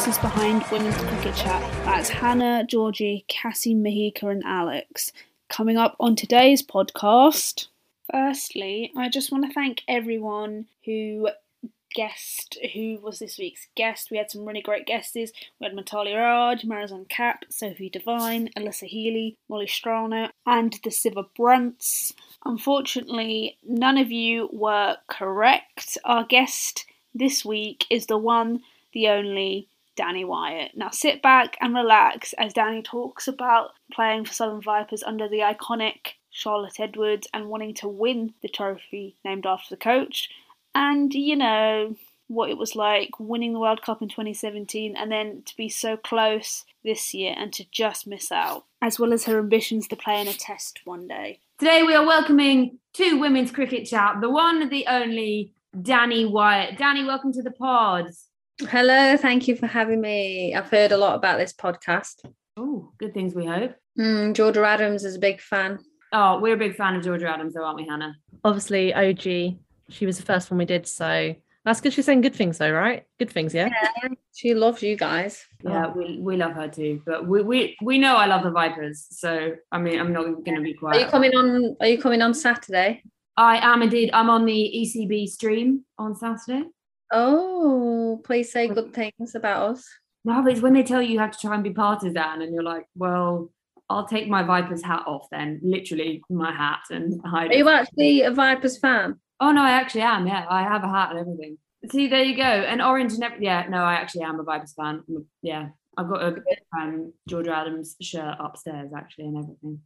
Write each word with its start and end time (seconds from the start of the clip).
voices 0.00 0.18
behind 0.22 0.64
Women's 0.72 0.96
Cricket 0.96 1.34
Chat. 1.34 1.60
That's 1.84 2.08
Hannah, 2.08 2.64
Georgie, 2.66 3.26
Cassie, 3.28 3.74
Mahika, 3.74 4.30
and 4.30 4.42
Alex. 4.46 5.12
Coming 5.50 5.76
up 5.76 5.94
on 6.00 6.16
today's 6.16 6.62
podcast. 6.62 7.66
Firstly, 8.10 8.92
I 8.96 9.10
just 9.10 9.30
want 9.30 9.44
to 9.44 9.52
thank 9.52 9.82
everyone 9.86 10.64
who 10.86 11.28
guest 11.94 12.56
who 12.72 12.98
was 13.02 13.18
this 13.18 13.36
week's 13.36 13.66
guest. 13.74 14.10
We 14.10 14.16
had 14.16 14.30
some 14.30 14.46
really 14.46 14.62
great 14.62 14.86
guests. 14.86 15.14
We 15.14 15.28
had 15.60 15.74
Mithali 15.74 16.16
Raj, 16.16 16.62
Marizanne 16.62 17.06
Kapp, 17.10 17.44
Sophie 17.50 17.90
Devine, 17.90 18.48
Alyssa 18.56 18.86
Healy, 18.86 19.36
Molly 19.50 19.66
Strano, 19.66 20.30
and 20.46 20.78
the 20.82 20.90
Siva 20.90 21.24
Brunts. 21.36 22.14
Unfortunately, 22.46 23.58
none 23.68 23.98
of 23.98 24.10
you 24.10 24.48
were 24.50 24.96
correct. 25.08 25.98
Our 26.06 26.24
guest 26.24 26.86
this 27.14 27.44
week 27.44 27.84
is 27.90 28.06
the 28.06 28.16
one, 28.16 28.62
the 28.94 29.08
only 29.08 29.68
Danni 30.00 30.26
Wyatt. 30.26 30.76
Now 30.76 30.90
sit 30.90 31.20
back 31.22 31.56
and 31.60 31.74
relax 31.74 32.32
as 32.34 32.54
Danni 32.54 32.84
talks 32.84 33.28
about 33.28 33.72
playing 33.92 34.24
for 34.24 34.32
Southern 34.32 34.62
Vipers 34.62 35.02
under 35.02 35.28
the 35.28 35.40
iconic 35.40 36.14
Charlotte 36.30 36.80
Edwards 36.80 37.26
and 37.34 37.48
wanting 37.48 37.74
to 37.74 37.88
win 37.88 38.34
the 38.40 38.48
trophy 38.48 39.16
named 39.24 39.46
after 39.46 39.74
the 39.74 39.80
coach 39.80 40.30
and 40.74 41.12
you 41.12 41.36
know 41.36 41.96
what 42.28 42.48
it 42.48 42.56
was 42.56 42.76
like 42.76 43.10
winning 43.18 43.52
the 43.52 43.58
World 43.58 43.82
Cup 43.82 44.00
in 44.02 44.08
2017 44.08 44.96
and 44.96 45.10
then 45.10 45.42
to 45.46 45.56
be 45.56 45.68
so 45.68 45.96
close 45.96 46.64
this 46.84 47.12
year 47.12 47.34
and 47.36 47.52
to 47.52 47.64
just 47.72 48.06
miss 48.06 48.30
out, 48.30 48.64
as 48.80 49.00
well 49.00 49.12
as 49.12 49.24
her 49.24 49.38
ambitions 49.38 49.88
to 49.88 49.96
play 49.96 50.20
in 50.20 50.28
a 50.28 50.32
test 50.32 50.80
one 50.84 51.08
day. 51.08 51.40
Today 51.58 51.82
we 51.82 51.94
are 51.94 52.06
welcoming 52.06 52.78
to 52.94 53.18
Women's 53.18 53.50
Cricket 53.50 53.86
Chat, 53.86 54.20
the 54.20 54.30
one, 54.30 54.68
the 54.68 54.86
only 54.86 55.52
Danni 55.76 56.30
Wyatt. 56.30 56.78
Danni, 56.78 57.04
welcome 57.04 57.32
to 57.32 57.42
the 57.42 57.50
pod. 57.50 58.12
Hello, 58.68 59.16
thank 59.16 59.48
you 59.48 59.56
for 59.56 59.66
having 59.66 60.00
me. 60.00 60.54
I've 60.54 60.70
heard 60.70 60.92
a 60.92 60.96
lot 60.96 61.14
about 61.14 61.38
this 61.38 61.52
podcast. 61.52 62.24
Oh, 62.56 62.92
good 62.98 63.14
things 63.14 63.34
we 63.34 63.46
hope. 63.46 63.74
Mm, 63.98 64.34
Georgia 64.34 64.64
Adams 64.64 65.04
is 65.04 65.16
a 65.16 65.18
big 65.18 65.40
fan. 65.40 65.78
Oh, 66.12 66.40
we're 66.40 66.54
a 66.54 66.58
big 66.58 66.76
fan 66.76 66.96
of 66.96 67.02
Georgia 67.02 67.28
Adams, 67.28 67.54
though, 67.54 67.64
aren't 67.64 67.76
we, 67.76 67.86
Hannah? 67.86 68.16
Obviously, 68.44 68.92
OG 68.92 69.56
she 69.90 70.06
was 70.06 70.16
the 70.16 70.24
first 70.24 70.50
one 70.50 70.58
we 70.58 70.64
did, 70.64 70.86
so 70.86 71.34
that's 71.64 71.80
good. 71.80 71.92
She's 71.92 72.06
saying 72.06 72.22
good 72.22 72.34
things, 72.34 72.58
though, 72.58 72.70
right? 72.70 73.04
Good 73.18 73.30
things, 73.30 73.52
yeah. 73.52 73.68
yeah 74.02 74.08
she 74.34 74.54
loves 74.54 74.82
you 74.82 74.96
guys. 74.96 75.44
Yeah, 75.62 75.92
we, 75.92 76.18
we 76.20 76.36
love 76.36 76.52
her 76.52 76.68
too. 76.68 77.02
But 77.04 77.26
we, 77.26 77.42
we 77.42 77.76
we 77.82 77.98
know 77.98 78.16
I 78.16 78.26
love 78.26 78.42
the 78.42 78.50
Vipers, 78.50 79.06
so 79.10 79.52
I 79.70 79.78
mean, 79.78 80.00
I'm 80.00 80.12
not 80.12 80.24
going 80.24 80.56
to 80.56 80.62
be 80.62 80.74
quiet. 80.74 80.96
Are 80.96 81.00
you 81.00 81.06
coming 81.06 81.32
on? 81.32 81.76
Are 81.80 81.86
you 81.86 82.00
coming 82.00 82.22
on 82.22 82.32
Saturday? 82.34 83.02
I 83.36 83.58
am 83.58 83.82
indeed. 83.82 84.10
I'm 84.12 84.30
on 84.30 84.44
the 84.44 84.52
ECB 84.52 85.28
stream 85.28 85.84
on 85.98 86.14
Saturday. 86.14 86.68
Oh, 87.12 88.20
please 88.24 88.52
say 88.52 88.68
good 88.68 88.92
things 88.92 89.34
about 89.34 89.70
us. 89.70 89.88
No, 90.24 90.42
but 90.42 90.52
it's 90.52 90.60
when 90.60 90.74
they 90.74 90.82
tell 90.82 91.00
you 91.00 91.14
you 91.14 91.18
have 91.18 91.32
to 91.32 91.38
try 91.38 91.54
and 91.54 91.64
be 91.64 91.72
partisan, 91.72 92.42
and 92.42 92.52
you're 92.54 92.62
like, 92.62 92.86
well, 92.94 93.50
I'll 93.88 94.06
take 94.06 94.28
my 94.28 94.42
Vipers 94.42 94.84
hat 94.84 95.04
off 95.06 95.26
then, 95.32 95.60
literally 95.62 96.22
my 96.30 96.52
hat, 96.52 96.80
and 96.90 97.20
hide. 97.24 97.50
Are 97.50 97.56
you 97.56 97.68
actually 97.68 98.22
a 98.22 98.30
Vipers 98.30 98.78
fan? 98.78 99.18
Oh 99.40 99.50
no, 99.52 99.62
I 99.62 99.70
actually 99.70 100.02
am. 100.02 100.26
Yeah, 100.26 100.46
I 100.48 100.62
have 100.62 100.84
a 100.84 100.88
hat 100.88 101.10
and 101.10 101.18
everything. 101.18 101.58
See, 101.90 102.08
there 102.08 102.22
you 102.22 102.36
go. 102.36 102.42
And 102.42 102.82
orange 102.82 103.14
and 103.14 103.24
everything. 103.24 103.46
Yeah, 103.46 103.66
no, 103.68 103.78
I 103.78 103.94
actually 103.94 104.22
am 104.22 104.38
a 104.38 104.44
Vipers 104.44 104.74
fan. 104.74 105.02
Yeah, 105.42 105.70
I've 105.96 106.08
got 106.08 106.22
a 106.22 106.36
um, 106.78 107.12
Georgia 107.26 107.56
Adams 107.56 107.96
shirt 108.00 108.36
upstairs 108.38 108.90
actually 108.96 109.24
and 109.24 109.38
everything. 109.38 109.80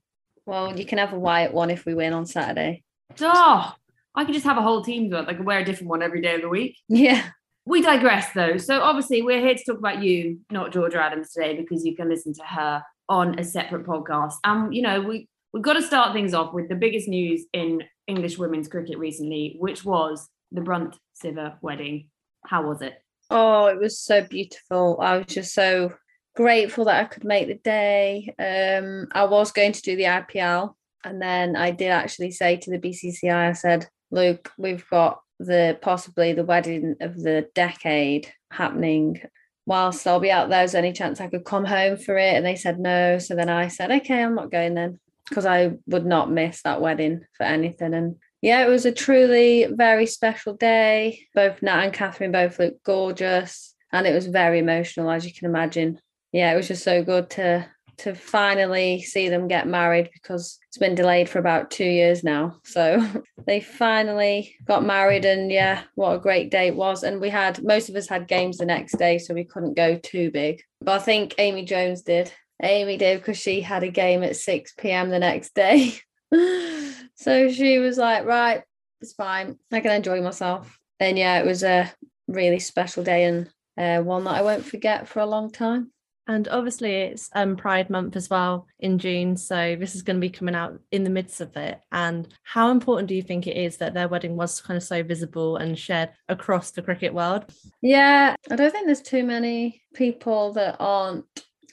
Well, 0.45 0.77
you 0.77 0.85
can 0.85 0.99
have 0.99 1.13
a 1.13 1.19
white 1.19 1.55
one 1.55 1.71
if 1.71 1.87
we 1.87 1.95
win 1.95 2.13
on 2.13 2.27
Saturday. 2.27 2.83
Oh, 3.21 3.73
I 4.15 4.25
could 4.25 4.35
just 4.35 4.47
have 4.47 4.59
a 4.59 4.63
whole 4.63 4.83
team 4.83 5.11
one. 5.11 5.27
I 5.27 5.35
could 5.35 5.47
wear 5.47 5.59
a 5.59 5.65
different 5.65 5.91
one 5.91 6.03
every 6.03 6.21
day 6.21 6.37
of 6.37 6.43
the 6.43 6.49
week. 6.49 6.79
Yeah. 6.89 7.31
We 7.67 7.83
digress 7.83 8.33
though. 8.33 8.59
So 8.59 8.83
obviously 8.83 9.23
we're 9.23 9.41
here 9.41 9.55
to 9.55 9.65
talk 9.65 9.79
about 9.79 10.03
you, 10.03 10.41
not 10.51 10.73
Georgia 10.73 11.03
Adams 11.03 11.33
today, 11.33 11.57
because 11.57 11.85
you 11.85 11.97
can 11.97 12.09
listen 12.09 12.35
to 12.35 12.45
her 12.45 12.83
on 13.09 13.39
a 13.39 13.45
separate 13.45 13.87
podcast. 13.87 14.35
And 14.45 14.75
you 14.75 14.83
know, 14.83 15.01
we 15.01 15.29
we've 15.53 15.63
got 15.63 15.75
to 15.75 15.83
start 15.83 16.13
things 16.13 16.35
off 16.35 16.53
with 16.53 16.69
the 16.69 16.75
biggest 16.75 17.09
news 17.09 17.45
in 17.53 17.83
English 18.07 18.39
women's 18.39 18.69
cricket 18.69 18.99
recently, 18.99 19.57
which 19.59 19.85
was 19.85 20.29
the 20.53 20.61
Brunt 20.61 20.99
Sciver 21.23 21.57
wedding. 21.63 22.09
How 22.45 22.67
was 22.67 22.83
it? 22.83 22.95
Oh, 23.31 23.67
it 23.67 23.81
was 23.81 23.99
so 23.99 24.23
beautiful. 24.23 24.99
I 25.01 25.17
was 25.17 25.27
just 25.27 25.55
so 25.55 25.95
grateful 26.37 26.85
that 26.85 27.01
I 27.01 27.05
could 27.05 27.25
make 27.25 27.49
the 27.49 27.55
day. 27.55 28.35
Um, 28.39 29.09
I 29.13 29.25
was 29.25 29.53
going 29.53 29.73
to 29.73 29.83
do 29.83 29.97
the 29.97 30.05
IPL, 30.05 30.75
and 31.05 31.23
then 31.23 31.57
I 31.57 31.71
did 31.71 31.89
actually 31.89 32.33
say 32.33 32.57
to 32.59 32.71
the 32.71 32.79
BCCI, 32.79 33.33
I 33.33 33.53
said, 33.53 33.89
"Luke, 34.11 34.53
we've 34.59 34.89
got 34.89 35.21
the 35.39 35.79
possibly 35.81 36.33
the 36.33 36.45
wedding 36.45 36.97
of 37.01 37.21
the 37.21 37.49
decade 37.55 38.33
happening." 38.51 39.21
Whilst 39.67 40.07
I'll 40.07 40.21
be 40.21 40.31
out 40.31 40.51
there, 40.51 40.63
is 40.63 40.75
any 40.75 40.93
chance 40.93 41.21
I 41.23 41.29
could 41.29 41.47
come 41.47 41.65
home 41.65 41.97
for 41.97 42.19
it? 42.19 42.35
And 42.35 42.45
they 42.45 42.55
said 42.55 42.79
no. 42.79 43.19
So 43.19 43.35
then 43.35 43.49
I 43.49 43.69
said, 43.69 43.91
okay, 43.91 44.23
I'm 44.23 44.35
not 44.35 44.51
going 44.51 44.75
then 44.75 45.01
because 45.29 45.47
I 45.47 45.73
would 45.87 46.05
not 46.05 46.31
miss 46.31 46.63
that 46.63 46.83
wedding 46.83 47.25
for 47.37 47.45
anything. 47.45 47.95
And 47.95 48.17
yeah, 48.43 48.63
it 48.65 48.69
was 48.69 48.85
a 48.85 48.93
truly 48.93 49.67
very 49.71 50.07
special 50.07 50.55
day. 50.55 51.27
Both 51.35 51.63
Nat 51.63 51.85
and 51.85 51.93
Catherine 51.93 52.33
both 52.33 52.59
looked 52.59 52.85
gorgeous, 52.85 53.75
and 53.91 54.07
it 54.07 54.13
was 54.13 54.27
very 54.27 54.59
emotional, 54.59 55.11
as 55.11 55.25
you 55.25 55.33
can 55.33 55.49
imagine. 55.49 55.99
Yeah, 56.33 56.53
it 56.53 56.57
was 56.57 56.69
just 56.69 56.85
so 56.85 57.03
good 57.03 57.31
to 57.31 57.67
to 57.99 58.15
finally 58.15 59.03
see 59.03 59.29
them 59.29 59.49
get 59.49 59.67
married 59.67 60.11
because 60.13 60.59
it's 60.69 60.79
been 60.79 60.95
delayed 60.95 61.29
for 61.29 61.39
about 61.39 61.71
two 61.71 61.85
years 61.85 62.25
now. 62.25 62.57
So 62.65 63.07
they 63.47 63.61
finally 63.61 64.57
got 64.65 64.85
married, 64.85 65.25
and 65.25 65.51
yeah, 65.51 65.83
what 65.95 66.15
a 66.15 66.21
great 66.21 66.51
day 66.51 66.69
it 66.69 66.77
was. 66.77 67.03
And 67.03 67.21
we 67.21 67.31
had 67.31 67.63
most 67.63 67.89
of 67.89 67.97
us 67.97 68.09
had 68.09 68.29
games 68.29 68.59
the 68.59 68.67
next 68.67 68.97
day, 68.99 69.19
so 69.19 69.35
we 69.35 69.45
couldn't 69.45 69.77
go 69.77 69.97
too 69.97 70.31
big. 70.31 70.63
But 70.81 71.01
I 71.01 71.05
think 71.05 71.35
Amy 71.39 71.65
Jones 71.65 72.03
did. 72.03 72.33
Amy 72.63 72.97
did 72.97 73.19
because 73.19 73.39
she 73.39 73.61
had 73.61 73.83
a 73.83 73.91
game 73.91 74.23
at 74.23 74.37
6 74.37 74.75
p.m. 74.79 75.11
the 75.11 75.19
next 75.19 75.55
day. 75.55 75.95
so 77.15 77.51
she 77.51 77.79
was 77.79 77.99
like, 77.99 78.25
right, 78.25 78.63
it's 79.01 79.13
fine. 79.13 79.59
I 79.73 79.81
can 79.81 79.93
enjoy 79.93 80.21
myself. 80.23 80.79
And 81.01 81.19
yeah, 81.19 81.39
it 81.39 81.47
was 81.47 81.63
a 81.63 81.93
really 82.29 82.59
special 82.59 83.05
day 83.05 83.25
and 83.25 83.51
uh, 83.77 84.03
one 84.03 84.25
that 84.25 84.35
I 84.35 84.43
won't 84.43 84.65
forget 84.65 85.09
for 85.09 85.21
a 85.21 85.27
long 85.27 85.51
time. 85.51 85.91
And 86.27 86.49
obviously, 86.49 86.93
it's 86.95 87.29
um, 87.35 87.57
Pride 87.57 87.91
Month 87.91 88.17
as 88.17 88.31
well 88.31 88.67
in 88.79 88.99
June. 88.99 89.37
So, 89.37 89.77
this 89.79 89.95
is 89.95 90.03
going 90.03 90.17
to 90.17 90.21
be 90.21 90.31
coming 90.31 90.55
out 90.55 90.79
in 90.91 91.05
the 91.05 91.11
midst 91.11 91.41
of 91.41 91.57
it. 91.57 91.81
And 91.93 92.29
how 92.43 92.71
important 92.71 93.09
do 93.09 93.15
you 93.15 93.23
think 93.23 93.47
it 93.47 93.57
is 93.57 93.77
that 93.79 93.95
their 93.95 94.09
wedding 94.09 94.37
was 94.37 94.61
kind 94.61 94.77
of 94.77 94.83
so 94.83 95.03
visible 95.03 95.57
and 95.57 95.79
shared 95.79 96.11
across 96.29 96.71
the 96.71 96.83
cricket 96.83 97.13
world? 97.13 97.45
Yeah, 97.83 98.37
I 98.51 98.57
don't 98.57 98.71
think 98.71 98.87
there's 98.87 99.03
too 99.03 99.25
many 99.25 99.83
people 99.95 100.53
that 100.55 100.77
aren't 100.81 101.25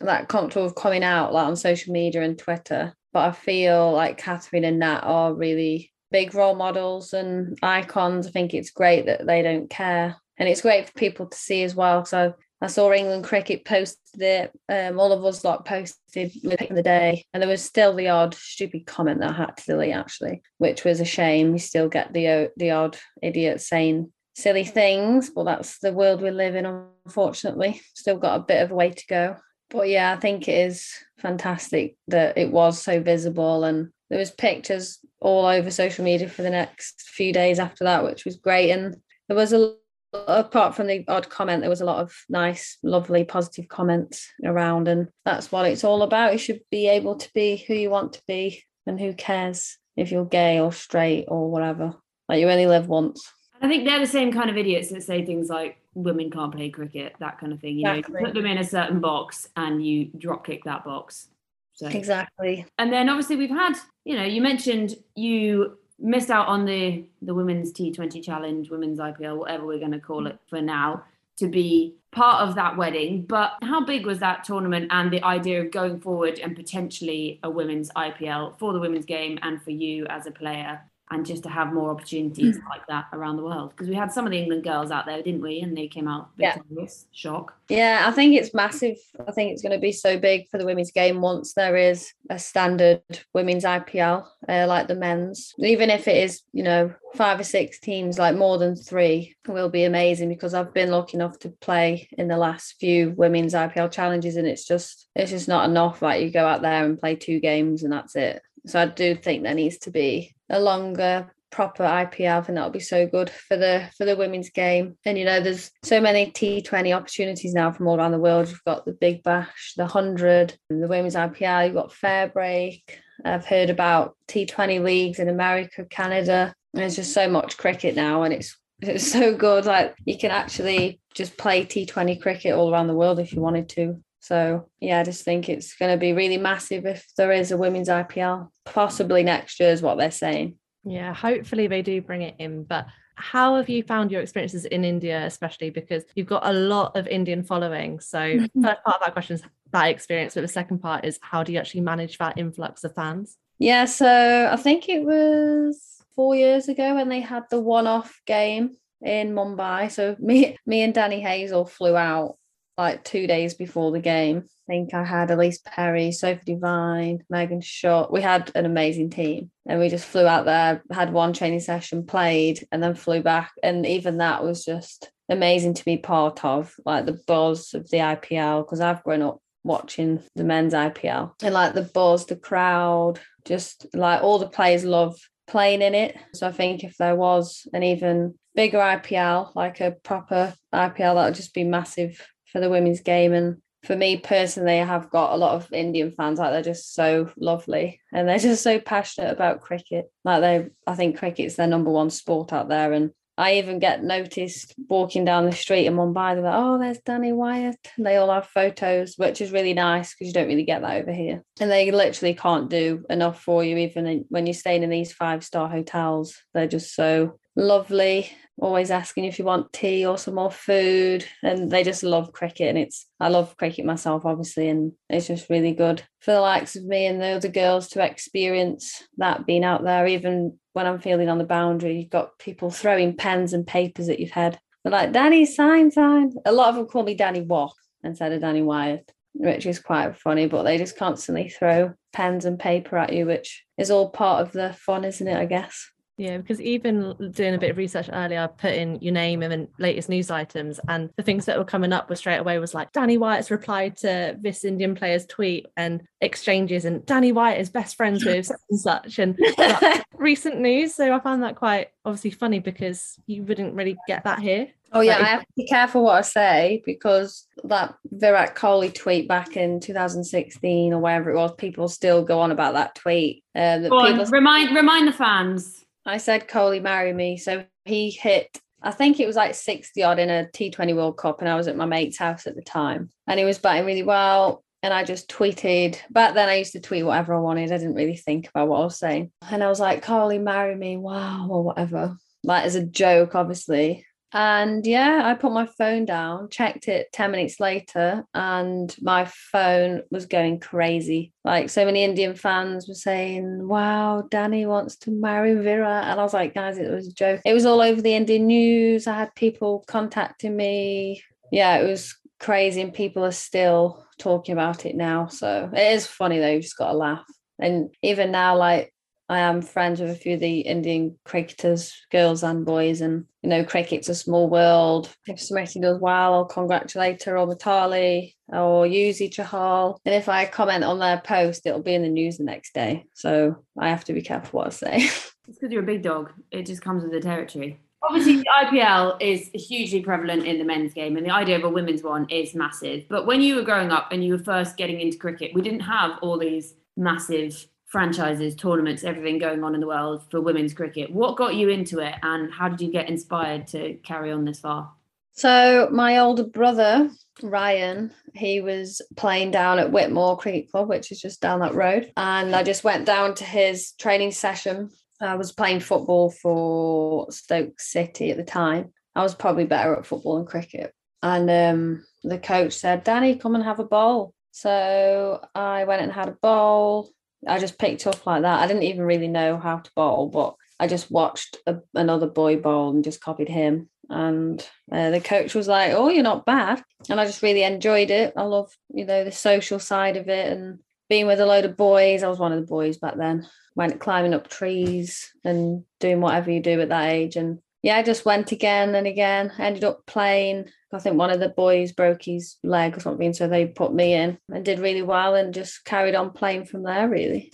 that 0.02 0.28
comfortable 0.28 0.66
with 0.66 0.76
coming 0.76 1.04
out 1.04 1.34
like 1.34 1.48
on 1.48 1.56
social 1.56 1.94
media 1.94 2.22
and 2.22 2.38
Twitter. 2.38 2.94
But 3.14 3.30
I 3.30 3.32
feel 3.32 3.92
like 3.92 4.18
Catherine 4.18 4.64
and 4.64 4.80
Nat 4.80 5.02
are 5.04 5.34
really 5.34 5.92
big 6.12 6.34
role 6.36 6.56
models 6.56 7.14
and 7.14 7.58
icons. 7.62 8.28
I 8.28 8.32
think 8.32 8.54
it's 8.54 8.72
great 8.72 9.06
that 9.06 9.26
they 9.26 9.42
don't 9.42 9.70
care. 9.70 10.18
And 10.38 10.50
it's 10.50 10.62
great 10.62 10.88
for 10.88 10.94
people 10.94 11.28
to 11.28 11.38
see 11.38 11.64
as 11.64 11.76
well. 11.76 12.06
So 12.06 12.34
I 12.62 12.68
saw 12.68 12.92
England 12.94 13.24
Cricket 13.24 13.66
posted 13.66 14.22
it. 14.22 14.52
Um, 14.70 15.00
all 15.00 15.12
of 15.12 15.26
us 15.26 15.44
like 15.44 15.66
posted 15.66 16.32
in 16.44 16.76
the 16.76 16.84
day, 16.84 17.26
and 17.34 17.42
there 17.42 17.50
was 17.50 17.64
still 17.64 17.94
the 17.94 18.10
odd 18.10 18.36
stupid 18.36 18.86
comment 18.86 19.20
that 19.20 19.32
I 19.32 19.34
had 19.34 19.58
to 19.58 19.66
delete 19.66 19.96
actually, 19.96 20.42
which 20.60 20.84
was 20.84 21.00
a 21.00 21.06
shame. 21.06 21.54
You 21.54 21.60
still 21.60 21.90
get 21.90 22.14
the 22.14 22.52
the 22.58 22.72
odd 22.72 22.98
idiot 23.22 23.62
saying 23.62 24.12
silly 24.36 24.66
things, 24.66 25.30
but 25.30 25.46
that's 25.46 25.80
the 25.80 25.94
world 25.94 26.22
we 26.22 26.32
live 26.32 26.56
in. 26.56 26.66
Unfortunately, 27.06 27.82
still 27.96 28.18
got 28.18 28.40
a 28.40 28.44
bit 28.44 28.62
of 28.62 28.72
a 28.72 28.76
way 28.76 28.92
to 28.92 29.08
go 29.08 29.38
but 29.72 29.88
yeah, 29.88 30.12
I 30.12 30.20
think 30.20 30.48
it 30.48 30.68
is 30.68 30.94
fantastic 31.18 31.96
that 32.10 32.38
it 32.38 32.52
was 32.52 32.82
so 32.82 33.02
visible 33.02 33.64
and 33.64 33.90
there 34.10 34.20
was 34.20 34.30
pictures 34.30 35.00
all 35.22 35.46
over 35.46 35.72
social 35.72 36.04
media 36.04 36.28
for 36.28 36.42
the 36.42 36.50
next 36.50 37.02
few 37.04 37.32
days 37.32 37.58
after 37.58 37.86
that, 37.86 38.04
which 38.04 38.26
was 38.26 38.36
great. 38.36 38.72
And 38.72 38.98
there 39.28 39.38
was 39.38 39.54
a 39.54 39.76
apart 40.14 40.76
from 40.76 40.88
the 40.88 41.04
odd 41.08 41.30
comment, 41.30 41.62
there 41.62 41.70
was 41.70 41.82
a 41.82 41.86
lot 41.86 42.02
of 42.02 42.14
nice, 42.30 42.78
lovely, 42.84 43.24
positive 43.24 43.68
comments 43.68 44.30
around, 44.44 44.88
and 44.88 45.08
that's 45.26 45.52
what 45.52 45.66
it's 45.66 45.84
all 45.84 46.04
about. 46.04 46.34
You 46.34 46.40
should 46.40 46.62
be 46.70 46.88
able 46.88 47.16
to 47.16 47.30
be 47.34 47.58
who 47.68 47.74
you 47.74 47.90
want 47.90 48.14
to 48.14 48.22
be, 48.28 48.64
and 48.86 49.00
who 49.00 49.14
cares 49.14 49.78
if 49.96 50.12
you're 50.12 50.26
gay 50.26 50.60
or 50.60 50.72
straight 50.72 51.26
or 51.28 51.50
whatever. 51.50 51.96
Like 52.28 52.40
you 52.40 52.50
only 52.50 52.66
live 52.68 52.88
once. 52.88 53.22
I 53.62 53.68
think 53.68 53.86
they're 53.86 54.00
the 54.00 54.08
same 54.08 54.32
kind 54.32 54.50
of 54.50 54.58
idiots 54.58 54.90
that 54.90 55.04
say 55.04 55.24
things 55.24 55.50
like 55.50 55.78
women 55.94 56.32
can't 56.32 56.52
play 56.52 56.70
cricket, 56.70 57.14
that 57.20 57.40
kind 57.40 57.54
of 57.54 57.60
thing. 57.60 57.78
You 57.78 57.90
exactly. 57.90 58.14
know, 58.14 58.20
you 58.20 58.26
put 58.26 58.34
them 58.34 58.46
in 58.46 58.58
a 58.58 58.64
certain 58.64 59.00
box 59.00 59.48
and 59.56 59.86
you 59.86 60.10
drop 60.18 60.46
kick 60.46 60.64
that 60.64 60.84
box. 60.84 61.28
So 61.74 61.88
exactly. 61.88 62.66
And 62.78 62.92
then 62.92 63.10
obviously 63.10 63.36
we've 63.36 63.50
had, 63.50 63.74
you 64.04 64.16
know, 64.16 64.24
you 64.24 64.42
mentioned 64.42 64.96
you 65.16 65.78
missed 66.02 66.30
out 66.30 66.48
on 66.48 66.66
the 66.66 67.06
the 67.22 67.34
women's 67.34 67.72
T20 67.72 68.24
challenge, 68.24 68.70
women's 68.70 69.00
IPL, 69.00 69.38
whatever 69.38 69.66
we're 69.66 69.80
going 69.80 69.92
to 69.92 70.00
call 70.00 70.28
it 70.28 70.40
for 70.50 70.62
now, 70.62 71.04
to 71.38 71.48
be 71.48 71.96
part 72.12 72.48
of 72.48 72.56
that 72.56 72.76
wedding. 72.78 73.24
But 73.24 73.54
how 73.62 73.84
big 73.86 74.06
was 74.06 74.20
that 74.20 74.44
tournament 74.44 74.88
and 74.92 75.12
the 75.12 75.24
idea 75.24 75.62
of 75.62 75.72
going 75.72 76.00
forward 76.00 76.40
and 76.40 76.56
potentially 76.56 77.40
a 77.44 77.50
women's 77.50 77.90
IPL 77.92 78.58
for 78.60 78.74
the 78.74 78.80
women's 78.80 79.06
game 79.06 79.40
and 79.42 79.62
for 79.62 79.72
you 79.72 80.06
as 80.08 80.28
a 80.28 80.32
player? 80.32 80.82
And 81.12 81.26
just 81.26 81.44
to 81.44 81.50
have 81.50 81.74
more 81.74 81.92
opportunities 81.92 82.58
like 82.70 82.86
that 82.88 83.06
around 83.14 83.36
the 83.36 83.44
world. 83.44 83.72
Because 83.72 83.90
we 83.90 83.96
had 83.96 84.12
some 84.12 84.26
of 84.26 84.32
the 84.32 84.40
England 84.40 84.64
girls 84.64 84.92
out 84.92 85.06
there, 85.06 85.22
didn't 85.22 85.42
we? 85.42 85.60
And 85.62 85.78
they 85.78 85.88
came 85.88 86.08
out 86.08 86.30
Yeah. 86.38 86.56
victorious. 86.56 87.06
Shock. 87.12 87.54
Yeah, 87.70 88.06
I 88.08 88.12
think 88.12 88.36
it's 88.36 88.54
massive. 88.54 88.98
I 89.28 89.32
think 89.32 89.52
it's 89.52 89.62
going 89.62 89.74
to 89.74 89.80
be 89.80 89.92
so 89.92 90.18
big 90.18 90.50
for 90.50 90.58
the 90.58 90.66
women's 90.66 90.92
game 90.92 91.22
once 91.22 91.54
there 91.54 91.76
is 91.76 92.12
a 92.30 92.40
standard 92.40 93.02
women's 93.34 93.64
IPL 93.66 94.26
uh, 94.48 94.66
like 94.68 94.88
the 94.88 94.96
men's. 94.96 95.54
Even 95.60 95.90
if 95.90 96.08
it 96.08 96.18
is, 96.18 96.42
you 96.54 96.64
know, 96.64 96.94
five 97.16 97.40
or 97.40 97.44
six 97.44 97.80
teams, 97.80 98.18
like 98.18 98.36
more 98.36 98.58
than 98.58 98.76
three, 98.76 99.36
will 99.48 99.70
be 99.70 99.84
amazing 99.84 100.30
because 100.30 100.54
I've 100.54 100.74
been 100.74 100.92
lucky 100.92 101.18
enough 101.18 101.38
to 101.40 101.50
play 101.50 102.08
in 102.18 102.28
the 102.28 102.38
last 102.38 102.76
few 102.80 103.12
women's 103.12 103.54
IPL 103.54 103.92
challenges 103.92 104.38
and 104.38 104.48
it's 104.48 104.66
just 104.66 105.08
it's 105.16 105.32
just 105.32 105.48
not 105.48 105.70
enough. 105.70 106.02
Like 106.02 106.22
you 106.22 106.32
go 106.32 106.46
out 106.46 106.62
there 106.62 106.86
and 106.86 107.00
play 107.00 107.16
two 107.16 107.40
games 107.40 107.84
and 107.84 107.92
that's 107.92 108.16
it. 108.16 108.42
So 108.66 108.80
I 108.80 108.86
do 108.86 109.16
think 109.16 109.44
there 109.44 109.56
needs 109.56 109.78
to 109.80 109.92
be 109.92 110.36
a 110.50 110.60
longer 110.60 111.32
proper 111.52 111.84
IPL. 111.84 112.48
and 112.48 112.58
that'll 112.58 112.72
be 112.72 112.80
so 112.80 113.06
good 113.06 113.30
for 113.30 113.58
the 113.58 113.88
for 113.98 114.06
the 114.06 114.16
women's 114.16 114.50
game. 114.50 114.98
And 115.06 115.18
you 115.18 115.26
know, 115.26 115.40
there's 115.40 115.72
so 115.84 116.02
many 116.02 116.32
T20 116.32 116.96
opportunities 116.96 117.54
now 117.54 117.72
from 117.72 117.88
all 117.88 117.98
around 117.98 118.12
the 118.12 118.20
world. 118.20 118.50
You've 118.50 118.64
got 118.64 118.86
the 118.86 118.94
Big 118.94 119.22
Bash, 119.22 119.74
the 119.78 119.86
Hundred, 119.86 120.58
the 120.70 120.88
women's 120.88 121.16
IPL. 121.16 121.66
You've 121.66 121.76
got 121.76 121.94
Fair 121.94 122.30
Break. 122.30 123.00
I've 123.24 123.46
heard 123.46 123.70
about 123.70 124.16
T20 124.28 124.84
leagues 124.84 125.20
in 125.20 125.30
America, 125.30 125.86
Canada. 125.86 126.56
There's 126.74 126.96
just 126.96 127.14
so 127.14 127.30
much 127.30 127.58
cricket 127.58 127.96
now, 127.96 128.24
and 128.24 128.34
it's 128.34 128.58
it's 128.82 129.12
so 129.12 129.36
good. 129.36 129.66
Like 129.66 129.96
you 130.06 130.18
can 130.18 130.32
actually 130.32 131.00
just 131.14 131.38
play 131.38 131.66
T20 131.66 132.22
cricket 132.22 132.56
all 132.56 132.72
around 132.72 132.88
the 132.88 132.96
world 132.96 133.20
if 133.20 133.34
you 133.34 133.42
wanted 133.42 133.70
to. 133.70 134.02
So 134.22 134.70
yeah, 134.80 135.00
I 135.00 135.04
just 135.04 135.26
think 135.26 135.50
it's 135.50 135.76
going 135.76 135.92
to 135.92 135.98
be 135.98 136.14
really 136.14 136.38
massive 136.38 136.86
if 136.86 137.06
there 137.18 137.32
is 137.32 137.52
a 137.52 137.58
women's 137.58 137.90
IPL, 137.90 138.50
possibly 138.66 139.24
next 139.24 139.60
year 139.60 139.72
is 139.72 139.82
what 139.82 139.98
they're 139.98 140.12
saying. 140.12 140.56
Yeah, 140.84 141.14
hopefully 141.14 141.68
they 141.68 141.82
do 141.82 142.02
bring 142.02 142.22
it 142.22 142.36
in. 142.40 142.64
But 142.64 142.86
how 143.16 143.56
have 143.56 143.68
you 143.68 143.84
found 143.84 144.12
your 144.12 144.22
experiences 144.22 144.66
in 144.66 144.86
India, 144.86 145.26
especially 145.26 145.72
because 145.72 146.04
you've 146.16 146.28
got 146.28 146.46
a 146.46 146.54
lot 146.54 146.96
of 146.96 147.08
Indian 147.08 147.44
following? 147.44 148.00
So, 148.00 148.40
first 148.62 148.84
part 148.84 148.96
of 148.96 149.02
that 149.02 149.14
question 149.14 149.36
is 149.36 149.44
that 149.72 149.86
experience, 149.86 150.36
but 150.36 150.42
the 150.42 150.48
second 150.48 150.80
part 150.80 151.04
is 151.04 151.20
how 151.22 151.44
do 151.44 151.52
you 151.52 151.60
actually 151.60 151.82
manage 151.82 152.18
that 152.20 152.38
influx 152.38 152.84
of 152.84 152.94
fans? 152.94 153.38
Yeah, 153.58 153.86
so 153.86 154.50
I 154.52 154.56
think 154.56 154.88
it 154.88 155.04
was 155.04 156.04
four 156.16 156.36
years 156.36 156.68
ago 156.68 156.96
when 156.96 157.10
they 157.10 157.22
had 157.22 157.44
the 157.50 157.60
one-off 157.60 158.22
game 158.26 158.76
in 159.02 159.34
Mumbai. 159.34 159.92
So 159.92 160.16
me, 160.20 160.58
me 160.66 160.82
and 160.82 160.94
Danni 160.94 161.24
Hazell 161.24 161.70
flew 161.70 161.96
out 161.96 162.38
like 162.78 163.04
two 163.04 163.28
days 163.28 163.54
before 163.54 163.92
the 163.92 164.00
game. 164.00 164.46
I 164.46 164.72
think 164.72 164.94
I 164.94 165.04
had 165.04 165.30
Ellyse 165.30 165.64
Perry, 165.64 166.12
Sophie 166.12 166.54
Devine, 166.54 167.24
Megan 167.30 167.62
Schutt. 167.62 168.12
We 168.12 168.22
had 168.22 168.52
an 168.56 168.66
amazing 168.66 169.10
team, 169.10 169.52
and 169.68 169.80
we 169.80 169.90
just 169.90 170.06
flew 170.06 170.26
out 170.26 170.46
there, 170.46 170.82
had 170.92 171.14
one 171.14 171.34
training 171.34 171.60
session, 171.60 172.06
played, 172.06 172.68
and 172.72 172.82
then 172.82 172.96
flew 172.96 173.22
back. 173.22 173.52
And 173.62 173.86
even 173.86 174.18
that 174.18 174.44
was 174.44 174.64
just 174.64 175.12
amazing 175.30 175.74
to 175.76 175.86
be 175.86 175.98
part 175.98 176.44
of, 176.46 176.74
like 176.86 177.06
the 177.06 177.20
buzz 177.28 177.74
of 177.74 177.90
the 177.90 177.98
IPL, 177.98 178.66
because 178.66 178.82
I've 178.82 179.04
grown 179.04 179.22
up 179.22 179.42
watching 179.64 180.24
the 180.36 180.44
men's 180.44 180.74
IPL 180.74 181.34
and 181.44 181.54
like 181.54 181.74
the 181.74 181.84
buzz, 181.84 182.26
the 182.26 182.36
crowd, 182.36 183.20
just 183.46 183.86
like 183.94 184.24
all 184.24 184.40
the 184.40 184.48
players 184.48 184.84
love 184.84 185.20
playing 185.48 185.82
in 185.82 185.94
it. 185.94 186.18
So 186.34 186.48
I 186.48 186.52
think 186.52 186.84
if 186.84 186.98
there 186.98 187.16
was 187.16 187.68
an 187.74 187.84
even 187.84 188.36
bigger 188.56 188.80
IPL, 188.80 189.56
like 189.56 189.80
a 189.80 189.92
proper 189.92 190.54
IPL, 190.74 191.16
that 191.16 191.26
would 191.26 191.36
just 191.36 191.54
be 191.54 191.64
massive 191.64 192.26
for 192.52 192.60
the 192.60 192.70
women's 192.70 193.02
game. 193.02 193.34
And 193.34 193.62
for 193.84 193.96
me 193.96 194.18
personally, 194.18 194.80
I 194.80 194.86
have 194.86 195.10
got 195.10 195.34
a 195.34 195.38
lot 195.38 195.56
of 195.56 195.72
Indian 195.74 196.12
fans. 196.12 196.40
Like 196.40 196.52
they're 196.52 196.62
just 196.62 196.94
so 196.94 197.32
lovely 197.38 198.02
and 198.14 198.28
they're 198.28 198.40
just 198.40 198.64
so 198.64 198.80
passionate 198.80 199.32
about 199.32 199.62
cricket. 199.62 200.12
Like 200.24 200.42
they, 200.42 200.68
I 200.86 200.96
think 200.96 201.18
cricket's 201.18 201.56
their 201.56 201.68
number 201.68 201.92
one 201.92 202.10
sport 202.10 202.54
out 202.54 202.70
there. 202.70 202.94
And 202.94 203.12
I 203.38 203.56
even 203.56 203.80
get 203.80 204.04
noticed 204.04 204.76
walking 204.88 205.26
down 205.26 205.46
the 205.46 205.52
street 205.52 205.88
in 205.88 205.96
Mumbai. 205.96 206.36
They're 206.36 206.44
like, 206.44 206.54
"Oh, 206.56 206.78
there's 206.78 207.00
Danni 207.00 207.34
Wyatt." 207.34 207.78
And 207.98 208.06
they 208.06 208.18
all 208.18 208.32
have 208.32 208.46
photos, 208.48 209.16
which 209.18 209.42
is 209.42 209.52
really 209.52 209.74
nice 209.74 210.14
because 210.14 210.28
you 210.28 210.34
don't 210.34 210.48
really 210.48 210.64
get 210.66 210.82
that 210.82 211.02
over 211.02 211.12
here. 211.12 211.44
And 211.60 211.72
they 211.72 211.90
literally 211.90 212.36
can't 212.36 212.70
do 212.70 213.04
enough 213.10 213.42
for 213.42 213.64
you, 213.64 213.78
even 213.78 214.26
when 214.30 214.46
you're 214.46 214.54
staying 214.54 214.84
in 214.84 214.92
these 214.92 215.14
five 215.14 215.44
star 215.44 215.70
hotels. 215.70 216.36
They're 216.54 216.68
just 216.68 216.94
so 216.94 217.40
lovely. 217.56 218.32
Always 218.60 218.92
asking 218.92 219.26
if 219.26 219.40
you 219.40 219.46
want 219.46 219.74
tea 219.74 220.06
or 220.06 220.18
some 220.18 220.36
more 220.36 220.52
food, 220.52 221.26
and 221.42 221.72
they 221.72 221.84
just 221.84 222.04
love 222.04 222.32
cricket. 222.32 222.70
And 222.70 222.78
it's 222.78 223.08
I 223.20 223.30
love 223.30 223.58
cricket 223.58 223.86
myself, 223.86 224.24
obviously, 224.26 224.70
and 224.70 224.92
it's 225.10 225.28
just 225.28 225.50
really 225.50 225.72
good 225.72 226.04
for 226.20 226.32
the 226.32 226.42
likes 226.42 226.76
of 226.76 226.86
me 226.86 227.08
and 227.08 227.20
the 227.20 227.30
other 227.30 227.48
girls 227.48 227.88
to 227.90 228.06
experience 228.06 229.04
that 229.18 229.48
being 229.48 229.64
out 229.64 229.84
there, 229.84 230.06
even 230.06 230.60
when 230.74 230.86
I'm 230.86 231.00
feeling 231.00 231.30
on 231.30 231.38
the 231.38 231.44
boundary, 231.44 232.00
you've 232.00 232.10
got 232.10 232.38
people 232.40 232.70
throwing 232.70 233.18
pens 233.18 233.54
and 233.54 233.66
papers 233.66 234.10
at 234.10 234.20
your 234.20 234.30
head. 234.30 234.60
They're 234.84 234.92
like, 234.92 235.12
Danni, 235.12 235.46
sign, 235.48 235.92
sign. 235.92 236.34
A 236.46 236.52
lot 236.52 236.70
of 236.70 236.76
them 236.76 236.86
call 236.86 237.04
me 237.04 237.18
Danni 237.18 237.46
Watt 237.46 237.74
instead 238.04 238.32
of 238.32 238.42
Danni 238.42 238.64
Wyatt, 238.64 239.12
which 239.34 239.66
is 239.66 239.80
quite 239.80 240.18
funny, 240.18 240.48
but 240.48 240.64
they 240.64 240.78
just 240.78 240.98
constantly 240.98 241.50
throw 241.50 241.94
pens 242.14 242.46
and 242.46 242.60
paper 242.60 242.98
at 242.98 243.14
you, 243.14 243.26
which 243.26 243.64
is 243.78 243.92
all 243.92 244.10
part 244.10 244.42
of 244.42 244.52
the 244.52 244.74
fun, 244.74 245.04
isn't 245.04 245.28
it? 245.28 245.38
I 245.38 245.46
guess. 245.46 245.91
Yeah, 246.18 246.38
because 246.38 246.62
even 246.62 247.32
doing 247.32 247.56
a 247.56 247.58
bit 247.58 247.72
of 247.72 247.78
research 247.78 248.10
earlier, 248.12 248.42
I 248.42 248.48
put 248.48 248.74
in 248.74 249.00
your 249.02 249.14
name 249.14 249.42
and 249.42 249.52
then 249.52 249.68
latest 249.80 250.10
news 250.10 250.30
items, 250.30 250.80
and 250.88 251.10
the 251.16 251.24
things 251.24 251.46
that 251.46 251.58
were 251.58 251.66
coming 251.66 251.94
up 251.94 252.10
were 252.10 252.16
straight 252.16 252.38
away 252.38 252.60
was 252.60 252.74
like 252.74 252.92
Danni 252.92 253.18
Wyatt's 253.18 253.50
replied 253.50 253.98
to 253.98 254.38
this 254.40 254.64
Indian 254.64 254.94
player's 254.94 255.26
tweet 255.26 255.68
and 255.78 256.04
exchanges, 256.20 256.86
and 256.86 257.02
Danni 257.02 257.34
Wyatt 257.34 257.60
is 257.60 257.70
best 257.70 257.96
friends 257.96 258.26
with 258.26 258.46
such 258.46 258.60
and 258.70 258.80
such, 258.80 259.20
and 259.20 259.40
like, 259.58 260.04
recent 260.14 260.60
news. 260.60 260.96
So 260.96 261.14
I 261.14 261.20
found 261.20 261.44
that 261.44 261.56
quite 261.56 261.88
obviously 262.06 262.32
funny 262.32 262.60
because 262.60 263.20
you 263.26 263.44
wouldn't 263.44 263.74
really 263.74 263.98
get 264.08 264.24
that 264.26 264.40
here. 264.40 264.68
Oh 264.94 265.02
yeah, 265.02 265.18
Like, 265.18 265.22
I 265.22 265.30
have 265.30 265.42
to 265.42 265.54
be 265.56 265.66
careful 265.66 266.04
what 266.04 266.16
I 266.16 266.22
say 266.22 266.84
because 266.86 267.48
that 267.64 267.96
Virat 268.12 268.56
Kohli 268.56 268.94
tweet 268.94 269.28
back 269.28 269.56
in 269.56 269.80
2016 269.80 270.94
or 270.94 271.00
wherever 271.00 271.32
it 271.32 271.36
was, 271.36 271.54
people 271.58 271.88
still 271.88 272.24
go 272.24 272.42
on 272.42 272.52
about 272.52 272.74
that 272.74 272.96
tweet. 272.96 273.44
Uh, 273.56 273.80
that 273.80 273.90
Go 273.90 274.00
on, 274.00 274.12
people 274.12 274.26
remind 274.26 274.76
remind 274.76 275.08
the 275.08 275.14
fans. 275.14 275.86
I 276.06 276.18
said 276.18 276.48
Kohli 276.48 276.82
marry 276.82 277.14
me. 277.14 277.38
So 277.38 277.66
he 277.86 278.10
hit, 278.10 278.50
I 278.82 278.92
think 278.92 279.20
it 279.20 279.28
was 279.28 279.36
like 279.36 279.56
60 279.56 280.04
odd 280.04 280.20
in 280.20 280.30
a 280.30 280.48
T20 280.54 280.96
World 280.96 281.18
Cup, 281.18 281.40
and 281.40 281.50
I 281.50 281.56
was 281.56 281.68
at 281.68 281.78
my 281.78 281.86
mate's 281.86 282.18
house 282.18 282.48
at 282.48 282.56
the 282.56 282.62
time. 282.62 283.10
And 283.28 283.40
he 283.40 283.46
was 283.46 283.60
batting 283.60 283.86
really 283.86 284.04
well. 284.04 284.64
And 284.84 284.94
I 284.94 285.04
just 285.04 285.30
tweeted. 285.30 286.00
Back 286.10 286.34
then, 286.34 286.50
I 286.50 286.56
used 286.56 286.72
to 286.72 286.80
tweet 286.80 287.06
whatever 287.06 287.36
I 287.36 287.40
wanted. 287.40 287.72
I 287.72 287.78
didn't 287.78 287.94
really 287.94 288.18
think 288.18 288.50
about 288.50 288.68
what 288.68 288.82
I 288.82 288.84
was 288.84 288.98
saying. 288.98 289.32
And 289.50 289.64
I 289.64 289.68
was 289.68 289.80
like, 289.80 290.04
Kohli 290.04 290.42
marry 290.42 290.76
me, 290.76 290.98
wow, 290.98 291.48
or 291.50 291.64
whatever. 291.64 292.18
Like 292.44 292.66
as 292.66 292.74
a 292.74 292.84
joke, 292.84 293.36
obviously. 293.36 294.06
And 294.34 294.86
yeah, 294.86 295.22
I 295.26 295.34
put 295.34 295.52
my 295.52 295.66
phone 295.66 296.06
down, 296.06 296.50
checked 296.50 296.88
it 296.88 297.12
10 297.12 297.32
minutes 297.32 297.60
later, 297.60 298.24
and 298.34 298.96
my 299.02 299.26
phone 299.26 300.04
was 300.10 300.26
going 300.26 300.60
crazy. 300.60 301.34
Like 301.44 301.70
so 301.70 301.86
many 301.86 302.04
Indian 302.04 302.36
fans 302.36 302.88
were 302.88 302.94
saying, 302.94 303.68
Wow, 303.68 304.28
Danni 304.30 304.66
wants 304.66 304.96
to 304.98 305.12
marry 305.12 305.54
Virat. 305.56 306.06
And 306.06 306.20
I 306.20 306.24
was 306.24 306.34
like, 306.34 306.54
guys, 306.54 306.78
it 306.78 306.90
was 306.90 307.08
a 307.08 307.14
joke. 307.14 307.42
It 307.46 307.54
was 307.54 307.66
all 307.66 307.82
over 307.82 308.02
the 308.02 308.16
Indian 308.16 308.48
news. 308.48 309.08
I 309.08 309.16
had 309.16 309.36
people 309.36 309.84
contacting 309.88 310.56
me. 310.56 311.24
Yeah, 311.52 311.78
it 311.78 311.88
was 311.88 312.18
crazy, 312.40 312.82
and 312.82 312.94
people 312.94 313.26
are 313.26 313.32
still 313.32 314.06
talking 314.18 314.54
about 314.54 314.86
it 314.86 314.96
now. 314.96 315.28
So 315.28 315.70
it 315.74 315.94
is 315.94 316.08
funny 316.08 316.40
though, 316.40 316.52
you 316.52 316.62
just 316.62 316.78
gotta 316.78 316.98
laugh. 316.98 317.26
And 317.60 317.94
even 318.02 318.32
now, 318.32 318.58
like 318.58 318.94
I 319.32 319.40
am 319.40 319.62
friends 319.62 320.02
with 320.02 320.10
a 320.10 320.16
few 320.16 320.34
of 320.34 320.42
the 320.42 320.60
Indian 320.60 321.18
cricketers, 321.24 321.96
girls 322.12 322.44
and 322.44 322.66
boys, 322.66 323.00
and 323.00 323.24
you 323.42 323.50
know, 323.50 323.64
cricket's 323.64 324.10
a 324.10 324.14
small 324.14 324.50
world. 324.50 325.10
If 325.26 325.38
Smriti 325.38 325.82
does 325.82 326.02
well, 326.02 326.34
I'll 326.34 326.46
congratulate 326.46 327.24
her 327.24 327.38
or 327.38 327.48
Mithali 327.48 328.34
or 328.50 328.86
Yuzi 328.86 329.34
Chahal. 329.34 330.00
And 330.04 330.14
if 330.14 330.28
I 330.28 330.48
comment 330.48 330.84
on 330.84 331.00
their 331.00 331.22
post, 331.22 331.66
it'll 331.66 331.82
be 331.82 331.96
in 331.96 332.02
the 332.02 332.10
news 332.10 332.40
the 332.40 332.44
next 332.44 332.74
day. 332.74 333.06
So 333.14 333.64
I 333.80 333.88
have 333.88 334.04
to 334.06 334.14
be 334.14 334.22
careful 334.22 334.60
what 334.60 334.68
I 334.68 334.70
say. 334.72 335.10
It's 335.48 335.58
because 335.58 335.74
you're 335.74 335.84
a 335.84 335.86
big 335.86 336.04
dog. 336.04 336.32
It 336.52 336.66
just 336.66 336.82
comes 336.82 337.04
with 337.04 337.12
the 337.12 337.20
territory. 337.20 337.80
Obviously, 338.04 338.38
the 338.38 338.46
IPL 338.64 339.18
is 339.20 339.50
hugely 339.54 340.02
prevalent 340.02 340.46
in 340.46 340.60
the 340.60 340.64
men's 340.64 340.94
game, 340.94 341.18
and 341.18 341.26
the 341.26 341.32
idea 341.32 341.58
of 341.58 341.64
a 341.64 341.70
women's 341.70 342.04
one 342.04 342.26
is 342.30 342.54
massive. 342.54 343.06
But 343.10 343.26
when 343.26 343.42
you 343.42 343.56
were 343.56 343.64
growing 343.64 343.92
up 343.92 344.12
and 344.12 344.24
you 344.24 344.34
were 344.34 344.44
first 344.44 344.78
getting 344.78 345.02
into 345.02 345.18
cricket, 345.18 345.52
we 345.54 345.62
didn't 345.62 345.82
have 345.82 346.20
all 346.22 346.38
these 346.38 346.76
massive 346.96 347.66
franchises, 347.92 348.56
tournaments, 348.56 349.04
everything 349.04 349.38
going 349.38 349.64
on 349.64 349.76
in 349.76 349.82
the 349.82 349.88
world 349.88 350.24
for 350.32 350.40
women's 350.40 350.74
cricket. 350.74 351.12
What 351.12 351.38
got 351.38 351.56
you 351.56 351.70
into 351.70 352.00
it, 352.00 352.16
and 352.24 352.52
how 352.52 352.70
did 352.70 352.82
you 352.82 352.92
get 352.92 353.10
inspired 353.10 353.68
to 353.68 353.96
carry 354.04 354.32
on 354.32 354.46
this 354.46 354.62
far? 354.62 354.92
So 355.34 355.90
my 355.92 356.20
older 356.20 356.44
brother, 356.44 357.10
Ryan, 357.42 358.12
he 358.34 358.62
was 358.62 359.02
playing 359.16 359.52
down 359.52 359.80
at 359.80 359.92
Whitmore 359.92 360.38
Cricket 360.38 360.72
Club, 360.72 360.90
which 360.90 361.12
is 361.12 361.22
just 361.22 361.42
down 361.42 361.60
that 361.62 361.74
road. 361.74 362.12
And 362.18 362.56
I 362.56 362.64
just 362.64 362.84
went 362.84 363.06
down 363.06 363.36
to 363.36 363.44
his 363.44 363.92
training 363.94 364.32
session. 364.32 364.90
I 365.22 365.36
was 365.36 365.52
playing 365.52 365.82
football 365.82 366.32
for 366.32 367.32
Stoke 367.32 367.80
City 367.80 368.32
at 368.32 368.38
the 368.38 368.44
time. 368.44 368.94
I 369.16 369.24
was 369.24 369.36
probably 369.36 369.66
better 369.66 369.96
at 369.96 370.06
football 370.06 370.38
than 370.38 370.46
cricket. 370.46 370.94
And 371.24 371.50
um, 371.50 372.06
the 372.24 372.40
coach 372.40 372.74
said, 372.74 373.06
Danni, 373.06 373.40
come 373.40 373.56
and 373.56 373.64
have 373.64 373.80
a 373.80 373.86
bowl. 373.86 374.34
So 374.52 375.46
I 375.56 375.84
went 375.86 376.02
and 376.02 376.12
had 376.12 376.30
a 376.30 376.38
bowl. 376.42 377.12
I 377.48 377.60
just 377.60 377.80
picked 377.80 378.06
up 378.08 378.26
like 378.26 378.44
that. 378.44 378.60
I 378.60 378.68
didn't 378.68 378.84
even 378.84 379.04
really 379.04 379.28
know 379.28 379.58
how 379.58 379.78
to 379.78 379.92
bowl, 379.96 380.30
but 380.30 380.56
I 380.80 380.88
just 380.88 381.12
watched 381.12 381.58
a, 381.68 381.78
another 381.94 382.28
boy 382.28 382.58
bowl 382.58 382.90
and 382.90 383.04
just 383.04 383.22
copied 383.22 383.50
him. 383.50 383.90
And 384.10 384.68
uh, 384.92 385.12
the 385.12 385.22
coach 385.22 385.56
was 385.56 385.68
like, 385.68 385.94
"Oh, 385.94 386.10
you're 386.10 386.24
not 386.24 386.46
bad," 386.46 386.84
and 387.10 387.20
I 387.20 387.26
just 387.26 387.42
really 387.42 387.64
enjoyed 387.64 388.12
it. 388.12 388.34
I 388.36 388.44
love, 388.44 388.72
you 388.94 389.06
know, 389.06 389.24
the 389.24 389.32
social 389.32 389.80
side 389.80 390.18
of 390.18 390.28
it 390.28 390.52
and 390.52 390.80
being 391.08 391.28
with 391.28 391.40
a 391.40 391.46
load 391.46 391.66
of 391.66 391.78
boys. 391.78 392.24
I 392.24 392.28
was 392.28 392.40
one 392.40 392.52
of 392.52 392.60
the 392.60 392.68
boys 392.68 392.98
back 392.98 393.16
then. 393.18 393.48
Went 393.76 394.00
climbing 394.02 394.34
up 394.34 394.50
trees 394.50 395.32
and 395.46 395.84
doing 396.00 396.20
whatever 396.20 396.52
you 396.52 396.62
do 396.62 396.82
at 396.82 396.90
that 396.90 397.10
age. 397.10 397.38
And 397.38 397.60
yeah, 397.82 397.98
I 397.98 398.04
just 398.04 398.26
went 398.26 398.52
again 398.52 398.96
and 398.96 399.08
again. 399.08 399.52
Ended 399.58 399.84
up 399.84 400.06
playing. 400.06 400.70
I 400.94 401.00
think 401.00 401.16
one 401.16 401.32
of 401.32 401.40
the 401.40 401.50
boys 401.50 401.94
broke 401.94 402.24
his 402.24 402.58
leg 402.64 402.98
or 402.98 403.00
something, 403.00 403.34
so 403.34 403.48
they 403.48 403.66
put 403.66 403.94
me 403.94 404.14
in 404.14 404.38
and 404.54 404.64
did 404.64 404.80
really 404.80 405.02
well 405.02 405.36
and 405.36 405.54
just 405.54 405.84
carried 405.86 406.16
on 406.16 406.32
playing 406.32 406.66
from 406.66 406.84
there. 406.84 407.10
Really. 407.10 407.52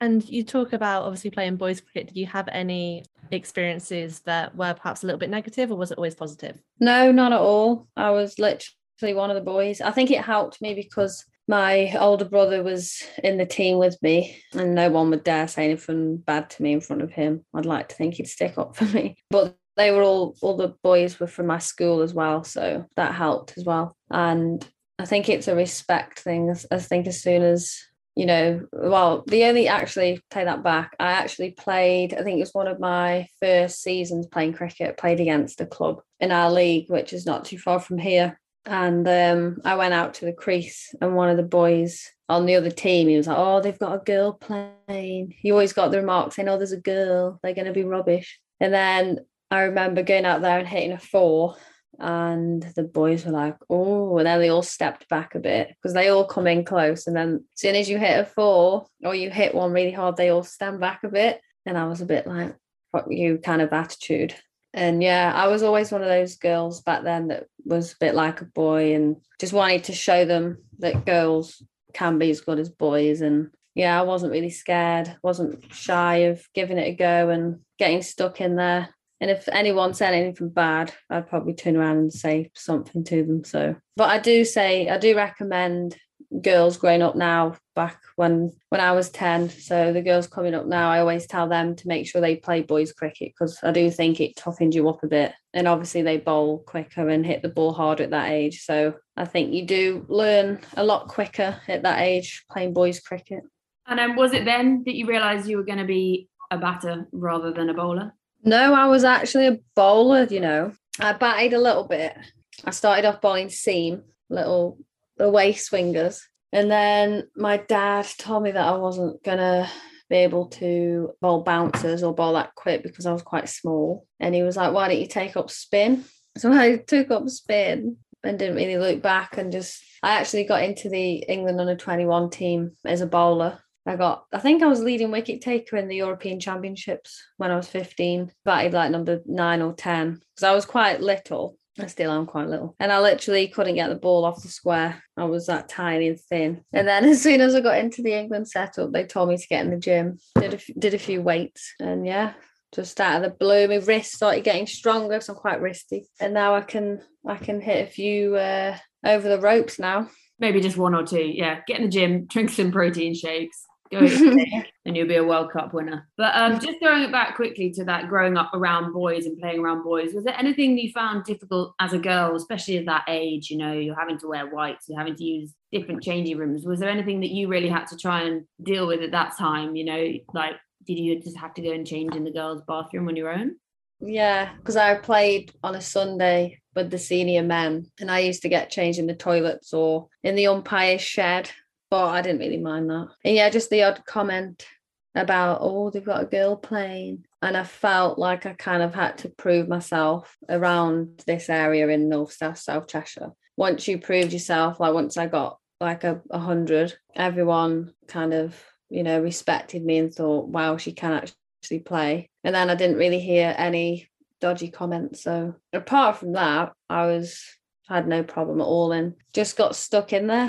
And 0.00 0.26
you 0.28 0.42
talk 0.42 0.72
about 0.72 1.04
obviously 1.04 1.30
playing 1.30 1.56
boys 1.56 1.80
cricket. 1.80 2.08
Did 2.08 2.18
you 2.18 2.26
have 2.26 2.48
any 2.48 3.04
experiences 3.30 4.20
that 4.20 4.54
were 4.56 4.74
perhaps 4.74 5.02
a 5.02 5.06
little 5.06 5.20
bit 5.20 5.30
negative, 5.30 5.70
or 5.70 5.76
was 5.76 5.90
it 5.90 5.98
always 5.98 6.14
positive? 6.14 6.60
No, 6.80 7.12
not 7.12 7.32
at 7.32 7.40
all. 7.40 7.86
I 7.96 8.10
was 8.10 8.38
literally 8.38 9.14
one 9.14 9.30
of 9.30 9.36
the 9.36 9.40
boys. 9.40 9.80
I 9.80 9.92
think 9.92 10.10
it 10.10 10.22
helped 10.22 10.60
me 10.60 10.74
because 10.74 11.24
my 11.46 11.94
older 11.98 12.24
brother 12.24 12.62
was 12.62 13.02
in 13.22 13.36
the 13.36 13.46
team 13.46 13.78
with 13.78 13.96
me, 14.02 14.42
and 14.54 14.74
no 14.74 14.90
one 14.90 15.10
would 15.10 15.24
dare 15.24 15.48
say 15.48 15.64
anything 15.64 16.16
bad 16.18 16.50
to 16.50 16.62
me 16.62 16.72
in 16.72 16.80
front 16.80 17.02
of 17.02 17.10
him. 17.10 17.44
I'd 17.54 17.66
like 17.66 17.88
to 17.90 17.94
think 17.94 18.14
he'd 18.14 18.28
stick 18.28 18.56
up 18.56 18.76
for 18.76 18.84
me, 18.96 19.16
but 19.30 19.56
they 19.76 19.90
were 19.90 20.02
all 20.02 20.36
all 20.40 20.56
the 20.56 20.74
boys 20.82 21.18
were 21.18 21.26
from 21.26 21.46
my 21.46 21.58
school 21.58 22.02
as 22.02 22.14
well, 22.14 22.44
so 22.44 22.86
that 22.96 23.14
helped 23.14 23.54
as 23.58 23.64
well. 23.64 23.96
And 24.10 24.66
I 24.98 25.04
think 25.04 25.28
it's 25.28 25.48
a 25.48 25.54
respect 25.54 26.20
thing. 26.20 26.54
I 26.70 26.78
think 26.78 27.06
as 27.06 27.20
soon 27.20 27.42
as 27.42 27.78
you 28.16 28.26
know, 28.26 28.64
well, 28.72 29.24
the 29.26 29.44
only 29.44 29.66
actually 29.66 30.20
take 30.30 30.44
that 30.44 30.62
back. 30.62 30.94
I 31.00 31.12
actually 31.12 31.50
played, 31.50 32.14
I 32.14 32.22
think 32.22 32.36
it 32.36 32.40
was 32.40 32.54
one 32.54 32.68
of 32.68 32.78
my 32.78 33.26
first 33.40 33.82
seasons 33.82 34.26
playing 34.28 34.52
cricket, 34.52 34.96
played 34.96 35.18
against 35.18 35.60
a 35.60 35.66
club 35.66 36.00
in 36.20 36.30
our 36.30 36.50
league, 36.50 36.88
which 36.88 37.12
is 37.12 37.26
not 37.26 37.44
too 37.44 37.58
far 37.58 37.80
from 37.80 37.98
here. 37.98 38.38
And 38.66 39.06
um, 39.06 39.60
I 39.64 39.76
went 39.76 39.94
out 39.94 40.14
to 40.14 40.24
the 40.24 40.32
crease, 40.32 40.94
and 41.00 41.14
one 41.14 41.28
of 41.28 41.36
the 41.36 41.42
boys 41.42 42.10
on 42.28 42.46
the 42.46 42.56
other 42.56 42.70
team, 42.70 43.08
he 43.08 43.16
was 43.16 43.26
like, 43.26 43.36
Oh, 43.38 43.60
they've 43.60 43.78
got 43.78 43.94
a 43.94 44.04
girl 44.04 44.32
playing. 44.32 45.34
He 45.38 45.50
always 45.50 45.74
got 45.74 45.90
the 45.90 45.98
remark 45.98 46.32
saying, 46.32 46.48
Oh, 46.48 46.56
there's 46.56 46.72
a 46.72 46.80
girl, 46.80 47.38
they're 47.42 47.54
going 47.54 47.66
to 47.66 47.72
be 47.72 47.84
rubbish. 47.84 48.40
And 48.60 48.72
then 48.72 49.20
I 49.50 49.62
remember 49.62 50.02
going 50.02 50.24
out 50.24 50.40
there 50.40 50.58
and 50.58 50.66
hitting 50.66 50.92
a 50.92 50.98
four 50.98 51.56
and 51.98 52.62
the 52.74 52.82
boys 52.82 53.24
were 53.24 53.32
like, 53.32 53.56
oh, 53.70 54.18
and 54.18 54.26
then 54.26 54.40
they 54.40 54.48
all 54.48 54.62
stepped 54.62 55.08
back 55.08 55.34
a 55.34 55.38
bit 55.38 55.68
because 55.68 55.94
they 55.94 56.08
all 56.08 56.24
come 56.24 56.46
in 56.46 56.64
close. 56.64 57.06
And 57.06 57.16
then 57.16 57.44
as 57.54 57.60
soon 57.60 57.76
as 57.76 57.88
you 57.88 57.98
hit 57.98 58.20
a 58.20 58.24
four 58.24 58.86
or 59.04 59.14
you 59.14 59.30
hit 59.30 59.54
one 59.54 59.72
really 59.72 59.92
hard, 59.92 60.16
they 60.16 60.30
all 60.30 60.42
stand 60.42 60.80
back 60.80 61.04
a 61.04 61.08
bit. 61.08 61.40
And 61.66 61.78
I 61.78 61.86
was 61.86 62.00
a 62.00 62.06
bit 62.06 62.26
like, 62.26 62.56
fuck 62.92 63.06
you 63.10 63.38
kind 63.38 63.62
of 63.62 63.72
attitude. 63.72 64.34
And 64.74 65.02
yeah, 65.02 65.32
I 65.34 65.48
was 65.48 65.62
always 65.62 65.92
one 65.92 66.02
of 66.02 66.08
those 66.08 66.36
girls 66.36 66.82
back 66.82 67.04
then 67.04 67.28
that 67.28 67.46
was 67.64 67.92
a 67.92 67.96
bit 68.00 68.14
like 68.14 68.40
a 68.40 68.46
boy 68.46 68.94
and 68.94 69.16
just 69.40 69.52
wanted 69.52 69.84
to 69.84 69.92
show 69.92 70.24
them 70.24 70.58
that 70.80 71.06
girls 71.06 71.62
can 71.92 72.18
be 72.18 72.30
as 72.30 72.40
good 72.40 72.58
as 72.58 72.68
boys. 72.68 73.20
And 73.20 73.50
yeah, 73.74 73.98
I 73.98 74.02
wasn't 74.02 74.32
really 74.32 74.50
scared, 74.50 75.16
wasn't 75.22 75.72
shy 75.72 76.16
of 76.16 76.46
giving 76.54 76.78
it 76.78 76.88
a 76.88 76.94
go 76.94 77.30
and 77.30 77.60
getting 77.78 78.02
stuck 78.02 78.40
in 78.40 78.56
there 78.56 78.94
and 79.24 79.30
if 79.30 79.48
anyone 79.48 79.94
said 79.94 80.12
anything 80.12 80.50
bad, 80.50 80.92
I'd 81.08 81.28
probably 81.28 81.54
turn 81.54 81.76
around 81.76 81.96
and 81.96 82.12
say 82.12 82.50
something 82.54 83.04
to 83.04 83.24
them. 83.24 83.42
So, 83.44 83.74
but 83.96 84.10
I 84.10 84.18
do 84.18 84.44
say, 84.44 84.88
I 84.88 84.98
do 84.98 85.16
recommend 85.16 85.96
girls 86.42 86.76
growing 86.76 87.02
up 87.02 87.14
now 87.14 87.56
back 87.74 88.00
when 88.16 88.52
when 88.68 88.80
I 88.80 88.92
was 88.92 89.10
10 89.10 89.50
so 89.50 89.92
the 89.92 90.02
girls 90.02 90.26
coming 90.26 90.54
up 90.54 90.66
now 90.66 90.90
I 90.90 91.00
always 91.00 91.26
tell 91.26 91.48
them 91.48 91.76
to 91.76 91.88
make 91.88 92.06
sure 92.06 92.20
they 92.20 92.36
play 92.36 92.62
boys 92.62 92.92
cricket 92.92 93.32
because 93.32 93.58
I 93.62 93.70
do 93.72 93.90
think 93.90 94.20
it 94.20 94.36
toughens 94.36 94.74
you 94.74 94.88
up 94.88 95.02
a 95.02 95.06
bit. 95.06 95.32
And 95.52 95.68
obviously 95.68 96.02
they 96.02 96.18
bowl 96.18 96.58
quicker 96.66 97.08
and 97.08 97.24
hit 97.24 97.42
the 97.42 97.48
ball 97.48 97.72
harder 97.72 98.04
at 98.04 98.10
that 98.10 98.30
age. 98.30 98.62
So 98.62 98.94
I 99.16 99.24
think 99.24 99.52
you 99.52 99.66
do 99.66 100.04
learn 100.08 100.60
a 100.76 100.84
lot 100.84 101.08
quicker 101.08 101.60
at 101.68 101.82
that 101.82 102.00
age 102.00 102.44
playing 102.50 102.74
boys 102.74 103.00
cricket. 103.00 103.42
And 103.86 104.00
um, 104.00 104.16
was 104.16 104.32
it 104.32 104.44
then 104.44 104.82
that 104.86 104.94
you 104.94 105.06
realized 105.06 105.46
you 105.46 105.56
were 105.56 105.64
going 105.64 105.78
to 105.78 105.84
be 105.84 106.28
a 106.50 106.58
batter 106.58 107.06
rather 107.12 107.52
than 107.52 107.68
a 107.68 107.74
bowler? 107.74 108.14
No, 108.42 108.74
I 108.74 108.86
was 108.86 109.04
actually 109.04 109.46
a 109.46 109.58
bowler, 109.74 110.24
you 110.24 110.40
know. 110.40 110.72
I 111.00 111.12
batted 111.12 111.54
a 111.54 111.60
little 111.60 111.84
bit. 111.84 112.16
I 112.64 112.70
started 112.70 113.04
off 113.04 113.20
bowling 113.20 113.50
seam, 113.50 114.02
little 114.28 114.78
away 115.18 115.52
swingers. 115.52 116.26
And 116.52 116.70
then 116.70 117.28
my 117.36 117.56
dad 117.56 118.06
told 118.18 118.42
me 118.42 118.52
that 118.52 118.66
I 118.66 118.76
wasn't 118.76 119.22
gonna 119.22 119.68
be 120.08 120.16
able 120.16 120.46
to 120.46 121.12
bowl 121.20 121.42
bouncers 121.42 122.02
or 122.02 122.14
bowl 122.14 122.34
that 122.34 122.54
quick 122.54 122.82
because 122.82 123.06
I 123.06 123.12
was 123.12 123.22
quite 123.22 123.48
small. 123.48 124.06
And 124.20 124.34
he 124.34 124.42
was 124.42 124.56
like, 124.56 124.72
Why 124.72 124.88
don't 124.88 125.00
you 125.00 125.06
take 125.06 125.36
up 125.36 125.50
spin? 125.50 126.04
So 126.36 126.52
I 126.58 126.76
took 126.76 127.10
up 127.10 127.28
spin 127.28 127.96
and 128.22 128.38
didn't 128.38 128.56
really 128.56 128.78
look 128.78 129.02
back 129.02 129.36
and 129.36 129.52
just 129.52 129.82
I 130.02 130.14
actually 130.14 130.44
got 130.44 130.62
into 130.62 130.88
the 130.88 131.16
England 131.16 131.60
under 131.60 131.76
21 131.76 132.30
team 132.30 132.72
as 132.84 133.00
a 133.00 133.06
bowler 133.06 133.58
I 133.86 133.96
got, 133.96 134.24
I 134.32 134.38
think 134.38 134.62
I 134.62 134.66
was 134.66 134.80
leading 134.80 135.10
wicket 135.10 135.42
taker 135.42 135.76
in 135.76 135.88
the 135.88 135.96
European 135.96 136.40
Championships 136.40 137.22
when 137.36 137.50
I 137.50 137.56
was 137.56 137.68
15, 137.68 138.32
batted 138.44 138.72
like 138.72 138.90
number 138.90 139.20
nine 139.26 139.60
or 139.60 139.74
10, 139.74 140.22
because 140.34 140.42
I 140.42 140.54
was 140.54 140.64
quite 140.64 141.02
little. 141.02 141.58
I 141.78 141.86
still 141.86 142.12
am 142.12 142.26
quite 142.26 142.48
little. 142.48 142.76
And 142.78 142.92
I 142.92 143.00
literally 143.00 143.48
couldn't 143.48 143.74
get 143.74 143.88
the 143.88 143.96
ball 143.96 144.24
off 144.24 144.42
the 144.42 144.48
square. 144.48 145.02
I 145.16 145.24
was 145.24 145.46
that 145.46 145.68
tiny 145.68 146.08
and 146.08 146.20
thin. 146.20 146.64
And 146.72 146.86
then 146.86 147.04
as 147.08 147.22
soon 147.22 147.40
as 147.40 147.54
I 147.54 147.60
got 147.60 147.78
into 147.78 148.02
the 148.02 148.14
England 148.14 148.48
setup, 148.48 148.92
they 148.92 149.04
told 149.04 149.28
me 149.28 149.36
to 149.36 149.48
get 149.48 149.64
in 149.64 149.70
the 149.70 149.76
gym, 149.76 150.18
did 150.38 150.54
a, 150.54 150.78
did 150.78 150.94
a 150.94 150.98
few 150.98 151.20
weights. 151.22 151.74
And 151.80 152.06
yeah, 152.06 152.34
just 152.74 153.00
out 153.00 153.16
of 153.16 153.30
the 153.30 153.36
blue, 153.36 153.68
my 153.68 153.76
wrist 153.76 154.12
started 154.12 154.44
getting 154.44 154.66
stronger 154.66 155.14
because 155.14 155.28
I'm 155.28 155.36
quite 155.36 155.60
wristy. 155.60 156.04
And 156.20 156.34
now 156.34 156.54
I 156.54 156.60
can 156.60 157.00
I 157.26 157.36
can 157.36 157.60
hit 157.60 157.88
a 157.88 157.90
few 157.90 158.36
uh, 158.36 158.76
over 159.04 159.28
the 159.28 159.40
ropes 159.40 159.78
now. 159.78 160.08
Maybe 160.38 160.60
just 160.60 160.76
one 160.76 160.94
or 160.94 161.06
two. 161.06 161.24
Yeah. 161.24 161.60
Get 161.66 161.78
in 161.78 161.84
the 161.84 161.90
gym, 161.90 162.26
drink 162.26 162.50
some 162.50 162.72
protein 162.72 163.14
shakes 163.14 163.64
and 164.84 164.96
you'll 164.96 165.08
be 165.08 165.16
a 165.16 165.24
World 165.24 165.52
Cup 165.52 165.72
winner. 165.72 166.08
But 166.16 166.34
um, 166.34 166.60
just 166.60 166.78
throwing 166.80 167.02
it 167.02 167.12
back 167.12 167.36
quickly 167.36 167.70
to 167.72 167.84
that 167.84 168.08
growing 168.08 168.36
up 168.36 168.50
around 168.54 168.92
boys 168.92 169.26
and 169.26 169.38
playing 169.38 169.60
around 169.60 169.82
boys, 169.82 170.14
was 170.14 170.24
there 170.24 170.38
anything 170.38 170.78
you 170.78 170.90
found 170.92 171.24
difficult 171.24 171.74
as 171.80 171.92
a 171.92 171.98
girl, 171.98 172.36
especially 172.36 172.78
at 172.78 172.86
that 172.86 173.04
age? 173.08 173.50
You 173.50 173.58
know, 173.58 173.72
you're 173.72 173.98
having 173.98 174.18
to 174.18 174.28
wear 174.28 174.46
whites, 174.46 174.88
you're 174.88 174.98
having 174.98 175.16
to 175.16 175.24
use 175.24 175.52
different 175.72 176.02
changing 176.02 176.38
rooms. 176.38 176.64
Was 176.64 176.80
there 176.80 176.90
anything 176.90 177.20
that 177.20 177.30
you 177.30 177.48
really 177.48 177.68
had 177.68 177.86
to 177.88 177.96
try 177.96 178.22
and 178.22 178.44
deal 178.62 178.86
with 178.86 179.02
at 179.02 179.12
that 179.12 179.36
time? 179.38 179.76
You 179.76 179.84
know, 179.84 180.12
like 180.32 180.54
did 180.86 180.98
you 180.98 181.20
just 181.20 181.36
have 181.38 181.54
to 181.54 181.62
go 181.62 181.72
and 181.72 181.86
change 181.86 182.14
in 182.14 182.24
the 182.24 182.30
girls' 182.30 182.62
bathroom 182.66 183.08
on 183.08 183.16
your 183.16 183.32
own? 183.32 183.56
Yeah, 184.00 184.54
because 184.56 184.76
I 184.76 184.96
played 184.96 185.52
on 185.62 185.74
a 185.74 185.80
Sunday 185.80 186.60
with 186.74 186.90
the 186.90 186.98
senior 186.98 187.42
men, 187.42 187.90
and 188.00 188.10
I 188.10 188.20
used 188.20 188.42
to 188.42 188.48
get 188.48 188.70
changed 188.70 188.98
in 188.98 189.06
the 189.06 189.14
toilets 189.14 189.72
or 189.72 190.08
in 190.22 190.34
the 190.34 190.48
umpire's 190.48 191.00
shed 191.00 191.50
but 191.94 192.08
I 192.08 192.22
didn't 192.22 192.40
really 192.40 192.58
mind 192.58 192.90
that. 192.90 193.06
And 193.24 193.36
yeah, 193.36 193.48
just 193.50 193.70
the 193.70 193.84
odd 193.84 194.04
comment 194.04 194.66
about, 195.14 195.58
oh, 195.60 195.90
they've 195.90 196.04
got 196.04 196.24
a 196.24 196.26
girl 196.26 196.56
playing. 196.56 197.24
And 197.40 197.56
I 197.56 197.62
felt 197.62 198.18
like 198.18 198.46
I 198.46 198.54
kind 198.54 198.82
of 198.82 198.92
had 198.92 199.18
to 199.18 199.28
prove 199.28 199.68
myself 199.68 200.36
around 200.48 201.22
this 201.24 201.48
area 201.48 201.86
in 201.86 202.08
North 202.08 202.32
South 202.32 202.58
South 202.58 202.88
Cheshire. 202.88 203.30
Once 203.56 203.86
you 203.86 203.98
proved 203.98 204.32
yourself, 204.32 204.80
like 204.80 204.92
once 204.92 205.16
I 205.16 205.28
got 205.28 205.58
like 205.80 206.02
a, 206.02 206.20
a 206.32 206.38
hundred, 206.40 206.98
everyone 207.14 207.94
kind 208.08 208.34
of, 208.34 208.60
you 208.90 209.04
know, 209.04 209.20
respected 209.20 209.84
me 209.84 209.98
and 209.98 210.12
thought, 210.12 210.48
wow, 210.48 210.76
she 210.76 210.90
can 210.90 211.12
actually 211.12 211.78
play. 211.78 212.28
And 212.42 212.56
then 212.56 212.70
I 212.70 212.74
didn't 212.74 212.96
really 212.96 213.20
hear 213.20 213.54
any 213.56 214.08
dodgy 214.40 214.68
comments. 214.68 215.22
So 215.22 215.54
apart 215.72 216.16
from 216.16 216.32
that, 216.32 216.72
I 216.90 217.06
was 217.06 217.40
had 217.88 218.08
no 218.08 218.24
problem 218.24 218.60
at 218.60 218.66
all 218.66 218.90
and 218.90 219.14
just 219.32 219.56
got 219.56 219.76
stuck 219.76 220.12
in 220.12 220.26
there. 220.26 220.48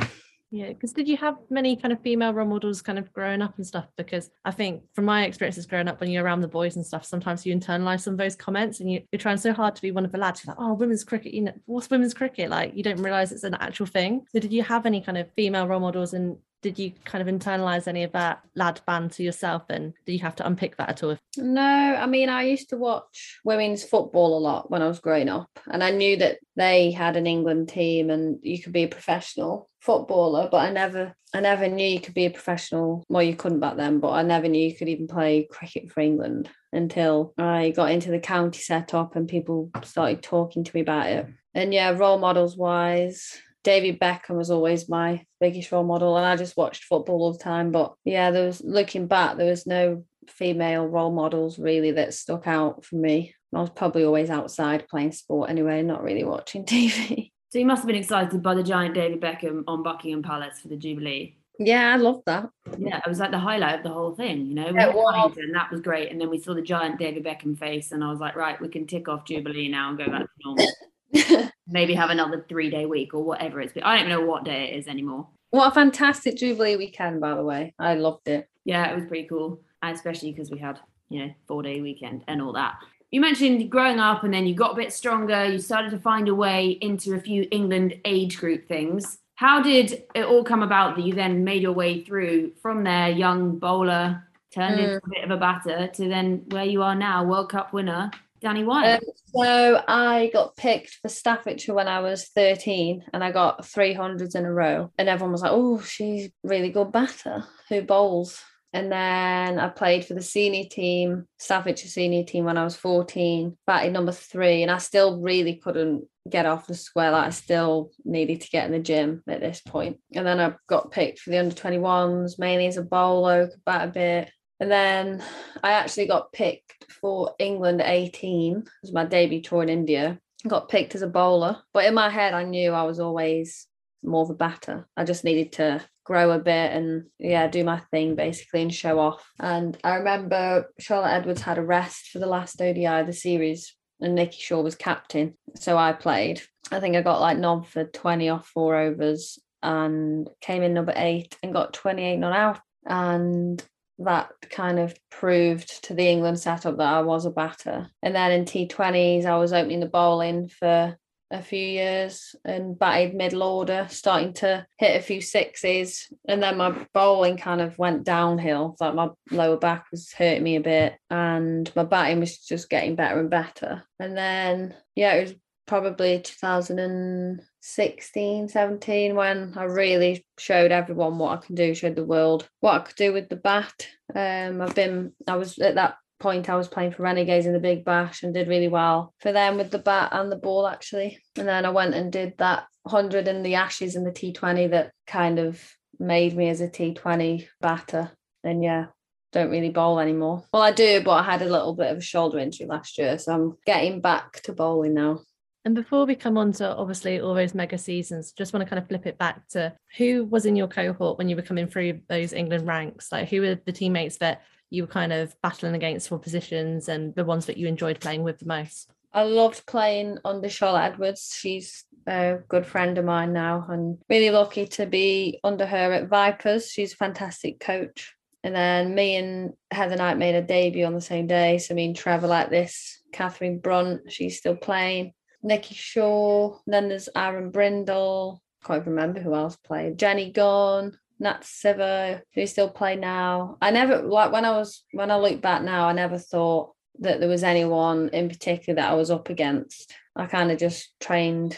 Yeah, 0.52 0.70
because 0.70 0.94
did 0.94 1.08
you 1.08 1.18
have 1.18 1.38
many 1.50 1.76
kind 1.76 1.92
of 1.92 2.02
female 2.02 2.34
role 2.34 2.48
models 2.48 2.82
kind 2.82 3.00
of 3.00 3.12
growing 3.12 3.42
up 3.42 3.58
and 3.58 3.66
stuff? 3.66 3.88
Because 3.98 4.30
I 4.46 4.52
think 4.52 4.84
from 4.94 5.06
my 5.06 5.26
experiences 5.26 5.66
growing 5.66 5.88
up 5.88 6.00
when 6.00 6.10
you're 6.10 6.24
around 6.24 6.42
the 6.42 6.48
boys 6.48 6.76
and 6.76 6.86
stuff, 6.86 7.04
sometimes 7.04 7.46
you 7.46 7.56
internalize 7.56 8.02
some 8.02 8.14
of 8.14 8.20
those 8.20 8.36
comments 8.36 8.80
and 8.80 8.92
you, 8.92 9.02
you're 9.12 9.20
trying 9.20 9.38
so 9.38 9.54
hard 9.54 9.76
to 9.76 9.82
be 9.82 9.92
one 9.92 10.06
of 10.06 10.12
the 10.12 10.18
lads. 10.18 10.46
You're 10.46 10.56
like, 10.56 10.64
oh, 10.64 10.74
women's 10.74 11.04
cricket, 11.04 11.34
you 11.34 11.42
know, 11.42 11.54
what's 11.66 11.90
women's 11.90 12.14
cricket? 12.14 12.50
Like 12.50 12.74
you 12.76 12.84
don't 12.84 13.02
realize 13.02 13.32
it's 13.32 13.44
an 13.44 13.56
actual 13.56 13.88
thing. 13.88 14.26
So 14.32 14.40
did 14.40 14.54
you 14.54 14.64
have 14.64 14.86
any 14.86 15.02
kind 15.02 15.18
of 15.18 15.28
female 15.36 15.68
role 15.68 15.80
models 15.80 16.14
and 16.14 16.38
did 16.66 16.80
you 16.80 16.92
kind 17.04 17.22
of 17.22 17.32
internalize 17.32 17.88
any 17.88 18.02
of 18.02 18.12
that 18.14 18.40
lad 18.56 18.82
band 18.88 19.12
to 19.12 19.22
yourself 19.22 19.62
and 19.70 19.94
did 20.04 20.14
you 20.14 20.20
have 20.20 20.36
to 20.36 20.48
unpick 20.48 20.76
that 20.78 20.90
at 20.90 21.04
all? 21.04 21.16
No, 21.38 21.62
I 21.62 22.08
mean, 22.08 22.28
I 22.28 22.42
used 22.42 22.70
to 22.70 22.78
watch 22.78 23.40
women's 23.46 23.84
football 23.84 24.36
a 24.36 24.40
lot 24.40 24.72
when 24.72 24.82
I 24.82 24.88
was 24.88 24.98
growing 24.98 25.30
up, 25.30 25.48
and 25.68 25.84
I 25.84 25.92
knew 25.92 26.18
that 26.18 26.40
they 26.56 26.90
had 26.90 27.18
an 27.18 27.28
England 27.28 27.70
team 27.70 28.10
and 28.10 28.40
you 28.42 28.60
could 28.60 28.74
be 28.74 28.82
a 28.82 28.88
professional 28.88 29.70
footballer, 29.80 30.50
but 30.52 30.58
I 30.58 30.72
never 30.72 31.14
I 31.36 31.40
never 31.42 31.68
knew 31.68 31.88
you 31.88 32.00
could 32.00 32.16
be 32.16 32.26
a 32.26 32.32
professional. 32.32 33.04
Well, 33.10 33.22
you 33.22 33.36
couldn't 33.36 33.60
back 33.60 33.78
then, 33.78 34.00
but 34.00 34.14
I 34.14 34.24
never 34.24 34.48
knew 34.48 34.68
you 34.68 34.76
could 34.76 34.90
even 34.90 35.08
play 35.08 35.48
cricket 35.52 35.92
for 35.92 36.00
England 36.00 36.50
until 36.74 37.36
I 37.38 37.70
got 37.76 37.92
into 37.92 38.10
the 38.10 38.20
county 38.20 38.60
setup 38.60 39.16
and 39.16 39.28
people 39.28 39.70
started 39.84 40.24
talking 40.24 40.64
to 40.64 40.72
me 40.76 40.82
about 40.82 41.12
it. 41.12 41.28
And 41.54 41.72
yeah, 41.72 41.92
role 41.92 42.18
models 42.18 42.58
wise, 42.58 43.40
David 43.66 44.00
Beckham 44.00 44.38
was 44.38 44.52
always 44.52 44.88
my 44.88 45.26
biggest 45.42 45.72
role 45.72 45.84
model, 45.84 46.16
and 46.16 46.26
I 46.26 46.36
just 46.36 46.56
watched 46.56 46.84
football 46.84 47.22
all 47.22 47.34
the 47.34 47.40
time. 47.40 47.72
But 47.72 47.96
yeah, 48.06 48.30
there 48.32 48.46
was 48.46 48.62
looking 48.64 49.08
back, 49.08 49.36
there 49.36 49.50
was 49.50 49.66
no 49.66 50.06
female 50.30 50.86
role 50.86 51.12
models 51.12 51.60
really 51.60 51.92
that 51.92 52.14
stuck 52.14 52.48
out 52.48 52.86
for 52.86 52.96
me. 52.96 53.34
I 53.54 53.62
was 53.62 53.72
probably 53.72 54.04
always 54.04 54.30
outside 54.30 54.88
playing 54.88 55.14
sport 55.14 55.50
anyway, 55.50 55.82
not 55.82 56.04
really 56.04 56.24
watching 56.24 56.64
TV. 56.66 57.32
So 57.50 57.60
you 57.60 57.66
must 57.66 57.82
have 57.82 57.88
been 57.88 57.96
excited 57.96 58.44
by 58.44 58.54
the 58.54 58.64
giant 58.64 58.94
David 58.94 59.20
Beckham 59.20 59.64
on 59.68 59.82
Buckingham 59.82 60.22
Palace 60.22 60.60
for 60.60 60.68
the 60.68 60.78
Jubilee. 60.78 61.38
Yeah, 61.58 61.94
I 61.94 61.96
loved 61.96 62.24
that. 62.28 62.50
Yeah, 62.78 62.98
it 62.98 63.08
was 63.08 63.20
like 63.20 63.32
the 63.32 63.40
highlight 63.40 63.78
of 63.78 63.84
the 63.84 63.90
whole 63.90 64.14
thing, 64.14 64.46
you 64.48 64.56
know. 64.56 64.72
We 64.72 64.80
It 64.80 64.94
was. 64.94 65.16
Paddington, 65.16 65.54
that 65.54 65.72
was 65.72 65.80
great. 65.80 66.12
And 66.12 66.20
then 66.20 66.30
we 66.30 66.38
saw 66.38 66.54
the 66.54 66.62
giant 66.62 67.00
David 67.00 67.24
Beckham 67.24 67.58
face, 67.58 67.94
and 67.94 68.04
I 68.04 68.12
was 68.12 68.20
like, 68.20 68.36
right, 68.36 68.60
we 68.62 68.68
can 68.68 68.86
tick 68.86 69.08
off 69.08 69.26
Jubilee 69.26 69.70
now 69.70 69.90
and 69.90 69.98
go 69.98 70.06
back 70.06 70.24
to 70.24 70.28
normal. 70.44 71.50
Maybe 71.68 71.94
have 71.96 72.10
another 72.10 72.46
three 72.48 72.70
day 72.70 72.86
week 72.86 73.14
or 73.14 73.24
whatever 73.24 73.62
it's 73.62 73.74
been. 73.74 73.84
I 73.84 73.98
don't 73.98 74.10
know 74.10 74.26
what 74.26 74.44
day 74.44 74.72
it 74.72 74.78
is 74.78 74.88
anymore. 74.88 75.28
what 75.50 75.72
a 75.72 75.76
fantastic 75.76 76.38
Jubilee 76.38 76.76
weekend, 76.76 77.22
by 77.22 77.36
the 77.36 77.44
way. 77.44 77.74
I 77.80 77.96
loved 77.96 78.28
it. 78.28 78.48
Yeah, 78.66 78.92
it 78.92 78.96
was 78.96 79.06
pretty 79.06 79.28
cool, 79.28 79.62
especially 79.82 80.32
because 80.32 80.52
we 80.52 80.60
had, 80.60 80.80
you 81.10 81.26
know, 81.26 81.34
four 81.48 81.64
day 81.64 81.82
weekend 81.82 82.24
and 82.28 82.42
all 82.42 82.54
that. 82.54 82.76
You 83.12 83.22
mentioned 83.22 83.70
growing 83.70 84.00
up 84.00 84.24
and 84.24 84.34
then 84.34 84.46
you 84.46 84.56
got 84.56 84.74
a 84.74 84.76
bit 84.76 84.92
stronger. 84.92 85.46
You 85.46 85.60
started 85.60 85.92
to 85.92 86.00
find 86.00 86.28
a 86.28 86.36
way 86.36 86.72
into 86.82 87.16
a 87.16 87.20
few 87.20 87.48
England 87.52 87.96
age 88.04 88.38
group 88.38 88.68
things. 88.68 89.20
How 89.36 89.62
did 89.62 90.04
it 90.14 90.26
all 90.26 90.44
come 90.44 90.64
about 90.64 90.96
that 90.96 91.06
you 91.06 91.14
then 91.14 91.44
made 91.44 91.62
your 91.62 91.74
way 91.74 92.04
through 92.04 92.54
from 92.62 92.84
there, 92.84 93.10
young 93.10 93.58
bowler, 93.58 94.24
turned 94.54 94.80
mm. 94.80 94.84
into 94.84 94.98
a 94.98 95.10
bit 95.10 95.24
of 95.24 95.32
a 95.32 95.38
batter, 95.38 95.88
to 95.88 96.08
then 96.08 96.44
where 96.50 96.66
you 96.66 96.82
are 96.82 96.96
now, 96.96 97.24
World 97.24 97.50
Cup 97.50 97.74
winner, 97.74 98.12
Danni 98.46 98.66
Wyatt? 98.66 99.02
Um, 99.04 99.10
so 99.34 99.84
I 99.88 100.30
got 100.32 100.56
picked 100.56 101.00
for 101.02 101.10
Staffordshire 101.10 101.74
when 101.74 101.88
I 101.88 102.00
was 102.02 102.28
13 102.30 103.04
and 103.12 103.24
I 103.24 103.32
got 103.32 103.64
300s 103.64 104.36
in 104.36 104.46
a 104.46 104.54
row. 104.54 104.92
And 104.98 105.10
everyone 105.10 105.32
was 105.32 105.42
like, 105.42 105.52
oh, 105.52 105.82
she's 105.82 106.30
really 106.44 106.70
good 106.70 106.92
batter 106.92 107.44
who 107.70 107.82
bowls. 107.82 108.42
And 108.72 108.92
then 108.92 109.58
I 109.58 109.70
played 109.70 110.06
for 110.06 110.16
the 110.16 110.22
senior 110.22 110.66
team, 110.70 111.28
Staffordshire 111.40 111.88
senior 111.88 112.26
team 112.26 112.44
when 112.44 112.58
I 112.58 112.66
was 112.66 112.76
14, 112.76 113.58
batted 113.66 113.94
number 113.94 114.12
three. 114.12 114.64
And 114.64 114.72
I 114.72 114.80
still 114.80 115.22
really 115.22 115.56
couldn't 115.56 116.06
get 116.30 116.46
off 116.46 116.68
the 116.68 116.76
square. 116.76 117.12
Like 117.12 117.28
I 117.28 117.30
still 117.30 117.92
needed 118.04 118.42
to 118.42 118.50
get 118.50 118.66
in 118.66 118.74
the 118.74 118.80
gym 118.80 119.24
at 119.28 119.40
this 119.40 119.62
point. 119.62 120.00
And 120.14 120.28
then 120.28 120.40
I 120.40 120.56
got 120.68 120.92
picked 120.92 121.20
for 121.20 121.30
the 121.30 121.40
under 121.40 121.56
21s, 121.56 122.38
mainly 122.38 122.68
as 122.68 122.78
a 122.78 122.84
bowler, 122.84 123.48
could 123.48 123.66
bat 123.66 123.88
a 123.88 123.92
bit. 123.92 124.32
And 124.60 124.72
then 124.72 125.24
I 125.64 125.72
actually 125.74 126.08
got 126.08 126.32
picked 126.32 126.92
for 126.92 127.36
England 127.40 127.82
18 127.82 128.58
it 128.58 128.68
was 128.82 128.94
my 128.94 129.06
debut 129.06 129.42
tour 129.42 129.64
in 129.64 129.70
India. 129.70 130.20
Got 130.48 130.70
picked 130.70 130.96
as 130.96 131.02
a 131.02 131.08
bowler, 131.08 131.58
but 131.74 131.86
in 131.86 131.94
my 131.94 132.10
head, 132.10 132.34
I 132.34 132.44
knew 132.44 132.72
I 132.72 132.84
was 132.84 133.00
always 133.00 133.68
more 134.04 134.24
of 134.24 134.30
a 134.30 134.36
batter. 134.36 134.88
I 134.96 135.04
just 135.04 135.24
needed 135.24 135.54
to 135.54 135.82
grow 136.04 136.32
a 136.32 136.40
bit 136.40 136.72
and 136.72 137.06
yeah, 137.18 137.48
do 137.48 137.64
my 137.64 137.80
thing 137.92 138.16
basically 138.16 138.62
and 138.62 138.74
show 138.74 139.00
off. 139.00 139.28
And 139.40 139.78
I 139.84 139.96
remember 139.96 140.72
Charlotte 140.80 141.14
Edwards 141.14 141.42
had 141.42 141.58
a 141.58 141.64
rest 141.64 142.10
for 142.12 142.20
the 142.20 142.28
last 142.28 142.62
ODI 142.62 142.86
of 142.86 143.08
the 143.08 143.14
series, 143.14 143.76
and 144.00 144.16
Nicky 144.16 144.40
Shaw 144.40 144.62
was 144.62 144.76
captain, 144.76 145.36
so 145.56 145.78
I 145.78 145.94
played. 145.94 146.42
I 146.72 146.80
think 146.80 146.96
I 146.96 147.02
got 147.02 147.22
like 147.22 147.38
nod 147.38 147.68
for 147.68 147.86
20 147.86 148.30
off 148.30 148.48
four 148.48 148.76
overs 148.76 149.40
and 149.64 150.30
came 150.42 150.62
in 150.62 150.74
number 150.74 150.94
eight 150.96 151.38
and 151.42 151.54
got 151.54 151.74
28 151.74 152.18
not 152.18 152.36
out. 152.36 152.60
And 152.86 153.64
that 154.00 154.30
kind 154.50 154.80
of 154.80 154.98
proved 155.10 155.84
to 155.86 155.94
the 155.94 156.08
England 156.08 156.40
setup 156.40 156.78
that 156.78 156.94
I 156.94 157.02
was 157.02 157.26
a 157.26 157.32
batter. 157.32 157.90
And 158.02 158.16
then 158.16 158.32
in 158.32 158.46
T20s, 158.46 159.26
I 159.26 159.38
was 159.38 159.54
opening 159.54 159.80
the 159.80 159.86
bowling 159.86 160.50
for 160.50 160.98
a 161.32 161.42
few 161.42 161.66
years 161.66 162.36
and 162.46 162.78
batted 162.78 163.16
middle 163.16 163.44
order, 163.44 163.88
starting 163.90 164.34
to 164.34 164.66
hit 164.78 164.98
a 164.98 165.04
few 165.04 165.22
sixes. 165.22 166.08
And 166.28 166.42
then 166.42 166.58
my 166.58 166.86
bowling 166.94 167.38
kind 167.38 167.62
of 167.62 167.78
went 167.80 168.04
downhill. 168.04 168.76
Like 168.80 168.96
my 168.96 169.10
lower 169.32 169.58
back 169.58 169.86
was 169.92 170.12
hurting 170.12 170.44
me 170.44 170.56
a 170.56 170.62
bit 170.62 170.96
and 171.10 171.72
my 171.76 171.84
batting 171.84 172.20
was 172.20 172.38
just 172.38 172.70
getting 172.70 172.96
better 172.96 173.20
and 173.20 173.30
better. 173.30 173.84
And 174.00 174.16
then, 174.16 174.76
yeah, 174.96 175.14
it 175.14 175.22
was 175.22 175.34
probably 175.66 176.22
2016 176.22 178.48
17 178.48 179.16
when 179.16 179.54
i 179.58 179.64
really 179.64 180.26
showed 180.38 180.72
everyone 180.72 181.18
what 181.18 181.38
i 181.38 181.46
can 181.46 181.56
do 181.56 181.74
showed 181.74 181.96
the 181.96 182.06
world 182.06 182.48
what 182.60 182.76
i 182.76 182.80
could 182.80 182.96
do 182.96 183.14
with 183.14 183.30
the 183.30 183.36
bat. 183.36 183.88
Um 184.14 184.62
i've 184.62 184.76
been 184.76 185.14
i 185.28 185.36
was 185.36 185.58
at 185.60 185.76
that 185.76 185.96
point 186.20 186.50
i 186.50 186.56
was 186.56 186.68
playing 186.68 186.92
for 186.92 187.04
renegades 187.04 187.46
in 187.46 187.54
the 187.54 187.60
big 187.60 187.84
bash 187.84 188.24
and 188.24 188.34
did 188.34 188.48
really 188.48 188.68
well 188.68 189.14
for 189.20 189.32
them 189.32 189.58
with 189.58 189.72
the 189.72 189.80
bat 189.80 190.10
and 190.12 190.32
the 190.32 190.38
ball 190.38 190.68
actually. 190.68 191.20
And 191.38 191.48
then 191.48 191.66
i 191.66 191.70
went 191.70 191.96
and 191.96 192.12
did 192.12 192.38
that 192.38 192.66
100 192.84 193.28
in 193.28 193.44
the 193.44 193.56
ashes 193.56 193.96
in 193.96 194.04
the 194.04 194.12
t20 194.12 194.72
that 194.72 194.92
kind 195.08 195.40
of 195.40 195.62
made 196.00 196.36
me 196.36 196.50
as 196.50 196.62
a 196.62 196.68
t20 196.68 197.48
batter. 197.60 198.12
And 198.44 198.64
yeah 198.64 198.88
don't 199.32 199.52
really 199.52 199.70
bowl 199.70 200.00
anymore. 200.00 200.46
Well 200.54 200.62
i 200.62 200.72
do 200.72 201.02
but 201.04 201.12
i 201.12 201.24
had 201.24 201.42
a 201.42 201.50
little 201.50 201.74
bit 201.74 201.92
of 201.92 201.98
a 201.98 202.02
shoulder 202.02 202.40
injury 202.40 202.68
last 202.68 202.98
year 202.98 203.18
so 203.18 203.34
i'm 203.34 203.58
getting 203.66 204.00
back 204.00 204.42
to 204.44 204.54
bowling 204.54 204.94
now 204.94 205.20
And 205.66 205.74
before 205.74 206.06
we 206.06 206.14
come 206.14 206.38
on 206.38 206.52
to 206.54 206.76
obviously 206.76 207.20
all 207.20 207.34
those 207.34 207.56
mega 207.56 207.80
seasons, 207.80 208.32
just 208.32 208.54
want 208.54 208.64
to 208.64 208.70
kind 208.70 208.80
of 208.80 208.88
flip 208.88 209.08
it 209.08 209.18
back 209.18 209.48
to 209.50 209.74
who 209.98 210.24
was 210.26 210.46
in 210.46 210.56
your 210.56 210.68
cohort 210.68 211.18
when 211.18 211.28
you 211.28 211.36
were 211.36 211.42
coming 211.42 211.68
through 211.68 212.02
those 212.08 212.34
England 212.34 212.68
ranks? 212.68 213.12
Like 213.12 213.30
who 213.30 213.42
were 213.42 213.56
the 213.56 213.72
teammates 213.72 214.18
that 214.18 214.44
you 214.70 214.84
were 214.84 214.88
kind 214.88 215.12
of 215.12 215.36
battling 215.42 215.74
against 215.74 216.08
for 216.08 216.20
positions 216.20 216.88
and 216.88 217.16
the 217.16 217.26
ones 217.26 217.48
that 217.48 217.58
you 217.58 217.68
enjoyed 217.68 218.00
playing 218.00 218.22
with 218.22 218.38
the 218.38 218.46
most? 218.46 218.92
I 219.12 219.24
loved 219.24 219.66
playing 219.66 220.20
under 220.24 220.50
Charlotte 220.50 220.94
Edwards. 220.94 221.36
She's 221.36 221.86
a 222.06 222.38
good 222.48 222.68
friend 222.68 223.00
of 223.00 223.06
mine 223.06 223.34
now 223.34 223.66
and 223.68 223.98
really 224.08 224.30
lucky 224.30 224.68
to 224.68 224.86
be 224.86 225.40
under 225.44 225.66
her 225.66 225.94
at 225.94 226.10
Vipers. 226.10 226.70
She's 226.70 226.94
a 226.94 226.98
fantastic 226.98 227.60
coach. 227.60 228.14
And 228.44 228.54
then 228.54 228.94
me 228.94 229.16
and 229.16 229.54
Heather 229.72 229.96
Knight 229.96 230.20
made 230.20 230.36
a 230.36 230.44
debut 230.44 230.86
on 230.86 230.94
the 230.94 231.02
same 231.02 231.26
day. 231.26 231.58
So 231.58 231.74
me 231.74 231.86
and 231.86 231.96
Trevor 231.96 232.28
like 232.28 232.52
this. 232.52 233.02
Catherine 233.12 233.58
Brunt, 233.58 234.12
she's 234.12 234.38
still 234.38 234.56
playing. 234.56 235.14
Nicky 235.46 235.76
Shaw. 235.76 236.58
Then 236.68 236.90
there's 236.90 237.10
Arran 237.16 237.52
Brindle. 237.52 238.42
Can't 238.66 238.82
even 238.82 238.94
remember 238.94 239.22
who 239.22 239.34
else 239.34 239.56
played. 239.56 239.98
Jenny 239.98 240.32
Gunn. 240.32 240.98
Nat 241.18 241.44
Sciver, 241.44 242.22
who 242.34 242.46
still 242.46 242.70
play 242.70 242.98
now. 242.98 243.58
I 243.62 243.72
never 243.72 244.02
like 244.02 244.34
when 244.34 244.44
I 244.44 244.52
was 244.52 244.84
when 244.92 245.12
I 245.12 245.18
look 245.18 245.42
back 245.42 245.64
now, 245.64 245.88
I 245.88 245.94
never 245.94 246.18
thought 246.18 246.74
that 247.00 247.20
there 247.20 247.30
was 247.30 247.44
anyone 247.44 248.10
in 248.10 248.30
particular 248.30 248.76
that 248.82 248.92
I 248.92 248.96
was 248.96 249.12
up 249.12 249.30
against. 249.30 249.94
I 250.16 250.26
kind 250.26 250.52
of 250.52 250.58
just 250.58 250.94
trained 251.00 251.58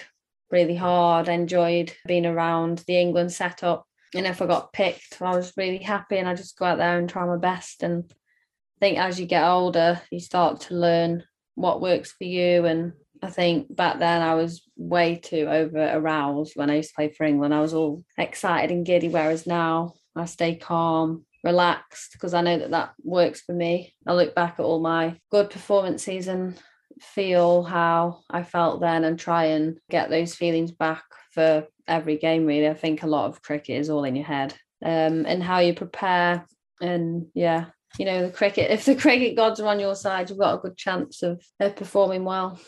really 0.52 0.76
hard, 0.76 1.28
enjoyed 1.28 1.94
being 2.06 2.26
around 2.26 2.84
the 2.88 2.98
England 2.98 3.32
setup. 3.34 3.86
And 4.16 4.26
if 4.26 4.42
I 4.42 4.46
got 4.46 4.74
picked, 4.74 5.22
I 5.22 5.36
was 5.36 5.54
really 5.58 5.80
happy 5.80 6.18
and 6.18 6.28
I 6.28 6.34
just 6.34 6.58
go 6.58 6.66
out 6.66 6.78
there 6.78 6.98
and 6.98 7.10
try 7.10 7.26
my 7.26 7.38
best. 7.38 7.84
And 7.84 8.06
I 8.10 8.80
think 8.80 8.98
as 8.98 9.20
you 9.20 9.26
get 9.26 9.44
older, 9.44 10.02
you 10.12 10.20
start 10.20 10.62
to 10.62 10.76
learn 10.76 11.24
what 11.56 11.82
works 11.82 12.14
for 12.14 12.24
you. 12.24 12.66
And 12.66 12.94
I 13.22 13.30
think 13.30 13.76
back 13.76 14.00
then 14.00 14.22
I 14.22 14.36
was 14.36 14.64
way 14.76 15.16
too 15.16 15.48
over 15.50 15.92
aroused 15.94 16.54
when 16.56 16.70
I 16.70 16.76
used 16.78 16.90
to 16.90 16.96
play 16.96 17.10
for 17.10 17.26
England. 17.26 17.54
I 17.54 17.62
was 17.62 17.74
all 17.74 18.04
excited 18.18 18.72
and 18.72 18.86
giddy, 18.86 19.10
whereas 19.10 19.48
now 19.48 19.94
I 20.16 20.26
stay 20.26 20.56
calm, 20.56 21.26
relaxed, 21.44 22.14
because 22.14 22.34
I 22.34 22.42
know 22.42 22.58
that 22.60 22.72
that 22.72 22.94
works 23.04 23.42
for 23.42 23.54
me. 23.54 23.94
I 24.06 24.14
look 24.14 24.36
back 24.36 24.56
at 24.60 24.64
all 24.64 24.80
my 24.80 25.20
good 25.32 25.50
performances 25.50 26.28
and 26.28 26.60
feel 27.00 27.64
how 27.64 28.20
I 28.30 28.44
felt 28.44 28.82
then 28.82 29.04
and 29.04 29.20
try 29.20 29.46
and 29.46 29.80
get 29.90 30.10
those 30.10 30.36
feelings 30.36 30.72
back 30.72 31.04
for 31.32 31.68
every 31.88 32.18
game, 32.18 32.46
really. 32.46 32.68
I 32.68 32.74
think 32.74 33.04
a 33.04 33.08
lot 33.08 33.30
of 33.30 33.42
cricket 33.42 33.80
is 33.80 33.90
all 33.90 34.04
in 34.04 34.16
your 34.16 34.26
head 34.26 34.54
um, 34.84 35.26
and 35.26 35.42
how 35.42 35.60
you 35.60 35.74
prepare. 35.74 36.46
And 36.82 37.28
yeah, 37.34 37.66
you 37.98 38.06
know, 38.06 38.26
the 38.28 38.34
cricket, 38.34 38.72
if 38.72 38.86
the 38.86 38.96
cricket 38.96 39.36
gods 39.36 39.60
are 39.60 39.68
on 39.68 39.80
your 39.80 39.96
side, 39.96 40.30
you've 40.30 40.40
got 40.40 40.56
a 40.56 40.62
good 40.62 40.78
chance 40.78 41.24
of, 41.24 41.44
of 41.60 41.76
performing 41.76 42.24
well. 42.24 42.60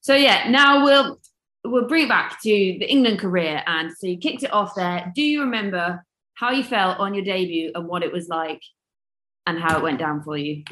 So 0.00 0.14
yeah, 0.14 0.48
now 0.48 0.84
we'll 0.84 1.20
we'll 1.64 1.88
bring 1.88 2.04
it 2.04 2.08
back 2.08 2.40
to 2.42 2.48
the 2.48 2.90
England 2.90 3.18
career. 3.18 3.62
And 3.66 3.92
so 3.92 4.06
you 4.06 4.18
kicked 4.18 4.42
it 4.42 4.52
off 4.52 4.74
there. 4.74 5.12
Do 5.14 5.22
you 5.22 5.40
remember 5.42 6.04
how 6.34 6.50
you 6.50 6.62
felt 6.62 6.98
on 6.98 7.14
your 7.14 7.24
debut 7.24 7.72
and 7.74 7.88
what 7.88 8.02
it 8.02 8.12
was 8.12 8.28
like 8.28 8.62
and 9.46 9.58
how 9.58 9.76
it 9.76 9.82
went 9.82 9.98
down 9.98 10.22
for 10.22 10.36
you? 10.36 10.64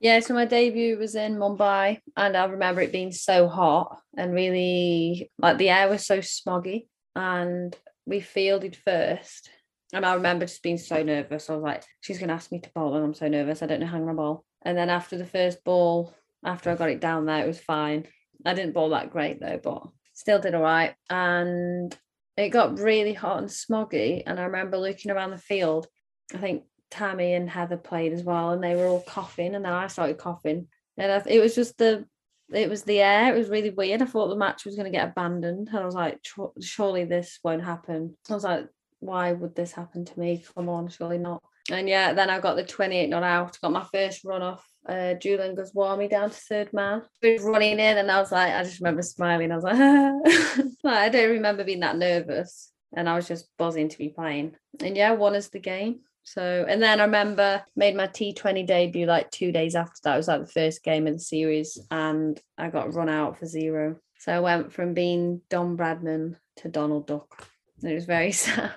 Yeah, 0.00 0.20
so 0.20 0.34
my 0.34 0.44
debut 0.44 0.98
was 0.98 1.14
in 1.14 1.36
Mumbai, 1.36 2.00
and 2.16 2.36
I 2.36 2.44
remember 2.44 2.82
it 2.82 2.92
being 2.92 3.12
so 3.12 3.48
hot 3.48 4.00
and 4.16 4.34
really 4.34 5.30
like 5.38 5.56
the 5.56 5.70
air 5.70 5.88
was 5.88 6.04
so 6.04 6.18
smoggy, 6.18 6.88
and 7.16 7.74
we 8.04 8.20
fielded 8.20 8.76
first. 8.76 9.48
And 9.94 10.04
I 10.04 10.14
remember 10.14 10.44
just 10.44 10.62
being 10.62 10.76
so 10.76 11.02
nervous. 11.02 11.48
I 11.48 11.54
was 11.54 11.62
like, 11.62 11.84
she's 12.00 12.18
going 12.18 12.28
to 12.28 12.34
ask 12.34 12.52
me 12.52 12.60
to 12.60 12.70
bowl, 12.74 12.94
and 12.96 13.04
I'm 13.04 13.14
so 13.14 13.28
nervous. 13.28 13.62
I 13.62 13.66
don't 13.66 13.80
know 13.80 13.86
how 13.86 13.98
to 13.98 14.12
bowl. 14.12 14.44
And 14.60 14.76
then 14.76 14.90
after 14.90 15.16
the 15.16 15.24
first 15.24 15.64
ball, 15.64 16.12
after 16.44 16.70
I 16.70 16.74
got 16.74 16.90
it 16.90 17.00
down 17.00 17.24
there, 17.24 17.42
it 17.42 17.46
was 17.46 17.60
fine. 17.60 18.06
I 18.44 18.54
didn't 18.54 18.74
bowl 18.74 18.90
that 18.90 19.10
great 19.10 19.40
though, 19.40 19.60
but 19.62 19.82
still 20.12 20.38
did 20.38 20.54
all 20.54 20.62
right. 20.62 20.94
And 21.10 21.96
it 22.36 22.50
got 22.50 22.78
really 22.78 23.14
hot 23.14 23.38
and 23.38 23.48
smoggy. 23.48 24.22
And 24.26 24.40
I 24.40 24.44
remember 24.44 24.76
looking 24.76 25.10
around 25.10 25.30
the 25.30 25.38
field. 25.38 25.86
I 26.34 26.38
think 26.38 26.64
Tammy 26.90 27.34
and 27.34 27.48
Heather 27.48 27.76
played 27.76 28.12
as 28.12 28.22
well, 28.22 28.50
and 28.50 28.62
they 28.62 28.76
were 28.76 28.86
all 28.86 29.02
coughing, 29.02 29.54
and 29.54 29.64
then 29.64 29.72
I 29.72 29.88
started 29.88 30.18
coughing. 30.18 30.68
And 30.96 31.12
I, 31.12 31.22
it 31.26 31.40
was 31.40 31.54
just 31.54 31.76
the, 31.78 32.06
it 32.52 32.70
was 32.70 32.84
the 32.84 33.00
air. 33.00 33.34
It 33.34 33.38
was 33.38 33.48
really 33.48 33.70
weird. 33.70 34.00
I 34.00 34.06
thought 34.06 34.28
the 34.28 34.36
match 34.36 34.64
was 34.64 34.76
going 34.76 34.90
to 34.90 34.96
get 34.96 35.08
abandoned, 35.08 35.68
and 35.68 35.78
I 35.78 35.84
was 35.84 35.94
like, 35.94 36.20
surely 36.60 37.04
this 37.04 37.38
won't 37.42 37.64
happen. 37.64 38.16
I 38.30 38.34
was 38.34 38.44
like, 38.44 38.68
why 39.00 39.32
would 39.32 39.54
this 39.54 39.72
happen 39.72 40.04
to 40.04 40.20
me? 40.20 40.44
Come 40.54 40.68
on, 40.68 40.88
surely 40.88 41.18
not. 41.18 41.42
And 41.70 41.88
yeah, 41.88 42.12
then 42.12 42.30
I 42.30 42.40
got 42.40 42.56
the 42.56 42.64
28 42.64 43.08
not 43.08 43.22
out, 43.22 43.58
got 43.60 43.72
my 43.72 43.86
first 43.92 44.24
run 44.24 44.42
off. 44.42 44.66
Uh, 44.86 45.14
Jhulan 45.16 45.56
Goswami 45.56 46.08
down 46.08 46.30
to 46.30 46.36
third 46.36 46.72
man. 46.72 47.02
Was 47.22 47.42
running 47.42 47.78
in, 47.78 47.98
and 47.98 48.10
I 48.10 48.20
was 48.20 48.32
like, 48.32 48.52
I 48.52 48.62
just 48.64 48.80
remember 48.80 49.02
smiling. 49.02 49.50
I 49.50 49.56
was 49.56 49.64
like, 49.64 50.66
like, 50.84 50.94
I 50.94 51.08
don't 51.08 51.30
remember 51.30 51.64
being 51.64 51.80
that 51.80 51.96
nervous, 51.96 52.70
and 52.92 53.08
I 53.08 53.16
was 53.16 53.26
just 53.26 53.48
buzzing 53.56 53.88
to 53.88 53.98
be 53.98 54.10
playing. 54.10 54.56
And 54.80 54.96
yeah, 54.96 55.12
won 55.12 55.34
us 55.34 55.48
the 55.48 55.60
game. 55.60 56.00
So, 56.24 56.64
and 56.68 56.82
then 56.82 57.00
I 57.00 57.04
remember 57.04 57.62
made 57.76 57.94
my 57.94 58.06
T20 58.06 58.66
debut 58.66 59.06
like 59.06 59.30
two 59.30 59.52
days 59.52 59.74
after 59.74 60.00
that. 60.04 60.14
It 60.14 60.16
was 60.16 60.28
like 60.28 60.40
the 60.40 60.46
first 60.46 60.82
game 60.82 61.06
of 61.06 61.14
the 61.14 61.20
series, 61.20 61.78
and 61.90 62.40
I 62.58 62.70
got 62.70 62.94
run 62.94 63.08
out 63.08 63.38
for 63.38 63.46
zero. 63.46 63.96
So 64.18 64.32
I 64.32 64.40
went 64.40 64.72
from 64.72 64.94
being 64.94 65.42
Don 65.50 65.76
Bradman 65.76 66.36
to 66.56 66.68
Donald 66.68 67.06
Duck. 67.06 67.46
It 67.82 67.94
was 67.94 68.06
very 68.06 68.32
sad. 68.32 68.72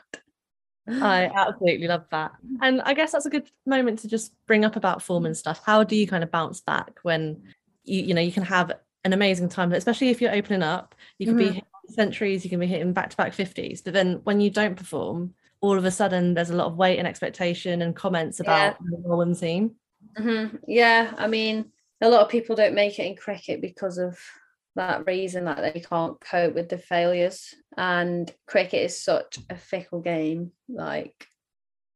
I 0.88 1.30
absolutely 1.36 1.88
love 1.88 2.06
that. 2.12 2.32
And 2.62 2.82
I 2.82 2.94
guess 2.94 3.12
that's 3.12 3.26
a 3.26 3.30
good 3.30 3.50
moment 3.66 4.00
to 4.00 4.08
just 4.08 4.34
bring 4.48 4.66
up 4.66 4.76
about 4.76 5.02
form 5.02 5.26
and 5.26 5.36
stuff. 5.38 5.62
How 5.66 5.84
do 5.84 5.96
you 5.96 6.08
kind 6.08 6.24
of 6.24 6.32
bounce 6.32 6.62
back 6.62 7.00
when 7.04 7.42
you 7.84 8.02
you 8.04 8.14
know 8.14 8.22
you 8.22 8.32
can 8.32 8.44
have 8.44 8.72
an 9.04 9.14
amazing 9.14 9.50
time, 9.50 9.72
especially 9.74 10.10
if 10.10 10.22
you're 10.22 10.34
opening 10.36 10.64
up, 10.64 10.96
you 11.20 11.26
can 11.28 11.36
Mhm. 11.36 11.40
be 11.40 11.46
hitting 11.52 11.64
centuries, 11.90 12.44
you 12.44 12.50
can 12.50 12.60
be 12.60 12.68
hitting 12.68 12.92
back-to-back 12.94 13.34
50s, 13.34 13.82
but 13.82 13.94
then 13.94 14.20
when 14.26 14.42
you 14.42 14.50
don't 14.50 14.76
perform, 14.76 15.34
all 15.62 15.78
of 15.78 15.86
a 15.86 15.92
sudden 15.92 16.34
there's 16.34 16.50
a 16.50 16.56
lot 16.56 16.68
of 16.68 16.76
weight 16.78 17.00
and 17.00 17.08
expectation 17.08 17.82
and 17.82 17.96
comments 17.96 18.40
Yeah. 18.44 18.70
about 18.70 18.78
the 18.84 18.98
role 19.06 19.22
and 19.22 19.38
team. 19.40 19.76
Mhm. 20.20 20.60
Yeah, 20.68 21.14
I 21.18 21.28
mean, 21.28 21.72
a 22.02 22.10
lot 22.10 22.22
of 22.22 22.30
people 22.30 22.56
don't 22.56 22.76
make 22.76 23.00
it 23.00 23.06
in 23.06 23.16
cricket 23.16 23.62
because 23.62 23.98
of 23.98 24.20
that 24.78 25.06
reason 25.06 25.46
that 25.46 25.62
they 25.62 25.82
can't 25.82 26.20
cope 26.22 26.56
with 26.56 26.70
the 26.70 26.78
failures. 26.78 27.54
And 27.76 28.34
cricket 28.48 28.84
is 28.84 29.04
such 29.04 29.40
a 29.50 29.58
fickle 29.58 30.02
game. 30.02 30.52
Like, 30.70 31.28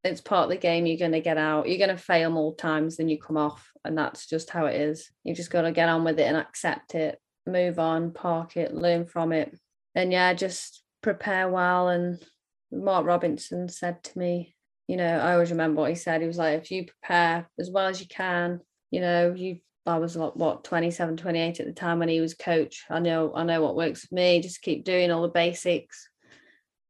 it's 0.04 0.22
part 0.22 0.46
of 0.46 0.50
the 0.50 0.58
game. 0.58 0.86
You're 0.86 0.98
going 0.98 1.12
to 1.14 1.22
get 1.22 1.38
out. 1.38 1.70
You're 1.70 1.78
going 1.78 1.96
to 1.96 2.04
fail 2.04 2.30
more 2.30 2.56
times 2.56 2.98
than 2.98 3.08
you 3.08 3.20
come 3.20 3.38
off, 3.38 3.72
and 3.86 3.98
that's 3.98 4.28
just 4.28 4.50
how 4.50 4.66
it 4.66 4.80
is. 4.80 5.10
You 5.24 5.34
just 5.34 5.52
got 5.52 5.62
to 5.62 5.72
get 5.72 5.90
on 5.90 6.04
with 6.04 6.20
it 6.20 6.28
and 6.28 6.38
accept 6.38 6.96
it. 6.96 7.20
Move 7.48 7.80
on, 7.80 8.12
park 8.12 8.58
it, 8.58 8.74
learn 8.74 9.06
from 9.06 9.32
it, 9.32 9.58
and 9.96 10.12
yeah, 10.12 10.34
just 10.34 10.84
prepare 11.02 11.50
well. 11.50 11.90
And 11.90 12.24
Mark 12.72 13.06
Robinson 13.06 13.68
said 13.68 14.04
to 14.04 14.20
me, 14.20 14.56
you 14.88 14.98
know, 14.98 15.08
I 15.18 15.34
always 15.34 15.52
remember 15.52 15.82
what 15.82 15.90
he 15.90 15.96
said. 15.96 16.22
He 16.22 16.28
was 16.28 16.38
like, 16.38 16.62
if 16.62 16.72
you 16.72 16.86
prepare 16.86 17.48
as 17.60 17.70
well 17.72 17.88
as 17.88 18.00
you 18.00 18.08
can, 18.08 18.60
you 18.92 19.02
know, 19.02 19.34
you 19.36 19.58
I 19.86 19.98
was 19.98 20.16
like 20.16 20.36
what 20.36 20.64
27, 20.64 21.18
28 21.18 21.60
at 21.60 21.66
the 21.66 21.74
time 21.74 22.00
when 22.00 22.10
he 22.10 22.22
was 22.22 22.34
coach. 22.34 22.86
I 22.90 23.00
know 23.00 23.32
I 23.34 23.44
know 23.44 23.62
what 23.62 23.76
works 23.76 24.06
for 24.06 24.16
me. 24.16 24.42
Just 24.42 24.62
keep 24.62 24.86
doing 24.86 25.12
all 25.12 25.24
the 25.24 25.30
basics 25.30 26.08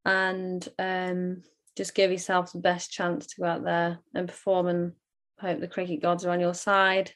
and 0.04 0.66
um 0.78 1.42
just 1.76 1.94
give 1.94 2.10
yourself 2.10 2.52
the 2.52 2.58
best 2.58 2.90
chance 2.90 3.26
to 3.28 3.40
go 3.40 3.46
out 3.46 3.64
there 3.64 3.98
and 4.14 4.28
perform 4.28 4.66
and 4.66 4.92
hope 5.40 5.60
the 5.60 5.68
cricket 5.68 6.02
gods 6.02 6.24
are 6.24 6.30
on 6.30 6.40
your 6.40 6.54
side. 6.54 7.12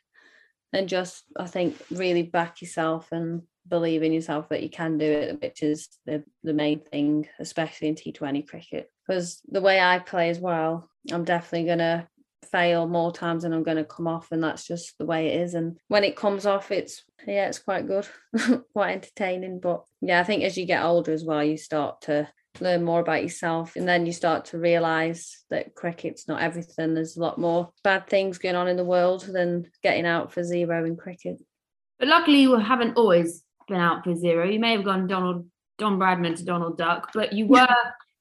And 0.72 0.88
just 0.88 1.24
I 1.36 1.46
think 1.46 1.76
really 1.90 2.22
back 2.22 2.62
yourself 2.62 3.12
and 3.12 3.42
believe 3.68 4.02
in 4.02 4.12
yourself 4.12 4.48
that 4.48 4.62
you 4.62 4.70
can 4.70 4.96
do 4.96 5.04
it, 5.04 5.42
which 5.42 5.62
is 5.62 5.88
the, 6.06 6.24
the 6.42 6.54
main 6.54 6.80
thing, 6.80 7.26
especially 7.38 7.88
in 7.88 7.94
T20 7.96 8.48
cricket. 8.48 8.90
Because 9.06 9.40
the 9.48 9.60
way 9.60 9.80
I 9.80 9.98
play 9.98 10.30
as 10.30 10.38
well, 10.38 10.88
I'm 11.12 11.24
definitely 11.24 11.68
gonna 11.68 12.08
fail 12.50 12.86
more 12.86 13.12
times 13.12 13.42
than 13.42 13.52
I'm 13.52 13.62
going 13.62 13.76
to 13.76 13.84
come 13.84 14.06
off, 14.06 14.32
and 14.32 14.42
that's 14.42 14.66
just 14.66 14.96
the 14.98 15.06
way 15.06 15.28
it 15.28 15.40
is. 15.42 15.54
And 15.54 15.78
when 15.88 16.04
it 16.04 16.16
comes 16.16 16.46
off, 16.46 16.70
it's 16.70 17.04
yeah, 17.26 17.48
it's 17.48 17.58
quite 17.58 17.86
good, 17.86 18.06
quite 18.72 18.92
entertaining. 18.92 19.60
But 19.60 19.84
yeah, 20.00 20.20
I 20.20 20.24
think 20.24 20.42
as 20.44 20.56
you 20.56 20.66
get 20.66 20.84
older 20.84 21.12
as 21.12 21.24
well, 21.24 21.42
you 21.42 21.56
start 21.56 22.02
to 22.02 22.28
learn 22.60 22.84
more 22.84 23.00
about 23.00 23.22
yourself, 23.22 23.76
and 23.76 23.86
then 23.86 24.06
you 24.06 24.12
start 24.12 24.46
to 24.46 24.58
realise 24.58 25.44
that 25.50 25.74
cricket's 25.74 26.28
not 26.28 26.42
everything. 26.42 26.94
There's 26.94 27.16
a 27.16 27.20
lot 27.20 27.38
more 27.38 27.70
bad 27.84 28.06
things 28.06 28.38
going 28.38 28.56
on 28.56 28.68
in 28.68 28.76
the 28.76 28.84
world 28.84 29.22
than 29.22 29.70
getting 29.82 30.06
out 30.06 30.32
for 30.32 30.42
zero 30.42 30.84
in 30.84 30.96
cricket. 30.96 31.40
But 31.98 32.08
luckily, 32.08 32.42
you 32.42 32.56
haven't 32.56 32.96
always 32.96 33.42
been 33.68 33.80
out 33.80 34.04
for 34.04 34.14
zero. 34.14 34.44
You 34.48 34.60
may 34.60 34.72
have 34.72 34.84
gone 34.84 35.06
Donald 35.06 35.46
Don 35.78 35.98
Bradman 35.98 36.36
to 36.36 36.44
Donald 36.44 36.78
Duck, 36.78 37.10
but 37.14 37.32
you 37.32 37.46
were 37.46 37.66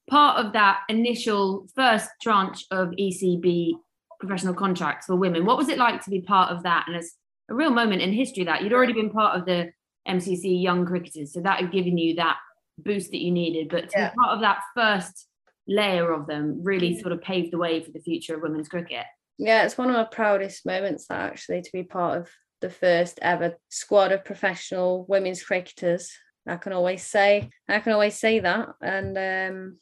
part 0.08 0.44
of 0.44 0.52
that 0.52 0.80
initial 0.88 1.66
first 1.74 2.08
tranche 2.22 2.64
of 2.70 2.90
ECB 2.90 3.72
professional 4.18 4.54
contracts 4.54 5.06
for 5.06 5.16
women. 5.16 5.44
What 5.44 5.56
was 5.58 5.68
it 5.68 5.78
like 5.78 6.02
to 6.04 6.10
be 6.10 6.20
part 6.20 6.50
of 6.50 6.62
that? 6.64 6.84
And 6.86 6.96
it's 6.96 7.14
a 7.48 7.54
real 7.54 7.70
moment 7.70 8.02
in 8.02 8.12
history 8.12 8.44
that 8.44 8.62
you'd 8.62 8.72
already 8.72 8.92
been 8.92 9.10
part 9.10 9.38
of 9.38 9.46
the 9.46 9.70
MCC 10.08 10.62
Young 10.62 10.86
Cricketers, 10.86 11.32
so 11.32 11.40
that 11.40 11.60
had 11.60 11.72
given 11.72 11.98
you 11.98 12.14
that 12.16 12.36
boost 12.78 13.10
that 13.10 13.22
you 13.22 13.30
needed. 13.30 13.68
But 13.68 13.90
to 13.90 13.98
Yeah. 13.98 14.10
be 14.10 14.16
part 14.16 14.34
of 14.34 14.40
that 14.40 14.60
first 14.74 15.28
layer 15.66 16.12
of 16.12 16.26
them 16.26 16.62
really 16.62 16.98
sort 17.00 17.12
of 17.12 17.20
paved 17.20 17.52
the 17.52 17.58
way 17.58 17.82
for 17.82 17.90
the 17.90 18.00
future 18.00 18.36
of 18.36 18.42
women's 18.42 18.68
cricket. 18.68 19.04
Yeah, 19.38 19.64
it's 19.64 19.76
one 19.76 19.88
of 19.90 19.94
my 19.96 20.04
proudest 20.04 20.64
moments 20.64 21.06
that 21.08 21.20
actually 21.20 21.62
to 21.62 21.72
be 21.72 21.82
part 21.82 22.18
of 22.18 22.30
the 22.60 22.70
first 22.70 23.18
ever 23.20 23.56
squad 23.68 24.12
of 24.12 24.24
professional 24.24 25.04
women's 25.08 25.42
cricketers. 25.42 26.10
I 26.46 26.56
can 26.56 26.72
always 26.72 27.02
say 27.02 27.50
I 27.68 27.80
can 27.80 27.92
always 27.92 28.16
say 28.18 28.38
that. 28.38 28.68
And 28.80 29.18
um 29.18 29.78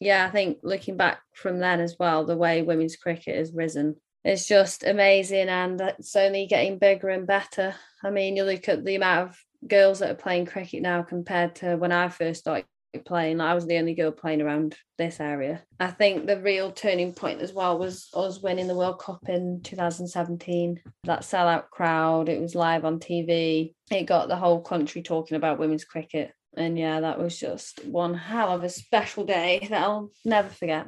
yeah, 0.00 0.26
I 0.26 0.30
think 0.30 0.58
looking 0.62 0.96
back 0.96 1.20
from 1.34 1.58
then 1.58 1.80
as 1.80 1.96
well, 1.98 2.24
the 2.24 2.36
way 2.36 2.62
women's 2.62 2.96
cricket 2.96 3.36
has 3.36 3.52
risen 3.52 3.96
is 4.24 4.46
just 4.46 4.84
amazing 4.84 5.48
and 5.48 5.80
it's 5.80 6.16
only 6.16 6.46
getting 6.46 6.78
bigger 6.78 7.08
and 7.08 7.26
better. 7.26 7.74
I 8.02 8.10
mean, 8.10 8.36
you 8.36 8.44
look 8.44 8.68
at 8.68 8.84
the 8.84 8.96
amount 8.96 9.30
of 9.30 9.38
girls 9.66 10.00
that 10.00 10.10
are 10.10 10.14
playing 10.14 10.46
cricket 10.46 10.82
now 10.82 11.02
compared 11.02 11.56
to 11.56 11.76
when 11.76 11.92
I 11.92 12.08
first 12.08 12.40
started 12.40 12.66
playing. 13.04 13.40
I 13.40 13.54
was 13.54 13.66
the 13.66 13.78
only 13.78 13.94
girl 13.94 14.10
playing 14.10 14.40
around 14.40 14.74
this 14.98 15.20
area. 15.20 15.62
I 15.78 15.88
think 15.88 16.26
the 16.26 16.40
real 16.40 16.72
turning 16.72 17.12
point 17.12 17.40
as 17.40 17.52
well 17.52 17.78
was 17.78 18.08
us 18.14 18.40
winning 18.40 18.68
the 18.68 18.76
World 18.76 18.98
Cup 18.98 19.20
in 19.28 19.60
2017. 19.62 20.80
That 21.04 21.20
sellout 21.20 21.70
crowd, 21.70 22.28
it 22.28 22.40
was 22.40 22.54
live 22.54 22.84
on 22.84 22.98
TV. 22.98 23.74
It 23.90 24.06
got 24.06 24.28
the 24.28 24.36
whole 24.36 24.60
country 24.60 25.02
talking 25.02 25.36
about 25.36 25.58
women's 25.58 25.84
cricket. 25.84 26.32
And 26.56 26.78
yeah, 26.78 27.00
that 27.00 27.18
was 27.18 27.38
just 27.38 27.84
one 27.84 28.14
hell 28.14 28.54
of 28.54 28.64
a 28.64 28.68
special 28.68 29.24
day 29.24 29.66
that 29.70 29.82
I'll 29.82 30.10
never 30.24 30.48
forget. 30.48 30.86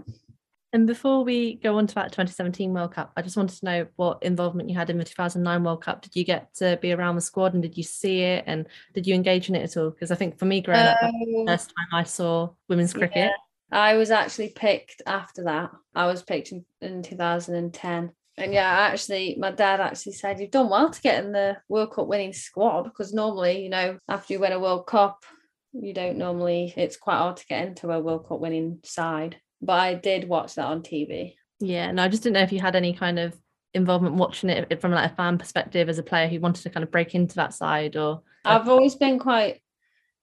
And 0.72 0.86
before 0.86 1.24
we 1.24 1.54
go 1.56 1.78
on 1.78 1.86
to 1.86 1.94
that 1.94 2.12
2017 2.12 2.74
World 2.74 2.92
Cup, 2.92 3.12
I 3.16 3.22
just 3.22 3.38
wanted 3.38 3.58
to 3.58 3.64
know 3.64 3.86
what 3.96 4.22
involvement 4.22 4.68
you 4.68 4.76
had 4.76 4.90
in 4.90 4.98
the 4.98 5.04
2009 5.04 5.64
World 5.64 5.82
Cup. 5.82 6.02
Did 6.02 6.14
you 6.14 6.24
get 6.24 6.54
to 6.56 6.78
be 6.82 6.92
around 6.92 7.14
the 7.14 7.22
squad 7.22 7.54
and 7.54 7.62
did 7.62 7.78
you 7.78 7.82
see 7.82 8.20
it 8.20 8.44
and 8.46 8.66
did 8.92 9.06
you 9.06 9.14
engage 9.14 9.48
in 9.48 9.54
it 9.54 9.62
at 9.62 9.76
all? 9.78 9.90
Because 9.90 10.10
I 10.10 10.14
think 10.14 10.38
for 10.38 10.44
me 10.44 10.60
growing 10.60 10.80
up, 10.80 10.96
Um, 11.02 11.46
first 11.46 11.68
time 11.68 11.98
I 11.98 12.02
saw 12.02 12.50
women's 12.68 12.92
cricket. 12.92 13.30
Yeah. 13.30 13.78
I 13.78 13.94
was 13.94 14.10
actually 14.10 14.50
picked 14.50 15.02
after 15.06 15.44
that. 15.44 15.70
I 15.94 16.06
was 16.06 16.22
picked 16.22 16.52
in, 16.52 16.64
in 16.82 17.02
2010. 17.02 18.12
And 18.36 18.52
yeah, 18.52 18.70
actually, 18.70 19.36
my 19.38 19.50
dad 19.50 19.80
actually 19.80 20.12
said, 20.12 20.38
You've 20.38 20.50
done 20.50 20.68
well 20.68 20.90
to 20.90 21.00
get 21.00 21.24
in 21.24 21.32
the 21.32 21.56
World 21.68 21.92
Cup 21.92 22.06
winning 22.06 22.32
squad 22.32 22.82
because 22.84 23.12
normally, 23.12 23.62
you 23.62 23.70
know, 23.70 23.98
after 24.08 24.32
you 24.32 24.38
win 24.40 24.52
a 24.52 24.60
World 24.60 24.86
Cup, 24.86 25.24
you 25.72 25.92
don't 25.92 26.18
normally, 26.18 26.72
it's 26.76 26.96
quite 26.96 27.16
hard 27.16 27.36
to 27.38 27.46
get 27.46 27.66
into 27.66 27.90
a 27.90 28.00
World 28.00 28.28
Cup 28.28 28.40
winning 28.40 28.80
side. 28.84 29.36
But 29.60 29.80
I 29.80 29.94
did 29.94 30.28
watch 30.28 30.54
that 30.54 30.66
on 30.66 30.82
TV. 30.82 31.34
Yeah, 31.60 31.90
no, 31.90 32.04
I 32.04 32.08
just 32.08 32.22
didn't 32.22 32.34
know 32.34 32.42
if 32.42 32.52
you 32.52 32.60
had 32.60 32.76
any 32.76 32.92
kind 32.92 33.18
of 33.18 33.36
involvement 33.74 34.14
watching 34.14 34.50
it 34.50 34.80
from 34.80 34.92
like 34.92 35.10
a 35.10 35.14
fan 35.14 35.38
perspective 35.38 35.88
as 35.88 35.98
a 35.98 36.02
player 36.02 36.28
who 36.28 36.40
wanted 36.40 36.62
to 36.62 36.70
kind 36.70 36.84
of 36.84 36.90
break 36.90 37.14
into 37.14 37.34
that 37.36 37.52
side 37.52 37.96
or 37.96 38.22
I've 38.44 38.68
always 38.68 38.94
been 38.94 39.18
quite 39.18 39.60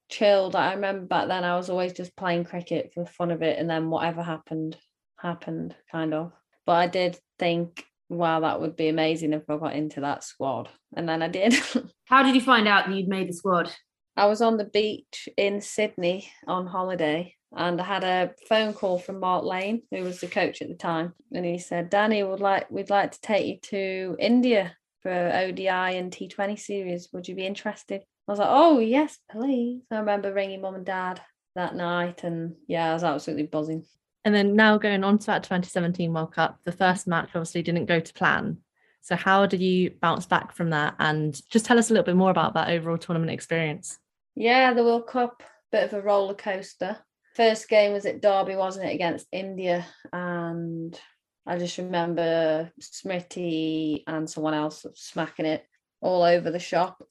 chilled. 0.10 0.56
I 0.56 0.74
remember 0.74 1.06
back 1.06 1.28
then 1.28 1.44
I 1.44 1.56
was 1.56 1.70
always 1.70 1.94
just 1.94 2.16
playing 2.16 2.46
cricket 2.46 2.92
for 2.94 3.04
the 3.04 3.10
fun 3.10 3.32
of 3.32 3.42
it, 3.42 3.60
and 3.60 3.70
then 3.70 3.90
whatever 3.90 4.22
happened, 4.22 4.78
happened, 5.20 5.76
kind 5.92 6.14
of. 6.14 6.32
But 6.66 6.74
I 6.74 6.88
did 6.88 7.20
think, 7.38 7.86
wow, 8.10 8.40
that 8.42 8.62
would 8.62 8.76
be 8.76 8.88
amazing 8.88 9.34
if 9.34 9.50
I 9.50 9.58
got 9.58 9.76
into 9.76 10.02
that 10.02 10.24
squad. 10.24 10.70
And 10.96 11.08
then 11.08 11.22
I 11.22 11.28
did. 11.28 11.56
How 12.06 12.24
did 12.24 12.36
you 12.36 12.42
find 12.42 12.68
out 12.68 12.88
that 12.88 12.96
you'd 12.96 13.08
made 13.08 13.30
the 13.30 13.34
squad? 13.34 13.72
I 14.18 14.28
was 14.28 14.42
on 14.42 14.58
the 14.58 14.66
beach 14.66 15.28
in 15.38 15.60
Sydney 15.62 16.32
on 16.48 16.68
holiday 16.68 17.36
and 17.56 17.80
I 17.82 17.84
had 17.84 18.04
a 18.04 18.32
phone 18.48 18.74
call 18.74 18.98
from 18.98 19.20
Mark 19.20 19.44
Lane, 19.44 19.82
who 19.92 20.04
was 20.04 20.20
the 20.20 20.28
coach 20.28 20.62
at 20.62 20.70
the 20.70 20.76
time. 20.76 21.14
And 21.34 21.46
he 21.46 21.58
said, 21.58 21.92
Danni 21.92 22.28
would 22.28 22.40
like 22.40 22.70
we'd 22.72 22.90
like 22.90 23.12
to 23.12 23.22
take 23.22 23.46
you 23.46 23.58
to 23.70 24.16
India 24.20 24.76
for 25.02 25.12
ODI 25.12 25.68
and 25.68 26.12
T20 26.12 26.58
series. 26.60 27.10
Would 27.14 27.28
you 27.28 27.36
be 27.36 27.46
interested? 27.46 28.02
I 28.28 28.32
was 28.32 28.40
like, 28.40 28.50
Oh 28.50 28.80
yes, 28.80 29.18
please. 29.30 29.82
I 29.92 29.98
remember 29.98 30.34
ringing 30.34 30.62
mum 30.62 30.76
and 30.76 30.86
dad 30.86 31.22
that 31.56 31.76
night 31.76 32.24
and 32.24 32.56
yeah, 32.68 32.90
I 32.90 32.94
was 32.94 33.04
absolutely 33.04 33.48
buzzing. 33.48 33.86
and 34.24 34.34
then 34.34 34.56
now 34.56 34.78
going 34.78 35.04
on 35.04 35.18
to 35.20 35.26
that 35.28 35.44
2017 35.44 36.14
World 36.14 36.34
Cup, 36.34 36.60
the 36.64 36.72
first 36.72 37.06
match 37.06 37.30
obviously 37.36 37.62
didn't 37.64 37.86
go 37.86 38.00
to 38.00 38.14
plan. 38.14 38.58
So 39.02 39.16
how 39.16 39.46
did 39.46 39.62
you 39.62 39.92
bounce 40.02 40.26
back 40.26 40.52
from 40.52 40.72
that? 40.72 40.96
And 41.00 41.40
just 41.50 41.66
tell 41.66 41.78
us 41.78 41.90
a 41.90 41.94
little 41.94 42.06
bit 42.06 42.16
more 42.16 42.32
about 42.32 42.56
that 42.56 42.70
overall 42.70 42.98
tournament 42.98 43.32
experience. 43.32 44.00
Yeah, 44.36 44.74
the 44.74 44.84
World 44.84 45.08
Cup, 45.08 45.44
bit 45.72 45.86
of 45.86 45.94
a 45.94 46.02
roller 46.02 46.34
coaster. 46.34 46.98
First 47.36 47.70
game 47.70 47.94
was 47.94 48.06
at 48.06 48.22
Derby, 48.22 48.56
wasn't 48.56 48.86
it, 48.86 48.94
against 48.94 49.28
India? 49.32 49.86
And 50.12 51.00
I 51.46 51.58
just 51.58 51.78
remember 51.78 52.72
Smriti 52.82 54.04
and 54.08 54.30
someone 54.30 54.54
else 54.54 54.86
smacking 54.96 55.46
it 55.46 55.66
all 56.02 56.24
over 56.24 56.52
the 56.52 56.60
shop. 56.60 57.02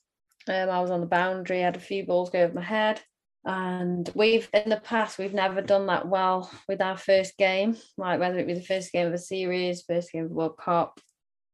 Um, 0.46 0.68
I 0.68 0.80
was 0.80 0.90
on 0.90 1.00
the 1.00 1.06
boundary, 1.06 1.60
had 1.60 1.76
a 1.76 1.80
few 1.80 2.04
balls 2.04 2.30
go 2.30 2.40
over 2.40 2.54
my 2.54 2.62
head. 2.62 3.00
And 3.46 4.10
we've 4.14 4.48
in 4.54 4.70
the 4.70 4.78
past 4.78 5.18
we've 5.18 5.34
never 5.34 5.60
done 5.60 5.86
that 5.86 6.08
well 6.08 6.50
with 6.66 6.80
our 6.80 6.96
first 6.96 7.36
game, 7.36 7.76
like 7.98 8.18
whether 8.18 8.38
it 8.38 8.46
be 8.46 8.54
the 8.54 8.62
first 8.62 8.92
game 8.92 9.06
of 9.06 9.12
a 9.12 9.18
series, 9.18 9.82
first 9.82 10.12
game 10.12 10.24
of 10.24 10.30
the 10.30 10.34
World 10.34 10.56
Cup, 10.58 10.98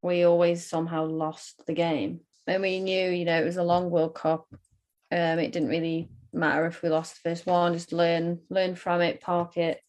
we 0.01 0.23
always 0.23 0.69
somehow 0.69 1.05
lost 1.05 1.63
the 1.67 1.73
game. 1.73 2.21
And 2.47 2.61
we 2.61 2.79
knew, 2.79 3.09
you 3.09 3.25
know, 3.25 3.39
it 3.39 3.45
was 3.45 3.57
a 3.57 3.63
long 3.63 3.89
World 3.89 4.15
Cup. 4.15 4.45
Um, 5.11 5.39
it 5.39 5.51
didn't 5.51 5.69
really 5.69 6.09
matter 6.33 6.65
if 6.65 6.81
we 6.81 6.89
lost 6.89 7.15
the 7.15 7.29
first 7.29 7.45
one, 7.45 7.73
just 7.73 7.91
learn, 7.91 8.39
learn 8.49 8.75
from 8.75 9.01
it, 9.01 9.21
park 9.21 9.57
it, 9.57 9.81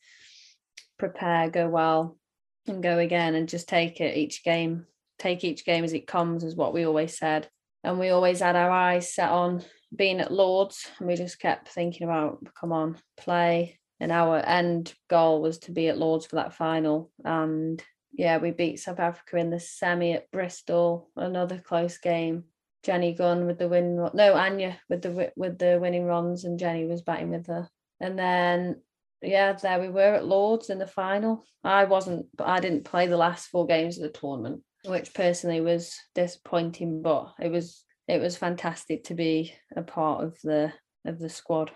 prepare, 0.99 1.49
go 1.49 1.69
well, 1.69 2.19
and 2.67 2.83
go 2.83 2.99
again 2.99 3.35
and 3.35 3.49
just 3.49 3.69
take 3.69 4.01
it 4.01 4.17
each 4.17 4.45
game, 4.45 4.87
take 5.19 5.45
each 5.45 5.65
game 5.65 5.85
as 5.85 5.93
it 5.93 6.07
comes, 6.07 6.45
is 6.45 6.57
what 6.57 6.75
we 6.75 6.85
always 6.85 7.17
said. 7.17 7.49
And 7.85 7.99
we 7.99 8.11
always 8.11 8.41
had 8.41 8.57
our 8.57 8.71
eyes 8.71 9.13
set 9.15 9.31
on 9.31 9.65
being 9.95 10.21
at 10.21 10.33
Lords, 10.33 10.89
and 10.99 11.09
we 11.09 11.17
just 11.17 11.39
kept 11.39 11.69
thinking 11.69 12.07
about, 12.07 12.45
come 12.55 12.73
on, 12.73 12.97
play. 13.17 13.79
And 14.01 14.11
our 14.11 14.39
end 14.39 14.95
goal 15.09 15.43
was 15.43 15.59
to 15.61 15.73
be 15.73 15.89
at 15.89 15.99
Lords 15.99 16.27
for 16.27 16.37
that 16.37 16.55
final. 16.55 17.11
And 17.25 17.83
yeah, 18.13 18.39
we 18.39 18.51
beat 18.51 18.81
South 18.81 19.01
Africa 19.01 19.37
in 19.37 19.51
the 19.51 19.61
semi 19.61 20.13
at 20.13 20.31
Bristol, 20.31 21.09
another 21.17 21.59
close 21.59 21.99
game. 21.99 22.45
Jenny 22.83 23.15
Gunn 23.15 23.47
with 23.47 23.59
the 23.59 23.69
win, 23.69 23.97
no 24.15 24.35
Anya 24.35 24.79
with 24.89 25.03
the 25.03 25.33
with 25.37 25.59
the 25.59 25.79
winning 25.81 26.05
runs, 26.05 26.45
and 26.45 26.59
Jenny 26.59 26.87
was 26.87 27.03
batting 27.03 27.31
with 27.31 27.47
her. 27.47 27.69
And 28.01 28.19
then 28.19 28.83
yeah, 29.23 29.53
there 29.53 29.81
we 29.81 29.89
were 29.89 30.15
at 30.15 30.27
Lords 30.27 30.69
in 30.69 30.79
the 30.79 30.87
final. 30.87 31.45
I 31.63 31.85
wasn't, 31.85 32.27
but 32.37 32.49
I 32.49 32.61
didn't 32.61 32.85
play 32.85 33.07
the 33.07 33.17
last 33.17 33.49
four 33.49 33.67
games 33.67 33.97
of 33.97 34.03
the 34.03 34.19
tournament, 34.19 34.63
which 34.85 35.15
personally 35.15 35.61
was 35.61 35.97
disappointing. 36.15 37.03
But 37.03 37.35
it 37.41 37.51
was 37.51 37.85
it 38.09 38.21
was 38.21 38.37
fantastic 38.37 39.05
to 39.05 39.15
be 39.15 39.55
a 39.77 39.83
part 39.83 40.25
of 40.25 40.37
the 40.43 40.73
of 41.05 41.19
the 41.19 41.29
squad. 41.29 41.71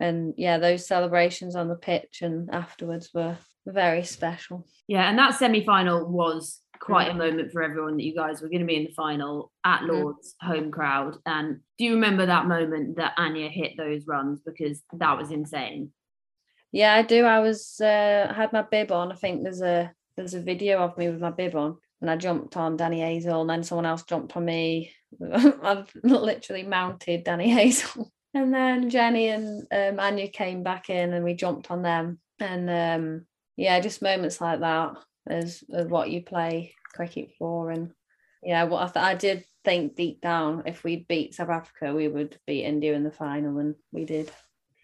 And 0.00 0.34
yeah, 0.36 0.58
those 0.58 0.86
celebrations 0.86 1.54
on 1.54 1.68
the 1.68 1.76
pitch 1.76 2.22
and 2.22 2.50
afterwards 2.52 3.10
were 3.14 3.38
very 3.64 4.02
special. 4.02 4.66
Yeah, 4.88 5.08
and 5.08 5.18
that 5.18 5.36
semi 5.36 5.64
final 5.64 6.10
was 6.10 6.61
quite 6.82 7.08
a 7.10 7.14
moment 7.14 7.52
for 7.52 7.62
everyone 7.62 7.96
that 7.96 8.02
you 8.02 8.12
guys 8.12 8.42
were 8.42 8.48
going 8.48 8.60
to 8.60 8.66
be 8.66 8.74
in 8.74 8.84
the 8.84 8.92
final 8.92 9.52
at 9.64 9.84
Lord's 9.84 10.34
mm. 10.42 10.48
home 10.48 10.70
crowd. 10.72 11.16
And 11.24 11.60
do 11.78 11.84
you 11.84 11.94
remember 11.94 12.26
that 12.26 12.48
moment 12.48 12.96
that 12.96 13.14
Anya 13.16 13.48
hit 13.48 13.76
those 13.76 14.04
runs? 14.08 14.40
Because 14.44 14.82
that 14.94 15.16
was 15.16 15.30
insane. 15.30 15.92
Yeah, 16.72 16.92
I 16.92 17.02
do. 17.02 17.24
I 17.24 17.38
was 17.38 17.80
uh, 17.80 18.32
had 18.34 18.52
my 18.52 18.62
bib 18.62 18.90
on. 18.90 19.12
I 19.12 19.14
think 19.14 19.42
there's 19.44 19.62
a 19.62 19.92
there's 20.16 20.34
a 20.34 20.40
video 20.40 20.80
of 20.80 20.98
me 20.98 21.08
with 21.08 21.20
my 21.20 21.30
bib 21.30 21.54
on, 21.54 21.76
and 22.00 22.10
I 22.10 22.16
jumped 22.16 22.56
on 22.56 22.76
Danni 22.76 22.98
Hazell, 22.98 23.42
and 23.42 23.50
then 23.50 23.62
someone 23.62 23.86
else 23.86 24.02
jumped 24.02 24.36
on 24.36 24.44
me. 24.44 24.92
I've 25.62 25.90
literally 26.02 26.64
mounted 26.64 27.24
Danni 27.24 27.46
Hazell, 27.54 28.06
and 28.34 28.52
then 28.52 28.90
Jenny 28.90 29.28
and 29.28 29.66
um, 29.70 30.00
Anya 30.00 30.28
came 30.28 30.64
back 30.64 30.90
in, 30.90 31.12
and 31.12 31.24
we 31.24 31.34
jumped 31.34 31.70
on 31.70 31.82
them. 31.82 32.18
And 32.40 32.70
um, 32.70 33.26
yeah, 33.56 33.78
just 33.78 34.02
moments 34.02 34.40
like 34.40 34.60
that 34.60 34.96
is, 35.28 35.62
is 35.68 35.86
what 35.86 36.10
you 36.10 36.22
play 36.22 36.74
cricket 36.94 37.30
for. 37.38 37.70
And 37.70 37.90
yeah, 38.42 38.64
what 38.64 38.82
I, 38.82 38.86
th- 38.86 39.04
I 39.04 39.14
did 39.14 39.44
think 39.64 39.96
deep 39.96 40.20
down, 40.20 40.64
if 40.66 40.84
we'd 40.84 41.08
beat 41.08 41.34
South 41.34 41.50
Africa, 41.50 41.94
we 41.94 42.08
would 42.08 42.38
beat 42.46 42.64
India 42.64 42.94
in 42.94 43.04
the 43.04 43.10
final, 43.10 43.58
and 43.58 43.74
we 43.92 44.04
did. 44.04 44.30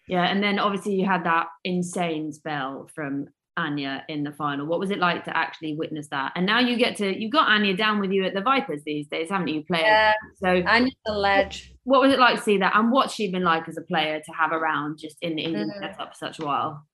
Yeah, 0.07 0.25
and 0.25 0.41
then 0.41 0.59
obviously 0.59 0.95
you 0.95 1.05
had 1.05 1.25
that 1.25 1.47
insane 1.63 2.31
spell 2.31 2.89
from 2.95 3.27
Anya 3.57 4.05
in 4.07 4.23
the 4.23 4.31
final. 4.31 4.65
What 4.65 4.79
was 4.79 4.89
it 4.89 4.99
like 4.99 5.25
to 5.25 5.37
actually 5.37 5.75
witness 5.75 6.07
that? 6.09 6.31
And 6.35 6.45
now 6.45 6.59
you 6.59 6.77
get 6.77 6.95
to 6.97 7.21
you've 7.21 7.31
got 7.31 7.47
Anya 7.47 7.75
down 7.75 7.99
with 7.99 8.11
you 8.11 8.23
at 8.23 8.33
the 8.33 8.41
Vipers 8.41 8.81
these 8.85 9.07
days, 9.07 9.29
haven't 9.29 9.49
you? 9.49 9.63
Playing. 9.65 9.85
Yeah. 9.85 10.13
So 10.37 10.47
Anya's 10.47 10.95
the 11.05 11.13
ledge. 11.13 11.73
What 11.83 12.01
was 12.01 12.13
it 12.13 12.19
like 12.19 12.37
to 12.37 12.41
see 12.41 12.57
that? 12.57 12.75
And 12.75 12.91
what's 12.91 13.13
she 13.13 13.31
been 13.31 13.43
like 13.43 13.67
as 13.67 13.77
a 13.77 13.81
player 13.81 14.19
to 14.19 14.31
have 14.31 14.51
around 14.51 14.97
just 14.97 15.17
in 15.21 15.35
the 15.35 15.43
England 15.43 15.71
mm-hmm. 15.71 15.91
setup 15.91 16.13
for 16.13 16.17
such 16.17 16.39
a 16.39 16.45
while? 16.45 16.87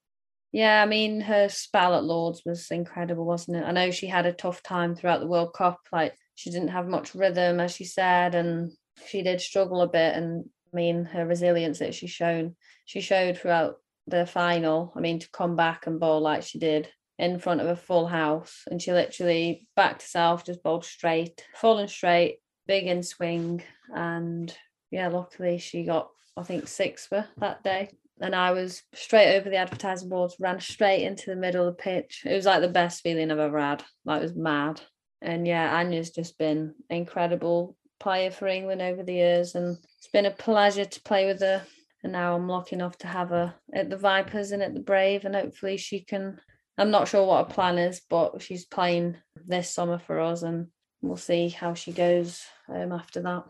Yeah, 0.56 0.82
I 0.82 0.86
mean 0.86 1.20
her 1.20 1.50
spell 1.50 1.96
at 1.96 2.06
Lords 2.06 2.44
was 2.46 2.72
incredible, 2.72 3.26
wasn't 3.26 3.58
it? 3.58 3.66
I 3.66 3.74
know 3.74 3.92
she 3.92 4.08
had 4.08 4.26
a 4.26 4.32
tough 4.32 4.64
time 4.64 4.96
throughout 4.96 5.20
the 5.20 5.28
World 5.28 5.54
Cup. 5.54 5.82
Like 5.92 6.16
she 6.36 6.50
didn't 6.50 6.70
have 6.70 6.88
much 6.88 7.14
rhythm, 7.14 7.60
as 7.60 7.76
she 7.76 7.84
said, 7.84 8.36
and 8.36 8.72
she 9.06 9.22
did 9.22 9.42
struggle 9.42 9.82
a 9.82 9.88
bit. 9.90 10.16
And 10.16 10.46
I 10.74 10.74
mean 10.74 11.04
her 11.04 11.28
resilience 11.28 11.80
that 11.80 11.94
she's 11.94 12.12
shown 12.12 12.56
she 12.86 13.02
showed 13.02 13.38
throughout 13.38 13.80
the 14.08 14.26
final. 14.26 14.94
I 14.96 15.02
mean, 15.02 15.20
to 15.20 15.30
come 15.30 15.58
back 15.58 15.88
and 15.88 16.00
bowl 16.00 16.22
like 16.22 16.44
she 16.44 16.58
did 16.58 16.88
in 17.20 17.38
front 17.38 17.60
of 17.60 17.68
a 17.68 17.76
full 17.76 18.08
house, 18.08 18.64
and 18.72 18.82
she 18.82 18.94
literally 18.94 19.68
backed 19.76 20.04
herself, 20.04 20.46
just 20.46 20.64
bowled 20.64 20.86
straight, 20.86 21.44
falling 21.56 21.90
straight, 21.90 22.38
big 22.66 22.88
in 22.88 23.04
swing, 23.04 23.62
and 23.94 24.58
yeah, 24.90 25.10
luckily 25.10 25.58
she 25.58 25.84
got 25.84 26.12
I 26.38 26.44
think 26.44 26.70
six 26.70 27.08
for 27.08 27.28
that 27.40 27.62
day. 27.62 27.90
And 28.22 28.34
I 28.34 28.52
was 28.52 28.82
straight 28.94 29.36
over 29.36 29.50
the 29.50 29.58
advertising 29.58 30.10
boards, 30.10 30.38
ran 30.40 30.60
straight 30.60 31.04
into 31.04 31.30
the 31.30 31.36
middle 31.36 31.68
of 31.68 31.76
the 31.76 31.84
pitch. 31.84 32.24
It 32.26 32.34
was 32.34 32.46
like 32.46 32.62
the 32.62 32.70
best 32.70 33.02
feeling 33.02 33.30
I've 33.30 33.40
ever 33.40 33.60
had. 33.60 33.84
Like 34.06 34.20
it 34.20 34.24
was 34.24 34.36
mad. 34.36 34.82
And 35.22 35.48
yeah, 35.48 35.78
Anya's 35.78 36.12
just 36.12 36.38
been 36.38 36.76
incredible 36.90 37.76
player 38.00 38.32
for 38.32 38.48
England 38.48 38.82
over 38.82 39.04
the 39.04 39.14
years, 39.14 39.56
and 39.56 39.78
it's 39.98 40.10
been 40.12 40.26
a 40.26 40.32
pleasure 40.32 40.86
to 40.86 41.02
play 41.02 41.26
with 41.26 41.40
her 41.40 41.64
and 42.06 42.12
now 42.12 42.36
I'm 42.36 42.48
lucky 42.48 42.76
enough 42.76 43.00
to 43.00 43.08
have 43.08 43.30
her 43.30 43.56
at 43.74 43.90
the 43.90 43.98
Vipers 43.98 44.52
and 44.52 44.62
at 44.62 44.76
the 44.76 44.80
Brave, 44.80 45.26
and 45.26 45.36
hopefully 45.36 45.76
she 45.76 46.02
can. 46.02 46.40
I'm 46.78 46.92
not 46.92 47.08
sure 47.08 47.26
what 47.26 47.48
her 47.48 47.54
plan 47.54 47.80
is, 47.80 48.00
but 48.08 48.44
she's 48.44 48.64
playing 48.64 49.18
this 49.48 49.74
summer 49.74 49.98
for 49.98 50.20
us, 50.20 50.44
and 50.44 50.68
we'll 51.02 51.18
see 51.18 51.50
how 51.50 51.74
she 51.74 51.92
goes 51.92 52.44
um, 52.70 52.92
after 52.92 53.24
that. 53.24 53.46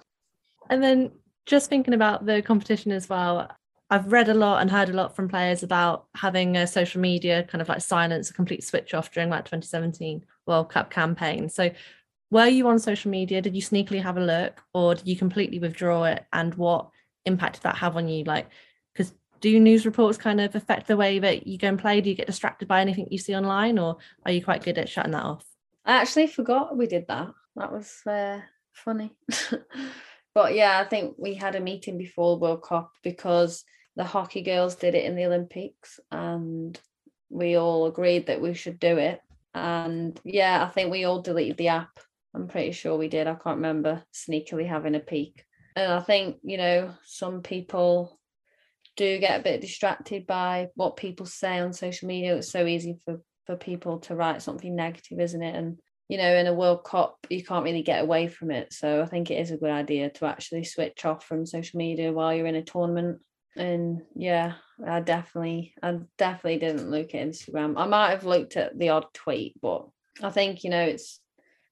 And 0.70 0.82
then 0.82 1.12
just 1.46 1.70
thinking 1.70 1.94
about 1.94 2.26
the 2.26 2.42
competition 2.42 2.94
as 2.94 3.10
well, 3.10 3.52
I've 3.90 4.12
read 4.12 4.30
a 4.30 4.34
lot 4.34 4.62
and 4.62 4.72
heard 4.72 4.90
a 4.90 4.94
lot 4.94 5.16
from 5.16 5.30
players 5.30 5.62
about 5.62 6.08
having 6.16 6.58
a 6.58 6.66
social 6.66 7.00
media 7.00 7.44
kind 7.44 7.62
of 7.62 7.70
like 7.70 7.82
silence, 7.82 8.30
a 8.30 8.34
complete 8.34 8.64
switch 8.64 8.94
off 8.94 9.12
during 9.12 9.30
that 9.30 9.46
2017 9.46 10.26
World 10.48 10.70
Cup 10.70 10.90
campaign. 10.90 11.50
So, 11.50 11.72
were 12.32 12.48
you 12.48 12.68
on 12.68 12.80
social 12.80 13.12
media? 13.12 13.42
Did 13.42 13.56
you 13.56 13.62
sneakily 13.62 14.02
have 14.02 14.18
a 14.18 14.22
look, 14.22 14.62
or 14.74 14.96
did 14.96 15.08
you 15.08 15.16
completely 15.16 15.60
withdraw 15.60 16.06
it? 16.06 16.26
And 16.34 16.56
what 16.56 16.90
impact 17.26 17.56
did 17.56 17.64
that 17.64 17.78
have 17.78 17.96
on 17.96 18.08
you? 18.08 18.24
Like, 18.24 18.48
because 18.94 19.14
do 19.40 19.60
news 19.60 19.86
reports 19.86 20.18
kind 20.18 20.42
of 20.42 20.56
affect 20.56 20.88
the 20.88 20.98
way 20.98 21.20
that 21.20 21.46
you 21.46 21.60
go 21.60 21.68
and 21.68 21.80
play? 21.80 22.02
Do 22.02 22.10
you 22.10 22.16
get 22.16 22.26
distracted 22.26 22.68
by 22.68 22.82
anything 22.82 23.08
you 23.12 23.20
see 23.20 23.36
online, 23.36 23.78
or 23.78 23.98
are 24.26 24.32
you 24.32 24.44
quite 24.44 24.64
good 24.64 24.80
at 24.80 24.90
shutting 24.90 25.12
that 25.12 25.24
off? 25.24 25.46
I 25.86 25.98
actually 25.98 26.28
forgot 26.28 26.76
we 26.76 26.88
did 26.88 27.06
that. 27.08 27.28
That 27.56 27.72
was 27.72 28.02
uh, 28.08 28.42
funny. 28.74 29.16
but 30.34 30.56
yeah, 30.56 30.80
I 30.80 30.90
think 30.90 31.16
we 31.20 31.36
had 31.36 31.56
a 31.56 31.60
meeting 31.60 32.00
before 32.00 32.40
World 32.40 32.64
Cup 32.64 32.92
because 33.04 33.64
the 33.96 34.04
hockey 34.04 34.42
girls 34.42 34.76
did 34.76 34.96
it 34.96 35.06
in 35.06 35.16
the 35.16 35.26
Olympics 35.26 36.00
and 36.12 36.80
we 37.30 37.56
all 37.56 37.86
agreed 37.88 38.28
that 38.28 38.42
we 38.42 38.54
should 38.54 38.80
do 38.80 38.98
it. 38.98 39.22
And 39.54 40.20
yeah, 40.24 40.64
I 40.64 40.70
think 40.70 40.92
we 40.92 41.06
all 41.06 41.22
deleted 41.22 41.58
the 41.58 41.70
app. 41.70 42.00
I'm 42.34 42.48
pretty 42.48 42.72
sure 42.72 42.98
we 42.98 43.08
did. 43.08 43.28
I 43.28 43.36
can't 43.36 43.58
remember 43.58 44.04
sneakily 44.14 44.68
having 44.68 44.96
a 44.96 45.00
peek 45.00 45.46
and 45.76 45.92
I 45.92 46.02
think 46.02 46.38
you 46.44 46.58
know 46.58 46.94
some 47.04 47.42
people 47.42 48.20
do 48.96 49.20
get 49.20 49.40
a 49.40 49.44
bit 49.44 49.62
distracted 49.62 50.26
by 50.26 50.70
what 50.76 50.96
people 50.96 51.26
say 51.26 51.60
on 51.60 51.74
social 51.74 52.08
media. 52.08 52.38
It's 52.38 52.52
so 52.52 52.66
easy 52.66 53.00
for 53.06 53.22
for 53.46 53.56
people 53.56 54.00
to 54.00 54.16
write 54.16 54.42
something 54.42 54.76
negative, 54.76 55.20
isn't 55.20 55.44
it? 55.44 55.56
And 55.56 55.80
you 56.08 56.18
know, 56.18 56.36
in 56.36 56.48
a 56.48 56.54
World 56.54 56.84
Cup, 56.84 57.18
you 57.30 57.44
can't 57.44 57.64
really 57.64 57.82
get 57.82 58.04
away 58.04 58.28
from 58.28 58.52
it. 58.52 58.74
So 58.74 59.02
I 59.02 59.06
think 59.08 59.32
it 59.32 59.40
is 59.40 59.52
a 59.52 59.58
good 59.58 59.72
idea 59.72 60.10
to 60.12 60.26
actually 60.26 60.64
switch 60.64 61.04
off 61.04 61.26
from 61.26 61.46
social 61.46 61.80
media 61.80 62.14
while 62.14 62.34
you're 62.34 62.46
in 62.46 62.56
a 62.56 62.64
tournament. 62.64 63.20
And 63.56 64.02
yeah, 64.16 64.54
I 64.86 65.00
definitely, 65.00 65.74
I 65.82 66.00
definitely 66.18 66.60
didn't 66.60 66.92
look 66.92 67.16
at 67.16 67.28
Instagram. 67.28 67.76
I 67.78 67.88
might 67.88 68.10
have 68.12 68.26
looked 68.26 68.58
at 68.58 68.78
the 68.78 68.90
odd 68.90 69.06
tweet, 69.14 69.56
but 69.62 69.88
I 70.22 70.30
think 70.30 70.64
you 70.64 70.70
know 70.70 70.84
it's 70.84 71.20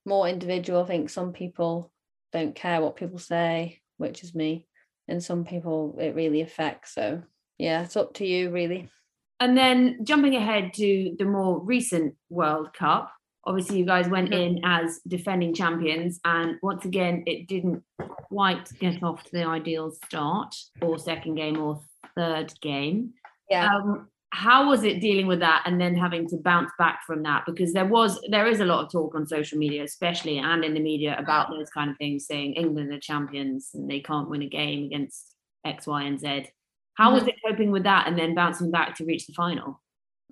more 0.06 0.28
individual. 0.28 0.84
I 0.84 0.88
think 0.88 1.10
some 1.10 1.34
people 1.34 1.92
don't 2.32 2.56
care 2.56 2.82
what 2.82 2.96
people 2.96 3.20
say 3.20 3.82
which 3.98 4.24
is 4.24 4.36
me. 4.36 4.68
And 5.08 5.24
some 5.24 5.46
people 5.46 5.98
it 6.00 6.16
really 6.16 6.42
affects. 6.42 6.94
So 6.94 7.24
yeah, 7.58 7.84
it's 7.84 7.98
up 7.98 8.14
to 8.16 8.26
you 8.26 8.52
really. 8.52 8.90
And 9.40 9.58
then 9.58 10.00
jumping 10.04 10.36
ahead 10.36 10.74
to 10.76 11.16
the 11.18 11.26
more 11.26 11.60
recent 11.62 12.16
World 12.30 12.74
Cup, 12.74 13.12
obviously 13.46 13.80
you 13.80 13.86
guys 13.86 14.08
went 14.08 14.34
in 14.34 14.62
as 14.64 15.00
defending 15.08 15.54
champions, 15.54 16.20
and 16.26 16.58
once 16.62 16.86
again 16.86 17.24
it 17.26 17.48
didn't 17.48 17.84
quite 18.00 18.70
get 18.80 19.04
off 19.04 19.24
to 19.24 19.32
the 19.32 19.46
ideal 19.46 19.92
start, 20.06 20.56
or 20.82 20.98
second 20.98 21.36
game 21.36 21.60
or 21.60 21.82
third 22.16 22.54
game. 22.62 23.14
Yeah. 23.50 23.68
Um, 23.68 24.08
how 24.34 24.68
was 24.68 24.84
it 24.84 25.00
dealing 25.00 25.28
with 25.28 25.40
that 25.42 25.62
and 25.68 25.80
then 25.80 25.96
having 25.96 26.28
to 26.28 26.38
bounce 26.38 26.72
back 26.80 27.02
from 27.06 27.22
that 27.22 27.44
because 27.46 27.72
there 27.72 27.86
was 27.86 28.20
there 28.30 28.48
is 28.48 28.62
a 28.62 28.66
lot 28.66 28.84
of 28.84 28.92
talk 28.92 29.14
on 29.14 29.28
social 29.28 29.60
media 29.60 29.84
especially 29.84 30.40
and 30.40 30.66
in 30.66 30.74
the 30.74 30.80
media 30.80 31.16
about 31.20 31.52
those 31.52 31.70
kind 31.70 31.92
of 31.92 31.98
things 31.98 32.26
saying 32.26 32.54
england 32.56 32.92
are 32.92 33.00
champions 33.00 33.70
and 33.76 33.88
they 33.88 34.00
can't 34.00 34.32
win 34.32 34.42
a 34.42 34.50
game 34.50 34.86
against 34.86 35.36
x 35.66 35.86
y 35.86 36.02
and 36.02 36.20
z 36.20 36.48
how 36.96 37.10
mm-hmm. 37.10 37.20
was 37.20 37.28
it 37.28 37.36
coping 37.48 37.70
with 37.70 37.84
that 37.84 38.08
and 38.08 38.18
then 38.18 38.34
bouncing 38.34 38.72
back 38.72 38.96
to 38.96 39.06
reach 39.06 39.28
the 39.28 39.34
final 39.34 39.80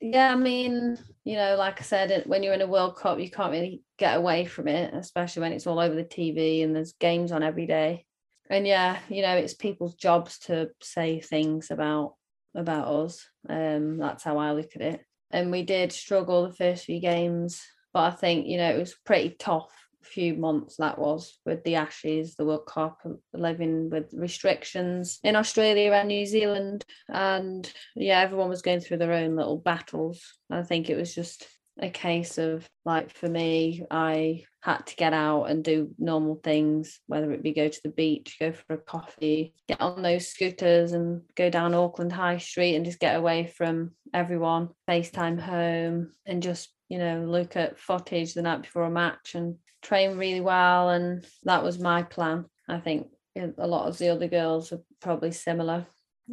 yeah 0.02 0.32
i 0.32 0.36
mean 0.36 0.98
you 1.24 1.36
know 1.36 1.56
like 1.56 1.80
i 1.80 1.84
said 1.84 2.24
when 2.26 2.44
you're 2.44 2.54
in 2.54 2.62
a 2.62 2.68
world 2.68 2.96
cup 2.96 3.20
you 3.20 3.30
can't 3.30 3.52
really 3.52 3.84
get 3.98 4.18
away 4.18 4.46
from 4.46 4.68
it 4.68 4.94
especially 4.94 5.42
when 5.42 5.54
it's 5.54 5.68
all 5.68 5.80
over 5.80 5.94
the 5.94 6.04
tv 6.04 6.64
and 6.64 6.76
there's 6.76 6.94
games 6.94 7.32
on 7.32 7.44
every 7.44 7.68
day 7.68 8.06
and 8.50 8.66
yeah 8.66 8.98
you 9.10 9.22
know 9.22 9.36
it's 9.36 9.54
people's 9.54 9.96
jobs 9.96 10.40
to 10.40 10.70
say 10.82 11.20
things 11.20 11.70
about 11.70 12.16
about 12.56 12.88
us. 12.88 13.28
Um, 13.48 13.98
that's 13.98 14.24
how 14.24 14.38
I 14.38 14.52
look 14.52 14.72
at 14.76 14.82
it. 14.82 15.06
And 15.32 15.52
we 15.52 15.64
did 15.64 15.92
struggle 15.92 16.48
the 16.48 16.54
first 16.54 16.86
few 16.86 17.00
games, 17.00 17.62
but 17.94 18.14
I 18.14 18.16
think 18.16 18.48
you 18.48 18.58
know 18.58 18.70
it 18.70 18.80
was 18.80 18.96
pretty 19.06 19.36
tough 19.40 19.72
few 20.02 20.36
months 20.36 20.78
that 20.78 20.98
was 20.98 21.38
with 21.46 21.64
the 21.64 21.76
Ashes, 21.76 22.36
the 22.36 22.46
World 22.46 22.66
Cup, 22.66 23.00
living 23.34 23.90
with 23.90 24.14
restrictions 24.14 25.20
in 25.24 25.36
Australia 25.36 25.92
and 25.92 26.08
New 26.08 26.26
Zealand. 26.26 26.86
And 27.10 27.72
yeah, 27.96 28.20
everyone 28.20 28.50
was 28.50 28.62
going 28.62 28.80
through 28.80 28.98
their 28.98 29.14
own 29.14 29.36
little 29.36 29.58
battles. 29.58 30.22
I 30.50 30.64
think 30.64 30.90
it 30.90 30.98
was 30.98 31.14
just 31.14 31.48
a 31.80 31.90
case 31.90 32.38
of 32.38 32.68
like 32.86 33.12
for 33.12 33.28
me, 33.28 33.86
I 33.90 34.44
had 34.62 34.86
to 34.88 34.96
get 34.96 35.14
out 35.14 35.46
and 35.46 35.64
do 35.64 35.92
normal 35.98 36.36
things, 36.44 37.00
whether 37.08 37.32
it 37.32 37.42
be 37.42 37.54
go 37.54 37.68
to 37.68 37.82
the 37.84 37.90
beach, 37.90 38.38
go 38.40 38.52
for 38.52 38.76
a 38.76 38.78
coffee, 38.78 39.54
get 39.68 39.82
on 39.82 40.02
those 40.02 40.28
scooters 40.28 40.92
and 40.92 41.22
go 41.36 41.50
down 41.50 41.74
Auckland 41.74 42.14
High 42.14 42.38
Street 42.38 42.76
and 42.76 42.86
just 42.86 43.00
get 43.00 43.16
away 43.16 43.48
from 43.48 43.92
everyone, 44.14 44.70
FaceTime 44.88 45.40
home 45.40 46.12
and 46.26 46.44
just, 46.44 46.70
you 46.90 47.00
know, 47.00 47.26
look 47.26 47.56
at 47.56 47.80
footage 47.80 48.34
the 48.34 48.44
night 48.44 48.62
before 48.62 48.84
a 48.84 48.92
match 48.92 49.34
and 49.36 49.56
train 49.82 50.18
really 50.18 50.42
well. 50.42 50.90
And 50.90 51.26
that 51.44 51.64
was 51.64 51.80
my 51.80 52.04
plan. 52.04 52.46
I 52.68 52.80
think 52.80 53.08
a 53.36 53.68
lot 53.68 53.88
of 53.88 53.98
the 53.98 54.10
other 54.10 54.28
girls 54.28 54.72
are 54.72 54.82
probably 55.02 55.32
similar. 55.32 55.86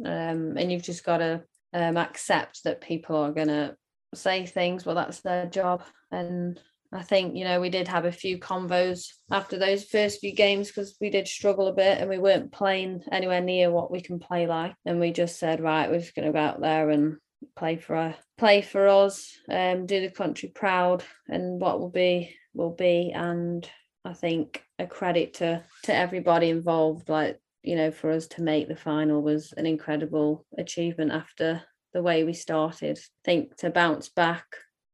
Um, 0.05 0.57
and 0.57 0.71
you've 0.71 0.83
just 0.83 1.03
got 1.03 1.17
to 1.17 1.43
um, 1.73 1.97
accept 1.97 2.63
that 2.63 2.81
people 2.81 3.17
are 3.17 3.31
going 3.31 3.47
to 3.47 3.75
say 4.13 4.45
things, 4.45 4.85
well, 4.85 4.95
that's 4.95 5.21
their 5.21 5.45
job. 5.45 5.83
And 6.11 6.59
I 6.91 7.03
think, 7.03 7.35
you 7.35 7.43
know, 7.43 7.61
we 7.61 7.69
did 7.69 7.87
have 7.87 8.05
a 8.05 8.11
few 8.11 8.39
convos 8.39 9.07
after 9.29 9.57
those 9.57 9.83
first 9.83 10.19
few 10.19 10.33
games 10.33 10.67
because 10.67 10.95
we 10.99 11.09
did 11.09 11.27
struggle 11.27 11.67
a 11.67 11.73
bit 11.73 11.99
and 11.99 12.09
we 12.09 12.17
weren't 12.17 12.51
playing 12.51 13.03
anywhere 13.11 13.41
near 13.41 13.69
what 13.69 13.91
we 13.91 14.01
can 14.01 14.19
play 14.19 14.47
like. 14.47 14.73
And 14.85 14.99
we 14.99 15.11
just 15.11 15.37
said, 15.37 15.61
right, 15.61 15.89
we're 15.89 15.99
just 15.99 16.15
going 16.15 16.25
to 16.25 16.33
go 16.33 16.39
out 16.39 16.61
there 16.61 16.89
and 16.89 17.17
play 17.55 17.77
for 17.77 18.15
play 18.37 18.61
for 18.61 18.87
us, 18.87 19.37
um, 19.49 19.85
do 19.85 20.01
the 20.01 20.09
country 20.09 20.49
proud, 20.49 21.03
and 21.27 21.59
what 21.59 21.79
will 21.79 21.89
be 21.89 22.35
will 22.53 22.73
be. 22.73 23.11
And 23.13 23.69
I 24.05 24.13
think 24.13 24.63
a 24.77 24.87
credit 24.87 25.35
to 25.35 25.63
to 25.83 25.93
everybody 25.93 26.49
involved. 26.49 27.09
Like 27.09 27.39
you 27.63 27.75
know, 27.75 27.91
for 27.91 28.11
us 28.11 28.27
to 28.27 28.41
make 28.41 28.67
the 28.67 28.75
final 28.75 29.21
was 29.21 29.53
an 29.57 29.65
incredible 29.65 30.45
achievement 30.57 31.11
after 31.11 31.61
the 31.93 32.01
way 32.01 32.23
we 32.23 32.33
started. 32.33 32.97
I 32.97 33.21
think 33.25 33.55
to 33.57 33.69
bounce 33.69 34.09
back 34.09 34.45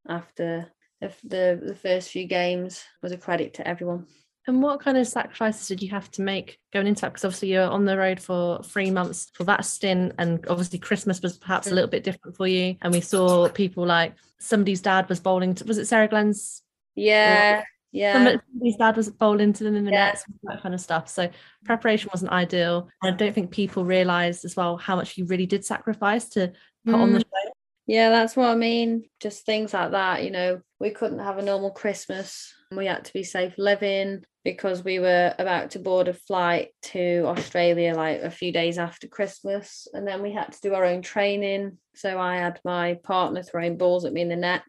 after 0.07 0.71
the, 1.01 1.13
the, 1.23 1.61
the 1.67 1.75
first 1.75 2.09
few 2.09 2.25
games 2.25 2.83
was 3.01 3.11
a 3.11 3.17
credit 3.17 3.55
to 3.55 3.67
everyone. 3.67 4.07
And 4.47 4.61
what 4.61 4.79
kind 4.79 4.97
of 4.97 5.07
sacrifices 5.07 5.67
did 5.67 5.81
you 5.81 5.89
have 5.89 6.11
to 6.11 6.21
make 6.21 6.59
going 6.71 6.85
into 6.85 7.01
that? 7.01 7.13
Because 7.13 7.25
obviously 7.25 7.53
you're 7.53 7.63
on 7.63 7.85
the 7.85 7.97
road 7.97 8.19
for 8.19 8.61
three 8.63 8.91
months 8.91 9.31
for 9.33 9.43
that 9.45 9.65
stint, 9.65 10.13
and 10.19 10.45
obviously 10.47 10.77
Christmas 10.77 11.21
was 11.21 11.37
perhaps 11.37 11.67
a 11.67 11.73
little 11.73 11.89
bit 11.89 12.03
different 12.03 12.37
for 12.37 12.47
you. 12.47 12.75
And 12.81 12.93
we 12.93 13.01
saw 13.01 13.49
people 13.49 13.85
like 13.85 14.13
somebody's 14.39 14.81
dad 14.81 15.09
was 15.09 15.19
bowling. 15.19 15.55
To, 15.55 15.65
was 15.65 15.79
it 15.79 15.85
Sarah 15.85 16.07
Glenn's? 16.07 16.61
Yeah, 16.93 17.63
yeah. 17.91 18.13
Somebody's 18.13 18.75
dad 18.77 18.97
was 18.97 19.09
bowling 19.09 19.53
to 19.53 19.63
them 19.63 19.75
in 19.75 19.85
the 19.85 19.91
yeah. 19.91 20.07
nets, 20.07 20.25
that 20.43 20.61
kind 20.61 20.75
of 20.75 20.81
stuff. 20.81 21.09
So 21.09 21.29
preparation 21.63 22.09
wasn't 22.13 22.31
ideal. 22.31 22.89
And 23.01 23.15
I 23.15 23.17
don't 23.17 23.33
think 23.33 23.49
people 23.49 23.83
realised 23.83 24.45
as 24.45 24.55
well 24.55 24.77
how 24.77 24.95
much 24.95 25.17
you 25.17 25.25
really 25.25 25.47
did 25.47 25.65
sacrifice 25.65 26.29
to 26.29 26.51
put 26.85 26.93
mm. 26.93 26.99
on 26.99 27.13
the 27.13 27.19
mm. 27.19 27.23
show. 27.23 27.51
Yeah, 27.87 28.09
that's 28.09 28.35
what 28.35 28.49
I 28.49 28.55
mean. 28.55 29.03
Just 29.19 29.45
things 29.45 29.73
like 29.73 29.91
that. 29.91 30.23
You 30.23 30.31
know, 30.31 30.61
we 30.79 30.89
couldn't 30.89 31.19
have 31.19 31.37
a 31.37 31.43
normal 31.43 31.71
Christmas. 31.71 32.51
We 32.71 32.87
had 32.87 33.05
to 33.05 33.13
be 33.13 33.23
safe 33.23 33.53
living 33.57 34.23
because 34.43 34.83
we 34.83 34.99
were 34.99 35.33
about 35.37 35.71
to 35.71 35.79
board 35.79 36.07
a 36.07 36.13
flight 36.13 36.69
to 36.81 37.23
Australia 37.25 37.93
like 37.95 38.21
a 38.21 38.31
few 38.31 38.51
days 38.51 38.77
after 38.77 39.07
Christmas. 39.07 39.87
And 39.93 40.07
then 40.07 40.21
we 40.21 40.31
had 40.31 40.51
to 40.51 40.61
do 40.61 40.73
our 40.73 40.85
own 40.85 41.01
training. 41.01 41.77
So 41.95 42.19
I 42.19 42.37
had 42.37 42.59
my 42.65 42.95
partner 43.03 43.43
throwing 43.43 43.77
balls 43.77 44.05
at 44.05 44.13
me 44.13 44.21
in 44.21 44.29
the 44.29 44.35
net. 44.35 44.65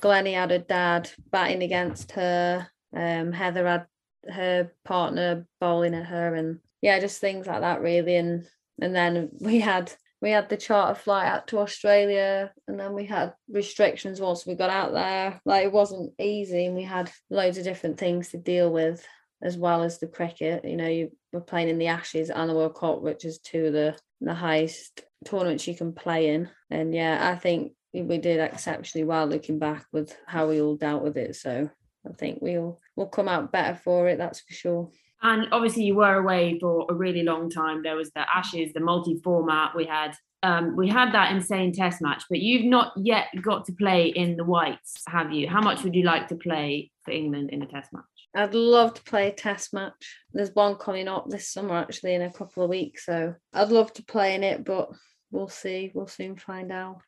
Glennie 0.00 0.32
had 0.32 0.50
her 0.50 0.58
dad 0.58 1.10
batting 1.30 1.62
against 1.62 2.12
her. 2.12 2.68
Um, 2.96 3.32
Heather 3.32 3.66
had 3.66 3.86
her 4.32 4.70
partner 4.84 5.46
bowling 5.60 5.94
at 5.94 6.06
her 6.06 6.34
and 6.34 6.60
yeah, 6.80 6.98
just 6.98 7.20
things 7.20 7.46
like 7.46 7.60
that 7.60 7.80
really. 7.80 8.16
And 8.16 8.46
and 8.80 8.94
then 8.94 9.30
we 9.40 9.60
had 9.60 9.92
we 10.24 10.30
had 10.30 10.48
the 10.48 10.56
charter 10.56 10.98
flight 10.98 11.26
out 11.26 11.46
to 11.48 11.58
Australia 11.58 12.50
and 12.66 12.80
then 12.80 12.94
we 12.94 13.04
had 13.04 13.34
restrictions 13.46 14.22
once 14.22 14.46
we 14.46 14.54
got 14.54 14.70
out 14.70 14.94
there. 14.94 15.38
Like 15.44 15.66
it 15.66 15.72
wasn't 15.72 16.14
easy 16.18 16.64
and 16.64 16.74
we 16.74 16.82
had 16.82 17.12
loads 17.28 17.58
of 17.58 17.64
different 17.64 17.98
things 17.98 18.30
to 18.30 18.38
deal 18.38 18.72
with 18.72 19.06
as 19.42 19.58
well 19.58 19.82
as 19.82 19.98
the 19.98 20.06
cricket. 20.06 20.64
You 20.64 20.78
know, 20.78 20.88
you 20.88 21.10
were 21.34 21.42
playing 21.42 21.68
in 21.68 21.76
the 21.76 21.88
Ashes 21.88 22.30
and 22.30 22.48
the 22.48 22.54
World 22.54 22.74
Cup, 22.74 23.02
which 23.02 23.26
is 23.26 23.38
two 23.38 23.66
of 23.66 23.74
the, 23.74 23.98
the 24.22 24.32
highest 24.32 25.02
tournaments 25.26 25.68
you 25.68 25.74
can 25.74 25.92
play 25.92 26.30
in. 26.30 26.48
And 26.70 26.94
yeah, 26.94 27.30
I 27.30 27.36
think 27.36 27.72
we 27.92 28.16
did 28.16 28.40
exceptionally 28.40 29.04
well 29.04 29.26
looking 29.26 29.58
back 29.58 29.84
with 29.92 30.16
how 30.26 30.48
we 30.48 30.62
all 30.62 30.76
dealt 30.76 31.02
with 31.02 31.18
it. 31.18 31.36
So 31.36 31.68
I 32.08 32.12
think 32.14 32.38
we'll 32.40 32.80
we'll 32.96 33.08
come 33.08 33.28
out 33.28 33.52
better 33.52 33.74
for 33.74 34.08
it, 34.08 34.16
that's 34.16 34.40
for 34.40 34.54
sure. 34.54 34.90
And 35.24 35.48
obviously, 35.52 35.84
you 35.84 35.96
were 35.96 36.18
away 36.18 36.58
for 36.60 36.86
a 36.90 36.94
really 36.94 37.22
long 37.22 37.50
time. 37.50 37.82
There 37.82 37.96
was 37.96 38.10
the 38.10 38.24
Ashes, 38.32 38.72
the 38.74 38.80
multi-format. 38.80 39.74
We 39.74 39.86
had 39.86 40.14
um, 40.42 40.76
we 40.76 40.88
had 40.88 41.12
that 41.12 41.32
insane 41.32 41.72
Test 41.72 42.02
match, 42.02 42.24
but 42.28 42.38
you've 42.38 42.66
not 42.66 42.92
yet 42.96 43.28
got 43.40 43.64
to 43.64 43.72
play 43.72 44.08
in 44.08 44.36
the 44.36 44.44
whites, 44.44 45.02
have 45.08 45.32
you? 45.32 45.48
How 45.48 45.62
much 45.62 45.82
would 45.82 45.94
you 45.94 46.02
like 46.02 46.28
to 46.28 46.36
play 46.36 46.92
for 47.02 47.12
England 47.12 47.48
in 47.50 47.62
a 47.62 47.66
Test 47.66 47.94
match? 47.94 48.04
I'd 48.36 48.54
love 48.54 48.92
to 48.94 49.02
play 49.04 49.28
a 49.28 49.32
Test 49.32 49.72
match. 49.72 50.18
There's 50.34 50.54
one 50.54 50.76
coming 50.76 51.08
up 51.08 51.30
this 51.30 51.50
summer, 51.50 51.76
actually, 51.76 52.14
in 52.14 52.20
a 52.20 52.32
couple 52.32 52.62
of 52.62 52.68
weeks. 52.68 53.06
So 53.06 53.34
I'd 53.54 53.70
love 53.70 53.94
to 53.94 54.04
play 54.04 54.34
in 54.34 54.44
it, 54.44 54.66
but 54.66 54.90
we'll 55.30 55.48
see. 55.48 55.90
We'll 55.94 56.08
soon 56.08 56.36
find 56.36 56.70
out. 56.70 57.00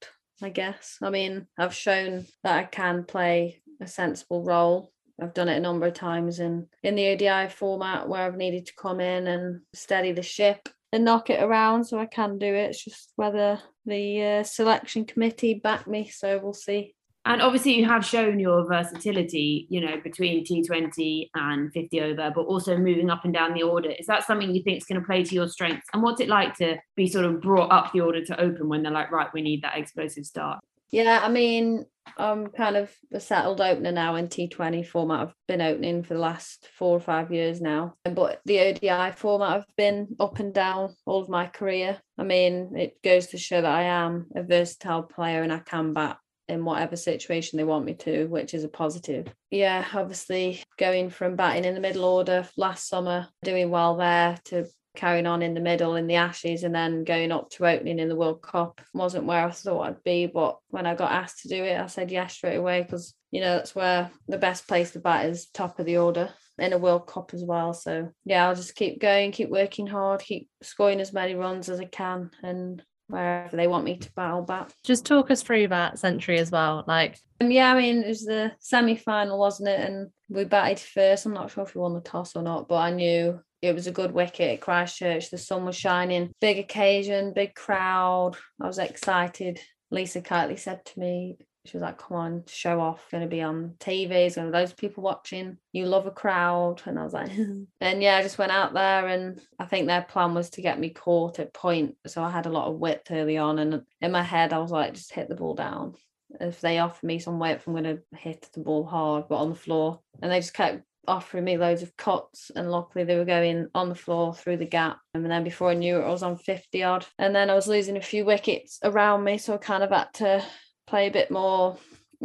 I 0.42 0.50
guess. 0.50 0.98
I 1.02 1.10
mean, 1.10 1.46
I've 1.58 1.74
shown 1.74 2.26
that 2.42 2.56
I 2.58 2.64
can 2.64 3.04
play 3.04 3.62
a 3.80 3.86
sensible 3.86 4.44
role 4.44 4.92
I've 5.20 5.34
done 5.34 5.48
it 5.48 5.56
a 5.56 5.60
number 5.60 5.86
of 5.86 5.94
times 5.94 6.40
in 6.40 6.66
in 6.82 6.94
the 6.94 7.08
ODI 7.08 7.48
format 7.48 8.08
where 8.08 8.22
I've 8.22 8.36
needed 8.36 8.66
to 8.66 8.74
come 8.74 9.00
in 9.00 9.26
and 9.26 9.62
steady 9.74 10.12
the 10.12 10.22
ship 10.22 10.68
and 10.92 11.04
knock 11.04 11.30
it 11.30 11.42
around. 11.42 11.84
So 11.84 11.98
I 11.98 12.06
can 12.06 12.38
do 12.38 12.46
it. 12.46 12.70
It's 12.70 12.84
just 12.84 13.12
whether 13.16 13.60
the 13.84 14.22
uh, 14.22 14.42
selection 14.42 15.04
committee 15.04 15.54
back 15.54 15.86
me. 15.86 16.08
So 16.08 16.40
we'll 16.42 16.52
see. 16.52 16.94
And 17.26 17.42
obviously, 17.42 17.74
you 17.74 17.86
have 17.86 18.04
shown 18.04 18.38
your 18.38 18.64
versatility, 18.68 19.66
you 19.68 19.80
know, 19.80 19.96
between 20.04 20.44
T20 20.44 21.30
and 21.34 21.72
50 21.72 22.00
over, 22.02 22.30
but 22.32 22.42
also 22.42 22.76
moving 22.76 23.10
up 23.10 23.24
and 23.24 23.34
down 23.34 23.52
the 23.52 23.64
order. 23.64 23.90
Is 23.90 24.06
that 24.06 24.24
something 24.24 24.54
you 24.54 24.62
think 24.62 24.76
is 24.78 24.84
going 24.84 25.00
to 25.00 25.06
play 25.06 25.24
to 25.24 25.34
your 25.34 25.48
strengths? 25.48 25.88
And 25.92 26.04
what's 26.04 26.20
it 26.20 26.28
like 26.28 26.54
to 26.58 26.76
be 26.94 27.08
sort 27.08 27.24
of 27.24 27.40
brought 27.40 27.72
up 27.72 27.92
the 27.92 28.00
order 28.00 28.24
to 28.24 28.40
open 28.40 28.68
when 28.68 28.84
they're 28.84 28.92
like, 28.92 29.10
right, 29.10 29.26
we 29.34 29.42
need 29.42 29.62
that 29.62 29.76
explosive 29.76 30.24
start? 30.24 30.60
Yeah, 30.90 31.20
I 31.22 31.28
mean, 31.28 31.86
I'm 32.16 32.48
kind 32.48 32.76
of 32.76 32.90
a 33.12 33.20
settled 33.20 33.60
opener 33.60 33.92
now 33.92 34.14
in 34.14 34.28
T20 34.28 34.86
format. 34.86 35.20
I've 35.20 35.34
been 35.48 35.60
opening 35.60 36.02
for 36.02 36.14
the 36.14 36.20
last 36.20 36.68
four 36.76 36.96
or 36.96 37.00
five 37.00 37.32
years 37.32 37.60
now. 37.60 37.94
But 38.04 38.40
the 38.44 38.60
ODI 38.60 39.12
format, 39.12 39.56
I've 39.56 39.76
been 39.76 40.16
up 40.20 40.38
and 40.38 40.54
down 40.54 40.94
all 41.04 41.20
of 41.22 41.28
my 41.28 41.46
career. 41.46 41.98
I 42.18 42.24
mean, 42.24 42.74
it 42.76 43.02
goes 43.02 43.28
to 43.28 43.38
show 43.38 43.60
that 43.60 43.70
I 43.70 43.82
am 43.82 44.26
a 44.34 44.42
versatile 44.42 45.02
player 45.02 45.42
and 45.42 45.52
I 45.52 45.58
can 45.58 45.92
bat 45.92 46.18
in 46.48 46.64
whatever 46.64 46.96
situation 46.96 47.56
they 47.56 47.64
want 47.64 47.84
me 47.84 47.94
to, 47.94 48.26
which 48.26 48.54
is 48.54 48.64
a 48.64 48.68
positive. 48.68 49.26
Yeah, 49.50 49.84
obviously 49.92 50.62
going 50.78 51.10
from 51.10 51.36
batting 51.36 51.64
in 51.64 51.74
the 51.74 51.80
middle 51.80 52.04
order 52.04 52.48
last 52.56 52.88
summer, 52.88 53.28
doing 53.42 53.70
well 53.70 53.96
there 53.96 54.38
to 54.46 54.66
carrying 54.96 55.26
on 55.26 55.42
in 55.42 55.54
the 55.54 55.60
middle 55.60 55.96
in 55.96 56.06
the 56.06 56.16
Ashes 56.16 56.64
and 56.64 56.74
then 56.74 57.04
going 57.04 57.32
up 57.32 57.50
to 57.50 57.66
opening 57.66 57.98
in 57.98 58.08
the 58.08 58.16
World 58.16 58.42
Cup 58.42 58.80
wasn't 58.94 59.26
where 59.26 59.46
I 59.46 59.50
thought 59.50 59.82
I'd 59.82 60.02
be. 60.02 60.26
But 60.26 60.58
when 60.68 60.86
I 60.86 60.94
got 60.94 61.12
asked 61.12 61.42
to 61.42 61.48
do 61.48 61.62
it, 61.62 61.80
I 61.80 61.86
said 61.86 62.10
yes 62.10 62.34
straight 62.34 62.56
away 62.56 62.82
because, 62.82 63.14
you 63.30 63.40
know, 63.40 63.56
that's 63.56 63.74
where 63.74 64.10
the 64.28 64.38
best 64.38 64.66
place 64.66 64.92
to 64.92 64.98
bat 64.98 65.26
is 65.26 65.46
top 65.46 65.78
of 65.78 65.86
the 65.86 65.98
order 65.98 66.30
in 66.58 66.72
a 66.72 66.78
World 66.78 67.06
Cup 67.06 67.32
as 67.34 67.44
well. 67.44 67.74
So 67.74 68.10
yeah, 68.24 68.48
I'll 68.48 68.54
just 68.54 68.74
keep 68.74 69.00
going, 69.00 69.32
keep 69.32 69.50
working 69.50 69.86
hard, 69.86 70.20
keep 70.20 70.48
scoring 70.62 71.00
as 71.00 71.12
many 71.12 71.34
runs 71.34 71.68
as 71.68 71.80
I 71.80 71.84
can 71.84 72.30
and 72.42 72.82
wherever 73.08 73.56
they 73.56 73.66
want 73.66 73.84
me 73.84 73.96
to 73.96 74.12
bat, 74.14 74.30
I'll 74.30 74.42
bat. 74.42 74.72
Just 74.84 75.06
talk 75.06 75.30
us 75.30 75.42
through 75.42 75.68
that 75.68 75.98
century 75.98 76.38
as 76.38 76.50
well. 76.50 76.84
Like 76.86 77.18
um, 77.40 77.50
yeah, 77.50 77.72
I 77.72 77.80
mean 77.80 78.02
it 78.02 78.08
was 78.08 78.24
the 78.24 78.52
semi 78.58 78.96
final, 78.96 79.38
wasn't 79.38 79.68
it? 79.68 79.80
And 79.80 80.10
we 80.28 80.44
batted 80.44 80.80
first. 80.80 81.26
I'm 81.26 81.34
not 81.34 81.50
sure 81.50 81.64
if 81.64 81.74
we 81.74 81.80
won 81.80 81.94
the 81.94 82.00
toss 82.00 82.36
or 82.36 82.42
not, 82.42 82.68
but 82.68 82.76
I 82.76 82.90
knew 82.90 83.40
it 83.62 83.74
was 83.74 83.86
a 83.86 83.92
good 83.92 84.12
wicket 84.12 84.52
at 84.52 84.60
Christchurch. 84.60 85.30
The 85.30 85.38
sun 85.38 85.64
was 85.64 85.76
shining. 85.76 86.32
Big 86.40 86.58
occasion, 86.58 87.32
big 87.32 87.54
crowd. 87.54 88.36
I 88.60 88.66
was 88.66 88.78
excited. 88.78 89.60
Lisa 89.90 90.20
Keightley 90.20 90.58
said 90.58 90.84
to 90.84 91.00
me, 91.00 91.36
she 91.66 91.76
was 91.76 91.82
like, 91.82 91.98
come 91.98 92.16
on, 92.16 92.44
show 92.46 92.80
off, 92.80 93.10
going 93.10 93.22
to 93.22 93.28
be 93.28 93.42
on 93.42 93.74
TV, 93.78 94.10
it's 94.10 94.36
to 94.36 94.50
be 94.50 94.58
of 94.58 94.76
people 94.76 95.02
watching. 95.02 95.58
You 95.72 95.86
love 95.86 96.06
a 96.06 96.10
crowd. 96.10 96.82
And 96.86 96.98
I 96.98 97.04
was 97.04 97.12
like, 97.12 97.30
and 97.80 98.02
yeah, 98.02 98.16
I 98.16 98.22
just 98.22 98.38
went 98.38 98.52
out 98.52 98.72
there 98.72 99.08
and 99.08 99.40
I 99.58 99.64
think 99.66 99.86
their 99.86 100.02
plan 100.02 100.34
was 100.34 100.50
to 100.50 100.62
get 100.62 100.78
me 100.78 100.90
caught 100.90 101.38
at 101.38 101.52
point. 101.52 101.96
So 102.06 102.22
I 102.22 102.30
had 102.30 102.46
a 102.46 102.50
lot 102.50 102.68
of 102.68 102.78
width 102.78 103.10
early 103.10 103.36
on. 103.36 103.58
And 103.58 103.82
in 104.00 104.12
my 104.12 104.22
head, 104.22 104.52
I 104.52 104.58
was 104.58 104.70
like, 104.70 104.94
just 104.94 105.12
hit 105.12 105.28
the 105.28 105.34
ball 105.34 105.54
down. 105.54 105.94
If 106.40 106.60
they 106.60 106.78
offer 106.78 107.04
me 107.04 107.18
some 107.18 107.38
width, 107.38 107.66
I'm 107.66 107.72
going 107.72 107.84
to 107.84 108.02
hit 108.16 108.48
the 108.52 108.60
ball 108.60 108.84
hard, 108.84 109.28
but 109.28 109.36
on 109.36 109.50
the 109.50 109.56
floor. 109.56 110.00
And 110.22 110.30
they 110.30 110.40
just 110.40 110.54
kept 110.54 110.82
offering 111.08 111.44
me 111.44 111.56
loads 111.56 111.82
of 111.82 111.96
cuts, 111.96 112.50
and 112.54 112.70
luckily 112.70 113.04
they 113.04 113.16
were 113.16 113.24
going 113.24 113.68
on 113.74 113.88
the 113.88 113.94
floor 113.94 114.34
through 114.34 114.58
the 114.58 114.66
gap. 114.66 114.98
And 115.14 115.24
then 115.30 115.44
before 115.44 115.70
I 115.70 115.74
knew 115.74 115.98
it, 115.98 116.04
I 116.04 116.10
was 116.10 116.22
on 116.22 116.36
50 116.36 116.82
odd. 116.82 117.06
And 117.18 117.34
then 117.34 117.50
I 117.50 117.54
was 117.54 117.68
losing 117.68 117.96
a 117.96 118.02
few 118.02 118.24
wickets 118.24 118.78
around 118.82 119.24
me, 119.24 119.38
so 119.38 119.54
I 119.54 119.58
kind 119.58 119.82
of 119.82 119.90
had 119.90 120.12
to 120.14 120.44
play 120.86 121.08
a 121.08 121.12
bit 121.12 121.30
more. 121.30 121.76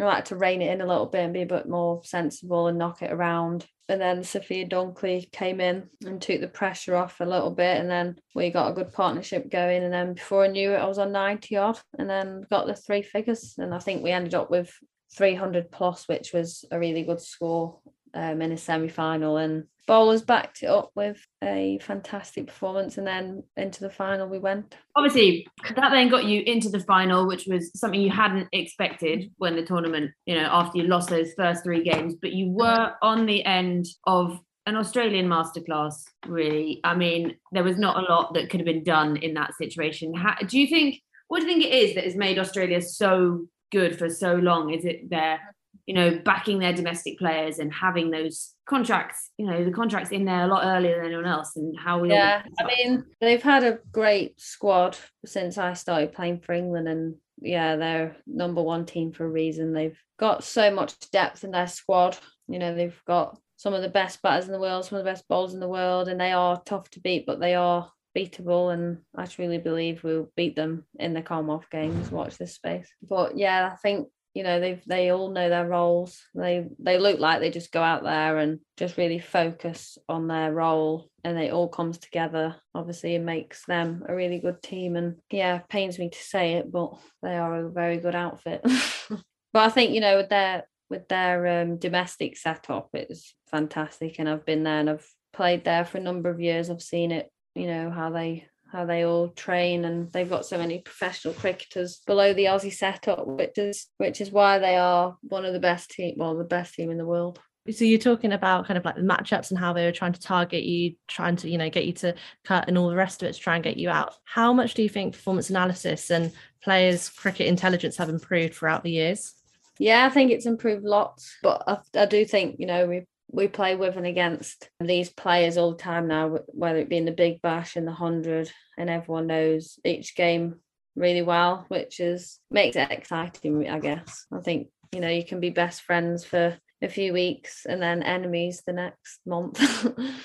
I 0.02 0.16
had 0.16 0.26
to 0.28 0.36
rein 0.36 0.62
it 0.62 0.72
in 0.72 0.82
a 0.82 0.88
little 0.88 1.06
bit 1.06 1.24
and 1.24 1.34
be 1.34 1.42
a 1.42 1.46
bit 1.46 1.68
more 1.68 2.02
sensible 2.04 2.68
and 2.68 2.78
knock 2.78 3.02
it 3.02 3.12
around. 3.12 3.66
And 3.90 4.00
then 4.00 4.24
Sophia 4.24 4.66
Dunkley 4.66 5.30
came 5.34 5.60
in 5.60 5.90
and 6.06 6.22
took 6.22 6.40
the 6.40 6.48
pressure 6.48 6.96
off 6.96 7.20
a 7.20 7.26
little 7.26 7.52
bit. 7.52 7.78
And 7.78 7.92
then 7.92 8.18
we 8.34 8.50
got 8.50 8.72
a 8.72 8.74
good 8.74 8.94
partnership 8.94 9.52
going. 9.52 9.84
And 9.84 9.94
then 9.94 10.14
before 10.14 10.46
I 10.46 10.48
knew 10.48 10.72
it, 10.72 10.78
I 10.78 10.86
was 10.86 10.98
on 10.98 11.12
90 11.12 11.58
odd 11.58 11.80
and 12.00 12.10
then 12.10 12.46
got 12.50 12.68
the 12.68 12.74
three 12.74 13.02
figures. 13.02 13.56
And 13.58 13.74
I 13.74 13.80
think 13.80 14.02
we 14.02 14.12
ended 14.12 14.34
up 14.34 14.50
with 14.50 14.74
300 15.18 15.72
plus, 15.72 16.08
which 16.08 16.32
was 16.34 16.64
a 16.72 16.80
really 16.80 17.04
good 17.04 17.20
score 17.20 17.80
um, 18.14 18.42
in 18.42 18.52
a 18.52 18.58
semi 18.58 18.88
final. 18.88 19.38
And 19.38 19.66
bowlers 19.88 20.22
backed 20.22 20.64
it 20.64 20.68
up 20.68 20.92
with 20.96 21.26
a 21.44 21.80
fantastic 21.82 22.48
performance. 22.48 22.98
And 22.98 23.08
then 23.08 23.44
into 23.58 23.82
the 23.82 23.90
final 23.90 24.28
we 24.28 24.40
went. 24.40 24.76
Obviously, 24.96 25.48
that 25.76 25.90
then 25.90 26.10
got 26.10 26.26
you 26.26 26.42
into 26.42 26.70
the 26.70 26.80
final, 26.80 27.28
which 27.28 27.48
was 27.48 27.72
something 27.76 28.02
you 28.02 28.12
hadn't 28.12 28.48
expected 28.52 29.32
when 29.38 29.56
the 29.56 29.66
tournament, 29.66 30.12
you 30.26 30.36
know, 30.36 30.48
after 30.52 30.78
you 30.78 30.86
lost 30.86 31.10
those 31.10 31.34
first 31.34 31.64
three 31.64 31.84
games, 31.84 32.16
but 32.22 32.32
you 32.32 32.50
were 32.50 32.94
on 33.02 33.26
the 33.26 33.44
end 33.46 33.86
of 34.06 34.40
an 34.66 34.76
Australian 34.76 35.28
masterclass, 35.28 35.96
really. 36.28 36.80
I 36.84 36.96
mean, 36.96 37.36
there 37.52 37.64
was 37.64 37.78
not 37.78 37.98
a 37.98 38.14
lot 38.14 38.34
that 38.34 38.50
could 38.50 38.60
have 38.60 38.68
been 38.68 38.84
done 38.84 39.18
in 39.18 39.34
that 39.34 39.56
situation. 39.56 40.14
How, 40.14 40.36
do 40.36 40.60
you 40.60 40.68
think, 40.68 41.02
what 41.28 41.40
do 41.40 41.48
you 41.48 41.52
think 41.52 41.66
it 41.66 41.74
is 41.74 41.96
that 41.96 42.04
has 42.04 42.16
made 42.16 42.38
Australia 42.38 42.82
so 42.82 43.48
good 43.72 43.98
for 43.98 44.10
so 44.10 44.36
long? 44.36 44.72
Is 44.72 44.86
it 44.86 45.10
their, 45.10 45.40
you 45.86 45.94
know, 45.94 46.20
backing 46.24 46.60
their 46.60 46.74
domestic 46.74 47.18
players 47.18 47.60
and 47.60 47.74
having 47.74 48.12
those 48.12 48.54
contracts, 48.66 49.32
you 49.38 49.46
know, 49.46 49.64
the 49.64 49.72
contracts 49.72 50.12
in 50.12 50.26
there 50.26 50.44
a 50.44 50.48
lot 50.48 50.66
earlier 50.66 50.98
than 50.98 51.08
anyone 51.08 51.26
else 51.26 51.56
and 51.56 51.78
how 51.78 52.00
we 52.00 52.10
Yeah, 52.10 52.44
I 52.60 52.64
mean, 52.66 53.06
they've 53.20 53.42
had 53.42 53.64
a 53.64 53.80
great 53.92 54.40
squad 54.40 54.98
since 55.26 55.58
I 55.58 55.74
started 55.74 56.14
playing 56.14 56.42
for 56.42 56.54
England 56.54 56.88
and 56.88 57.16
yeah, 57.42 57.76
they're 57.76 58.16
number 58.28 58.62
one 58.62 58.86
team 58.86 59.12
for 59.12 59.26
a 59.26 59.30
reason. 59.30 59.74
They've 59.74 60.00
got 60.20 60.44
so 60.44 60.72
much 60.72 60.94
depth 61.12 61.44
in 61.44 61.52
their 61.52 61.68
squad. 61.68 62.18
You 62.48 62.60
know, 62.60 62.76
they've 62.76 63.02
got 63.08 63.38
some 63.58 63.74
of 63.74 63.82
the 63.82 63.90
best 63.90 64.22
batters 64.22 64.46
in 64.46 64.52
the 64.52 64.60
world, 64.60 64.86
some 64.86 64.98
of 64.98 65.04
the 65.04 65.12
best 65.12 65.28
bowlers 65.28 65.54
in 65.54 65.60
the 65.60 65.68
world, 65.68 66.08
and 66.08 66.20
they 66.20 66.32
are 66.32 66.62
tough 66.66 66.90
to 66.92 67.00
beat, 67.00 67.26
but 67.26 67.40
they 67.40 67.56
are 67.56 67.92
beatable. 68.16 68.74
And 68.74 69.00
I 69.16 69.26
truly 69.26 69.58
believe 69.58 70.04
we'll 70.04 70.32
beat 70.36 70.56
them 70.56 70.86
in 71.00 71.14
the 71.14 71.22
Commonwealth 71.22 71.68
Games. 71.72 72.12
Watch 72.12 72.38
this 72.38 72.56
space. 72.56 72.90
But 73.02 73.38
yeah, 73.38 73.70
I 73.72 73.76
think 73.78 74.08
you 74.34 74.44
know 74.44 74.60
they 74.60 74.82
they 74.88 75.10
all 75.12 75.30
know 75.30 75.50
their 75.50 75.68
roles. 75.68 76.22
They 76.34 76.68
they 76.80 76.98
look 76.98 77.20
like 77.20 77.40
they 77.40 77.52
just 77.52 77.72
go 77.72 77.82
out 77.82 78.04
there 78.04 78.38
and 78.38 78.60
just 78.78 78.98
really 78.98 79.20
focus 79.20 79.98
on 80.08 80.28
their 80.28 80.54
role, 80.54 81.10
and 81.24 81.38
it 81.38 81.52
all 81.52 81.68
comes 81.68 81.98
together. 81.98 82.56
Obviously, 82.74 83.16
it 83.16 83.22
makes 83.22 83.66
them 83.66 84.04
a 84.08 84.16
really 84.16 84.40
good 84.40 84.62
team. 84.64 84.96
And 84.96 85.16
yeah, 85.30 85.60
pains 85.70 86.00
me 86.00 86.10
to 86.10 86.18
say 86.18 86.54
it, 86.54 86.72
but 86.72 86.94
they 87.22 87.36
are 87.36 87.66
a 87.66 87.70
very 87.70 87.98
good 87.98 88.16
outfit. 88.16 88.62
but 89.10 89.20
I 89.56 89.70
think 89.70 89.94
you 89.94 90.02
know 90.02 90.18
with 90.18 90.30
their 90.30 90.66
with 90.90 91.08
their 91.08 91.62
um, 91.62 91.78
domestic 91.78 92.38
setup, 92.38 92.90
it's 92.94 93.34
fantastic. 93.50 94.20
And 94.20 94.30
I've 94.30 94.46
been 94.46 94.64
there 94.64 94.80
and 94.80 94.90
I've 94.90 95.08
played 95.34 95.64
there 95.64 95.86
for 95.86 95.98
a 95.98 96.02
number 96.02 96.30
of 96.30 96.42
years. 96.42 96.70
I've 96.70 96.82
seen 96.82 97.12
it, 97.12 97.32
you 97.56 97.68
know, 97.68 97.90
how 97.90 98.12
they 98.12 98.48
how 98.72 98.86
they 98.86 99.04
all 99.04 99.30
train 99.30 99.86
and 99.86 100.12
they've 100.12 100.30
got 100.30 100.46
so 100.46 100.58
many 100.58 100.80
professional 100.80 101.34
cricketers 101.34 102.02
below 102.08 102.34
the 102.34 102.46
Aussie 102.46 102.74
setup, 102.74 103.28
which 103.28 103.58
is 103.58 103.88
which 103.98 104.22
is 104.22 104.32
why 104.32 104.60
they 104.60 104.78
are 104.78 105.18
one 105.22 105.46
of 105.46 105.54
the 105.54 105.60
best 105.60 105.92
team, 105.92 106.16
well, 106.18 106.38
the 106.38 106.44
best 106.44 106.76
team 106.76 106.90
in 106.90 106.98
the 106.98 107.06
world. 107.06 107.40
So 107.70 107.86
you're 107.86 108.00
talking 108.00 108.32
about 108.32 108.66
kind 108.66 108.78
of 108.78 108.86
like 108.86 108.96
the 108.96 109.02
matchups 109.02 109.52
and 109.52 109.60
how 109.60 109.72
they 109.72 109.86
were 109.86 109.92
trying 109.92 110.14
to 110.14 110.20
target 110.20 110.64
you, 110.64 110.96
trying 111.08 111.36
to, 111.38 111.50
you 111.50 111.60
know, 111.60 111.70
get 111.70 111.86
you 111.86 111.94
to 111.94 112.16
cut 112.44 112.68
and 112.68 112.78
all 112.78 112.90
the 112.90 112.96
rest 112.96 113.22
of 113.22 113.30
it 113.30 113.34
to 113.34 113.40
try 113.40 113.56
and 113.56 113.64
get 113.64 113.78
you 113.78 113.90
out. 113.90 114.16
How 114.24 114.52
much 114.52 114.74
do 114.74 114.82
you 114.82 114.90
think 114.90 115.14
performance 115.14 115.52
analysis 115.52 116.10
and 116.10 116.32
players' 116.64 117.10
cricket 117.10 117.46
intelligence 117.46 117.98
have 117.98 118.10
improved 118.10 118.56
throughout 118.56 118.84
the 118.84 118.92
years? 118.92 119.36
Yeah, 119.78 120.06
I 120.06 120.10
think 120.10 120.32
it's 120.32 120.48
improved 120.48 120.84
lots, 120.84 121.38
but 121.44 121.64
I, 121.68 121.78
I 121.96 122.06
do 122.06 122.26
think 122.26 122.56
you 122.60 122.66
know 122.66 122.88
we 122.88 123.04
we 123.32 123.48
play 123.48 123.76
with 123.76 123.96
and 123.96 124.06
against 124.06 124.70
these 124.80 125.10
players 125.10 125.58
all 125.58 125.72
the 125.72 125.78
time 125.78 126.08
now, 126.08 126.40
whether 126.48 126.80
it 126.80 126.90
be 126.90 126.98
in 126.98 127.06
the 127.06 127.12
Big 127.12 127.42
Bash 127.42 127.76
and 127.76 127.88
the 127.88 127.94
Hundred, 127.94 128.52
and 128.78 128.90
everyone 128.90 129.28
knows 129.28 129.80
each 129.86 130.16
game 130.16 130.56
really 130.96 131.22
well, 131.22 131.66
which 131.70 132.00
is 132.00 132.40
makes 132.50 132.76
it 132.76 132.92
exciting. 132.92 133.70
I 133.70 133.80
guess 133.80 134.26
I 134.32 134.40
think 134.40 134.68
you 134.92 135.00
know 135.00 135.10
you 135.10 135.24
can 135.26 135.40
be 135.40 135.50
best 135.50 135.82
friends 135.84 136.26
for 136.26 136.58
a 136.82 136.90
few 136.90 137.14
weeks 137.14 137.66
and 137.68 137.82
then 137.82 138.04
enemies 138.04 138.64
the 138.66 138.74
next 138.74 139.20
month, 139.26 139.62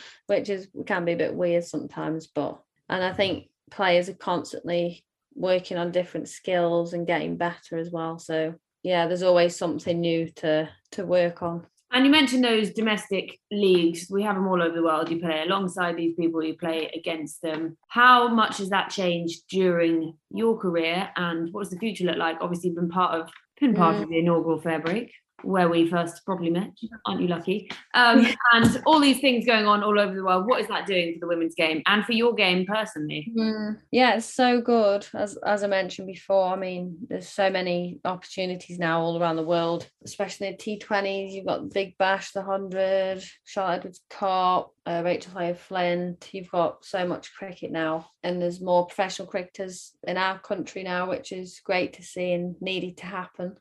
which 0.27 0.49
is 0.49 0.69
can 0.87 1.05
be 1.05 1.13
a 1.13 1.17
bit 1.17 1.35
weird 1.35 1.65
sometimes. 1.65 2.27
But 2.27 2.61
and 2.89 3.05
I 3.05 3.13
think 3.13 3.49
players 3.71 4.09
are 4.09 4.15
constantly 4.15 5.05
working 5.35 5.77
on 5.77 5.93
different 5.93 6.29
skills 6.29 6.93
and 6.93 7.07
getting 7.07 7.37
better 7.37 7.77
as 7.79 7.91
well. 7.91 8.19
So 8.19 8.55
yeah, 8.83 9.07
there's 9.07 9.23
always 9.23 9.55
something 9.55 10.01
new 10.01 10.31
to 10.37 10.69
to 10.93 11.05
work 11.05 11.43
on. 11.43 11.67
And 11.97 12.05
you 12.05 12.11
mentioned 12.11 12.45
those 12.45 12.73
domestic 12.73 13.41
leagues. 13.51 14.09
We 14.11 14.23
have 14.23 14.35
them 14.35 14.47
all 14.49 14.63
over 14.63 14.77
the 14.77 14.83
world. 14.83 15.11
You 15.11 15.19
play 15.19 15.41
alongside 15.41 15.97
these 15.97 16.15
people, 16.15 16.45
you 16.45 16.55
play 16.55 16.91
against 16.95 17.41
them. 17.41 17.79
How 17.89 18.29
much 18.29 18.59
has 18.59 18.69
that 18.69 18.91
changed 18.91 19.45
during 19.49 20.13
your 20.31 20.59
career, 20.59 21.09
and 21.17 21.51
what 21.55 21.63
does 21.63 21.71
the 21.71 21.79
future 21.79 22.05
look 22.05 22.19
like? 22.19 22.37
Obviously, 22.43 22.69
you've 22.69 22.77
been 22.77 22.91
part 22.91 23.19
of 23.19 23.31
been 23.59 23.73
part 23.73 23.97
mm. 23.97 24.03
of 24.03 24.11
the 24.11 24.19
inaugural 24.19 24.61
fair 24.61 24.79
break 24.79 25.11
where 25.47 25.69
we 25.69 25.89
first 25.89 26.25
probably 26.25 26.51
met. 26.51 26.73
Aren't 27.07 27.21
you 27.21 27.29
lucky? 27.29 27.71
Um, 27.95 28.27
and 28.53 28.83
all 28.85 29.01
these 29.01 29.21
things 29.21 29.47
going 29.47 29.67
on 29.67 29.83
all 29.83 29.99
over 29.99 30.15
the 30.15 30.25
world. 30.25 30.47
What 30.47 30.61
is 30.61 30.69
that 30.69 30.87
doing 30.87 31.15
for 31.15 31.21
the 31.21 31.29
women's 31.29 31.55
game 31.55 31.83
and 31.87 32.05
for 32.05 32.13
your 32.13 32.35
game 32.35 32.67
personally? 32.67 33.33
Mm, 33.37 33.79
yeah, 33.91 34.17
it's 34.17 34.27
so 34.27 34.61
good. 34.61 35.07
As 35.15 35.37
as 35.39 35.63
I 35.63 35.69
mentioned 35.69 36.09
before, 36.09 36.53
I 36.53 36.57
mean, 36.57 36.97
there's 37.09 37.29
so 37.29 37.49
many 37.51 38.01
opportunities 38.05 38.79
now 38.79 39.01
all 39.01 39.21
around 39.21 39.37
the 39.37 39.43
world, 39.43 39.89
especially 40.05 40.51
the 40.51 40.79
T20s. 40.79 41.33
You've 41.33 41.47
got 41.47 41.63
the 41.63 41.75
Big 41.75 41.97
Bash, 41.99 42.33
the 42.33 42.43
Hundred, 42.43 43.23
Charlotte 43.45 43.77
Edwards 43.77 44.01
Cup, 44.11 44.75
uh, 44.85 45.03
Rachel 45.05 45.33
Flair 45.33 45.55
Flint. 45.55 46.29
You've 46.33 46.51
got 46.51 46.85
so 46.85 47.07
much 47.07 47.35
cricket 47.35 47.71
now, 47.71 48.11
and 48.23 48.43
there's 48.43 48.61
more 48.61 48.87
professional 48.87 49.29
cricketers 49.29 49.93
in 50.07 50.17
our 50.17 50.39
country 50.39 50.83
now, 50.83 51.09
which 51.09 51.33
is 51.33 51.61
great 51.65 51.93
to 51.95 52.03
see 52.03 52.33
and 52.33 52.61
needed 52.61 52.97
to 52.99 53.07
happen 53.07 53.57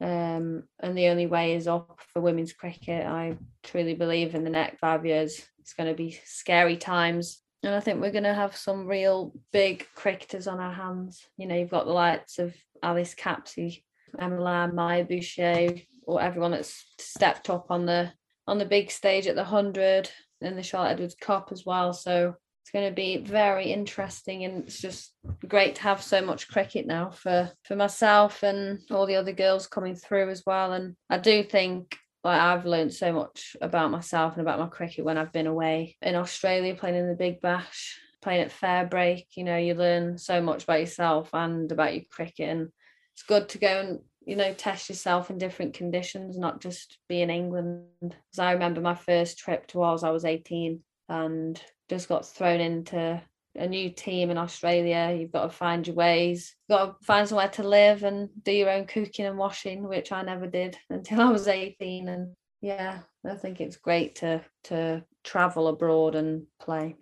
um, 0.00 0.64
and 0.80 0.96
the 0.96 1.08
only 1.08 1.26
way 1.26 1.54
is 1.54 1.66
up 1.66 2.00
for 2.12 2.22
women's 2.22 2.52
cricket. 2.52 3.04
I 3.06 3.36
truly 3.62 3.94
believe 3.94 4.34
in 4.34 4.44
the 4.44 4.50
next 4.50 4.78
five 4.78 5.04
years 5.04 5.44
it's 5.58 5.74
going 5.74 5.88
to 5.88 5.94
be 5.94 6.18
scary 6.24 6.76
times, 6.76 7.42
and 7.62 7.74
I 7.74 7.80
think 7.80 8.00
we're 8.00 8.12
going 8.12 8.24
to 8.24 8.34
have 8.34 8.56
some 8.56 8.86
real 8.86 9.32
big 9.52 9.86
cricketers 9.94 10.46
on 10.46 10.60
our 10.60 10.72
hands. 10.72 11.26
You 11.36 11.46
know, 11.46 11.56
you've 11.56 11.70
got 11.70 11.86
the 11.86 11.92
likes 11.92 12.38
of 12.38 12.54
Alice 12.82 13.14
Capsey, 13.14 13.82
Emma 14.18 14.40
Lamb, 14.40 14.74
Maia 14.74 15.04
Bouchier, 15.04 15.84
or 16.06 16.22
everyone 16.22 16.52
that's 16.52 16.86
stepped 16.98 17.50
up 17.50 17.70
on 17.70 17.86
the 17.86 18.12
on 18.46 18.58
the 18.58 18.64
big 18.64 18.90
stage 18.90 19.26
at 19.26 19.36
the 19.36 19.44
hundred 19.44 20.10
and 20.40 20.56
the 20.56 20.62
Charlotte 20.62 20.92
Edwards 20.92 21.14
Cup 21.14 21.50
as 21.52 21.66
well. 21.66 21.92
So 21.92 22.36
it's 22.68 22.72
going 22.74 22.86
to 22.86 22.94
be 22.94 23.16
very 23.16 23.72
interesting 23.72 24.44
and 24.44 24.64
it's 24.64 24.78
just 24.78 25.14
great 25.48 25.76
to 25.76 25.82
have 25.82 26.02
so 26.02 26.20
much 26.20 26.48
cricket 26.48 26.86
now 26.86 27.08
for 27.08 27.50
for 27.64 27.76
myself 27.76 28.42
and 28.42 28.80
all 28.90 29.06
the 29.06 29.16
other 29.16 29.32
girls 29.32 29.66
coming 29.66 29.94
through 29.94 30.28
as 30.28 30.42
well 30.44 30.74
and 30.74 30.94
i 31.08 31.16
do 31.16 31.42
think 31.42 31.96
like 32.24 32.40
I've 32.40 32.66
learned 32.66 32.92
so 32.92 33.10
much 33.10 33.56
about 33.62 33.90
myself 33.90 34.34
and 34.34 34.42
about 34.42 34.58
my 34.58 34.66
cricket 34.66 35.04
when 35.04 35.16
I've 35.16 35.32
been 35.32 35.46
away 35.46 35.96
in 36.02 36.14
Australia 36.14 36.74
playing 36.74 36.96
in 36.96 37.08
the 37.08 37.14
Big 37.14 37.40
Bash, 37.40 37.98
playing 38.20 38.42
at 38.42 38.52
Fair 38.52 38.84
Break. 38.84 39.28
You 39.36 39.44
know, 39.44 39.56
you 39.56 39.74
learn 39.74 40.18
so 40.18 40.42
much 40.42 40.64
about 40.64 40.80
yourself 40.80 41.30
and 41.32 41.70
about 41.70 41.94
your 41.94 42.02
cricket, 42.10 42.50
and 42.50 42.68
it's 43.14 43.22
good 43.22 43.48
to 43.50 43.58
go 43.58 43.68
and 43.68 44.00
you 44.26 44.34
know 44.34 44.52
test 44.52 44.88
yourself 44.88 45.30
in 45.30 45.38
different 45.38 45.74
conditions, 45.74 46.36
not 46.36 46.60
just 46.60 46.98
be 47.08 47.22
in 47.22 47.30
England. 47.30 47.86
Because 48.00 48.40
I 48.40 48.52
remember 48.52 48.80
my 48.80 48.96
first 48.96 49.38
trip 49.38 49.68
to 49.68 49.78
Wales, 49.78 50.02
I 50.02 50.10
was 50.10 50.24
18, 50.24 50.80
and 51.08 51.62
just 51.88 52.08
got 52.08 52.26
thrown 52.26 52.60
into 52.60 53.20
a 53.56 53.66
new 53.66 53.90
team 53.90 54.30
in 54.30 54.38
Australia. 54.38 55.16
You've 55.18 55.32
got 55.32 55.44
to 55.44 55.56
find 55.56 55.86
your 55.86 55.96
ways. 55.96 56.54
You've 56.68 56.78
got 56.78 57.00
to 57.00 57.04
find 57.04 57.28
somewhere 57.28 57.48
to 57.50 57.62
live 57.62 58.04
and 58.04 58.28
do 58.42 58.52
your 58.52 58.70
own 58.70 58.86
cooking 58.86 59.26
and 59.26 59.38
washing, 59.38 59.88
which 59.88 60.12
I 60.12 60.22
never 60.22 60.46
did 60.46 60.76
until 60.90 61.20
I 61.20 61.30
was 61.30 61.48
18. 61.48 62.08
And 62.08 62.34
yeah, 62.60 63.00
I 63.28 63.34
think 63.34 63.60
it's 63.60 63.76
great 63.76 64.16
to 64.16 64.42
to 64.64 65.04
travel 65.24 65.68
abroad 65.68 66.14
and 66.14 66.46
play. 66.60 66.96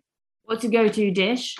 What's 0.45 0.63
your 0.63 0.73
go-to 0.73 1.11
dish? 1.11 1.57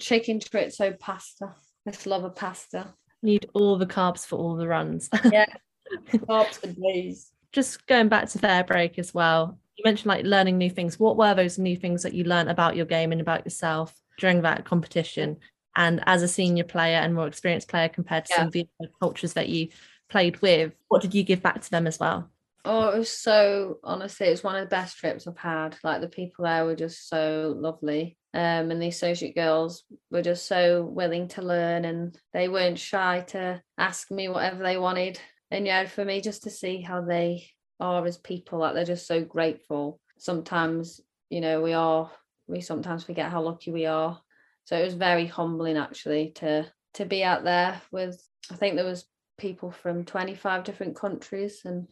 Chicken 0.00 0.40
chorizo 0.40 0.98
pasta. 0.98 1.54
I 1.86 1.90
just 1.90 2.06
love 2.06 2.24
a 2.24 2.30
pasta. 2.30 2.94
Need 3.22 3.50
all 3.52 3.76
the 3.76 3.86
carbs 3.86 4.24
for 4.24 4.36
all 4.36 4.56
the 4.56 4.66
runs. 4.66 5.10
yeah, 5.30 5.46
carbs 6.12 6.58
for 6.58 6.68
days. 6.68 7.32
Just 7.52 7.86
going 7.86 8.08
back 8.08 8.28
to 8.30 8.38
fair 8.38 8.64
break 8.64 8.98
as 8.98 9.12
well 9.12 9.58
you 9.80 9.90
mentioned 9.90 10.08
like 10.08 10.24
learning 10.24 10.58
new 10.58 10.70
things. 10.70 10.98
What 10.98 11.16
were 11.16 11.34
those 11.34 11.58
new 11.58 11.76
things 11.76 12.02
that 12.02 12.14
you 12.14 12.24
learned 12.24 12.50
about 12.50 12.76
your 12.76 12.86
game 12.86 13.12
and 13.12 13.20
about 13.20 13.44
yourself 13.44 13.94
during 14.18 14.42
that 14.42 14.64
competition? 14.64 15.38
And 15.76 16.02
as 16.06 16.22
a 16.22 16.28
senior 16.28 16.64
player 16.64 16.98
and 16.98 17.14
more 17.14 17.26
experienced 17.26 17.68
player 17.68 17.88
compared 17.88 18.26
to 18.26 18.32
yeah. 18.32 18.36
some 18.38 18.46
of 18.48 18.52
the 18.52 18.68
cultures 19.00 19.34
that 19.34 19.48
you 19.48 19.68
played 20.08 20.40
with, 20.42 20.72
what 20.88 21.02
did 21.02 21.14
you 21.14 21.22
give 21.22 21.42
back 21.42 21.62
to 21.62 21.70
them 21.70 21.86
as 21.86 21.98
well? 21.98 22.28
Oh, 22.64 22.90
it 22.90 22.98
was 22.98 23.10
so 23.10 23.78
honestly, 23.82 24.26
it 24.26 24.32
was 24.32 24.44
one 24.44 24.56
of 24.56 24.62
the 24.62 24.74
best 24.74 24.98
trips 24.98 25.26
I've 25.26 25.38
had. 25.38 25.76
Like 25.82 26.00
the 26.00 26.08
people 26.08 26.44
there 26.44 26.64
were 26.64 26.76
just 26.76 27.08
so 27.08 27.54
lovely. 27.56 28.18
Um, 28.32 28.70
and 28.70 28.80
the 28.80 28.88
associate 28.88 29.34
girls 29.34 29.84
were 30.10 30.22
just 30.22 30.46
so 30.46 30.84
willing 30.84 31.28
to 31.28 31.42
learn 31.42 31.84
and 31.84 32.16
they 32.32 32.48
weren't 32.48 32.78
shy 32.78 33.24
to 33.28 33.60
ask 33.76 34.10
me 34.10 34.28
whatever 34.28 34.62
they 34.62 34.76
wanted. 34.76 35.18
And 35.50 35.66
yeah, 35.66 35.86
for 35.86 36.04
me 36.04 36.20
just 36.20 36.44
to 36.44 36.50
see 36.50 36.80
how 36.80 37.00
they 37.00 37.48
are 37.80 38.04
as 38.06 38.18
people, 38.18 38.58
like 38.58 38.74
they're 38.74 38.84
just 38.84 39.06
so 39.06 39.24
grateful. 39.24 40.00
Sometimes, 40.18 41.00
you 41.30 41.40
know, 41.40 41.60
we 41.60 41.72
are 41.72 42.10
we 42.46 42.60
sometimes 42.60 43.04
forget 43.04 43.30
how 43.30 43.42
lucky 43.42 43.70
we 43.70 43.86
are. 43.86 44.20
So 44.64 44.76
it 44.76 44.84
was 44.84 44.94
very 44.94 45.26
humbling 45.26 45.76
actually 45.76 46.32
to 46.36 46.66
to 46.94 47.04
be 47.04 47.22
out 47.24 47.44
there 47.44 47.80
with 47.90 48.22
I 48.50 48.56
think 48.56 48.76
there 48.76 48.84
was 48.84 49.06
people 49.38 49.70
from 49.70 50.04
25 50.04 50.64
different 50.64 50.96
countries 50.96 51.62
and 51.64 51.88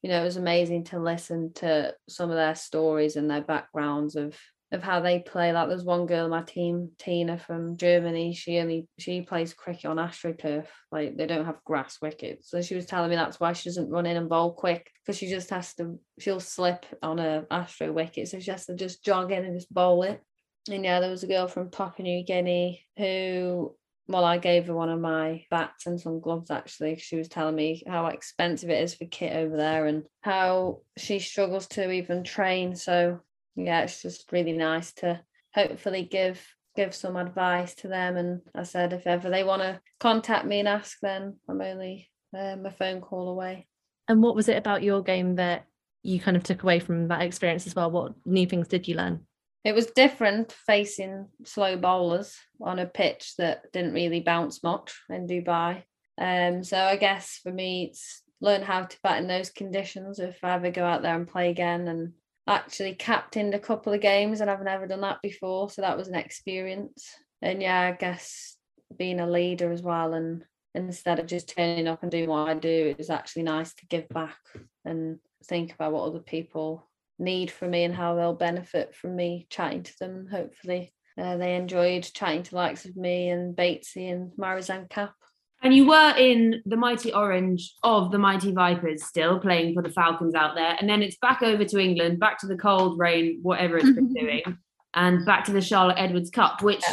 you 0.00 0.08
know 0.08 0.20
it 0.20 0.24
was 0.24 0.36
amazing 0.36 0.84
to 0.84 0.98
listen 0.98 1.52
to 1.52 1.94
some 2.08 2.30
of 2.30 2.36
their 2.36 2.54
stories 2.54 3.16
and 3.16 3.30
their 3.30 3.42
backgrounds 3.42 4.16
of 4.16 4.38
of 4.70 4.82
how 4.82 5.00
they 5.00 5.18
play 5.18 5.52
like 5.52 5.68
there's 5.68 5.84
one 5.84 6.06
girl 6.06 6.26
in 6.26 6.30
my 6.30 6.42
team 6.42 6.90
tina 6.98 7.38
from 7.38 7.76
germany 7.76 8.34
she 8.34 8.58
only 8.58 8.86
she 8.98 9.22
plays 9.22 9.54
cricket 9.54 9.86
on 9.86 9.96
astroturf 9.96 10.66
like 10.92 11.16
they 11.16 11.26
don't 11.26 11.46
have 11.46 11.62
grass 11.64 11.98
wickets 12.02 12.50
so 12.50 12.60
she 12.60 12.74
was 12.74 12.86
telling 12.86 13.10
me 13.10 13.16
that's 13.16 13.40
why 13.40 13.52
she 13.52 13.68
doesn't 13.68 13.90
run 13.90 14.06
in 14.06 14.16
and 14.16 14.28
bowl 14.28 14.52
quick 14.52 14.90
because 15.04 15.16
she 15.16 15.28
just 15.28 15.50
has 15.50 15.74
to 15.74 15.98
she'll 16.18 16.40
slip 16.40 16.84
on 17.02 17.18
a 17.18 17.44
astro 17.50 17.92
wicket 17.92 18.28
so 18.28 18.38
she 18.38 18.50
has 18.50 18.66
to 18.66 18.74
just 18.74 19.04
jog 19.04 19.32
in 19.32 19.44
and 19.44 19.58
just 19.58 19.72
bowl 19.72 20.02
it 20.02 20.22
and 20.70 20.84
yeah 20.84 21.00
there 21.00 21.10
was 21.10 21.22
a 21.22 21.28
girl 21.28 21.48
from 21.48 21.70
papua 21.70 22.04
new 22.04 22.24
guinea 22.24 22.84
who 22.98 23.74
well, 24.08 24.24
I 24.24 24.38
gave 24.38 24.66
her 24.66 24.74
one 24.74 24.88
of 24.88 25.00
my 25.00 25.44
bats 25.50 25.86
and 25.86 26.00
some 26.00 26.20
gloves 26.20 26.50
actually. 26.50 26.96
She 26.96 27.16
was 27.16 27.28
telling 27.28 27.54
me 27.54 27.82
how 27.86 28.06
expensive 28.06 28.70
it 28.70 28.82
is 28.82 28.94
for 28.94 29.04
kit 29.04 29.36
over 29.36 29.54
there 29.54 29.86
and 29.86 30.04
how 30.22 30.80
she 30.96 31.18
struggles 31.18 31.66
to 31.68 31.90
even 31.92 32.24
train. 32.24 32.74
So 32.74 33.20
yeah, 33.56 33.82
it's 33.82 34.02
just 34.02 34.30
really 34.32 34.52
nice 34.52 34.92
to 34.94 35.20
hopefully 35.54 36.08
give 36.10 36.44
give 36.76 36.94
some 36.94 37.16
advice 37.16 37.74
to 37.76 37.88
them. 37.88 38.16
And 38.16 38.40
I 38.54 38.62
said 38.62 38.92
if 38.92 39.06
ever 39.06 39.30
they 39.30 39.42
want 39.42 39.62
to 39.62 39.80
contact 39.98 40.46
me 40.46 40.60
and 40.60 40.68
ask, 40.68 40.98
then 41.02 41.36
I'm 41.48 41.60
only 41.60 42.08
um, 42.36 42.66
a 42.66 42.70
phone 42.70 43.00
call 43.00 43.28
away. 43.28 43.66
And 44.06 44.22
what 44.22 44.36
was 44.36 44.48
it 44.48 44.56
about 44.56 44.82
your 44.82 45.02
game 45.02 45.36
that 45.36 45.66
you 46.02 46.20
kind 46.20 46.36
of 46.36 46.44
took 46.44 46.62
away 46.62 46.78
from 46.78 47.08
that 47.08 47.22
experience 47.22 47.66
as 47.66 47.74
well? 47.74 47.90
What 47.90 48.14
new 48.24 48.46
things 48.46 48.68
did 48.68 48.86
you 48.86 48.94
learn? 48.94 49.26
it 49.64 49.74
was 49.74 49.86
different 49.86 50.52
facing 50.66 51.26
slow 51.44 51.76
bowlers 51.76 52.38
on 52.60 52.78
a 52.78 52.86
pitch 52.86 53.34
that 53.36 53.70
didn't 53.72 53.92
really 53.92 54.20
bounce 54.20 54.62
much 54.62 54.94
in 55.10 55.26
Dubai. 55.26 55.82
Um, 56.16 56.64
so 56.64 56.78
I 56.78 56.96
guess 56.96 57.40
for 57.42 57.52
me, 57.52 57.88
it's 57.90 58.22
learn 58.40 58.62
how 58.62 58.84
to 58.84 58.98
bat 59.02 59.20
in 59.20 59.28
those 59.28 59.50
conditions 59.50 60.20
if 60.20 60.38
I 60.42 60.54
ever 60.54 60.70
go 60.70 60.84
out 60.84 61.02
there 61.02 61.14
and 61.14 61.28
play 61.28 61.50
again. 61.50 61.88
And 61.88 62.12
actually 62.48 62.94
captained 62.94 63.54
a 63.54 63.60
couple 63.60 63.92
of 63.92 64.00
games, 64.00 64.40
and 64.40 64.50
I've 64.50 64.62
never 64.62 64.86
done 64.86 65.02
that 65.02 65.22
before, 65.22 65.70
so 65.70 65.82
that 65.82 65.96
was 65.96 66.08
an 66.08 66.14
experience. 66.14 67.08
And 67.42 67.62
yeah, 67.62 67.80
I 67.80 67.92
guess 67.92 68.56
being 68.96 69.20
a 69.20 69.30
leader 69.30 69.70
as 69.70 69.82
well, 69.82 70.14
and 70.14 70.44
instead 70.74 71.18
of 71.18 71.26
just 71.26 71.54
turning 71.54 71.86
up 71.86 72.02
and 72.02 72.10
doing 72.10 72.28
what 72.28 72.48
I 72.48 72.54
do, 72.54 72.68
it 72.68 72.98
was 72.98 73.10
actually 73.10 73.42
nice 73.42 73.74
to 73.74 73.86
give 73.86 74.08
back 74.08 74.38
and 74.84 75.18
think 75.44 75.72
about 75.72 75.92
what 75.92 76.06
other 76.06 76.20
people 76.20 76.88
need 77.18 77.50
from 77.50 77.70
me 77.70 77.84
and 77.84 77.94
how 77.94 78.14
they'll 78.14 78.34
benefit 78.34 78.94
from 78.94 79.14
me 79.14 79.46
chatting 79.50 79.82
to 79.82 79.98
them. 79.98 80.26
Hopefully, 80.30 80.92
uh, 81.20 81.36
they 81.36 81.56
enjoyed 81.56 82.02
chatting 82.02 82.44
to 82.44 82.54
likes 82.54 82.84
of 82.84 82.96
me 82.96 83.28
and 83.28 83.56
Batesy 83.56 84.10
and 84.10 84.32
Marizanne 84.38 84.88
Kapp. 84.88 85.14
And 85.60 85.74
you 85.74 85.88
were 85.88 86.14
in 86.16 86.62
the 86.66 86.76
mighty 86.76 87.12
orange 87.12 87.74
of 87.82 88.12
the 88.12 88.18
mighty 88.18 88.52
Vipers 88.52 89.04
still 89.04 89.40
playing 89.40 89.74
for 89.74 89.82
the 89.82 89.90
Falcons 89.90 90.34
out 90.34 90.54
there. 90.54 90.76
And 90.78 90.88
then 90.88 91.02
it's 91.02 91.16
back 91.16 91.42
over 91.42 91.64
to 91.64 91.78
England, 91.78 92.20
back 92.20 92.38
to 92.40 92.46
the 92.46 92.56
cold 92.56 92.98
rain, 92.98 93.40
whatever 93.42 93.76
it's 93.76 93.90
been 93.90 94.12
doing, 94.14 94.58
and 94.94 95.26
back 95.26 95.44
to 95.46 95.52
the 95.52 95.60
Charlotte 95.60 95.98
Edwards 95.98 96.30
Cup, 96.30 96.62
which 96.62 96.84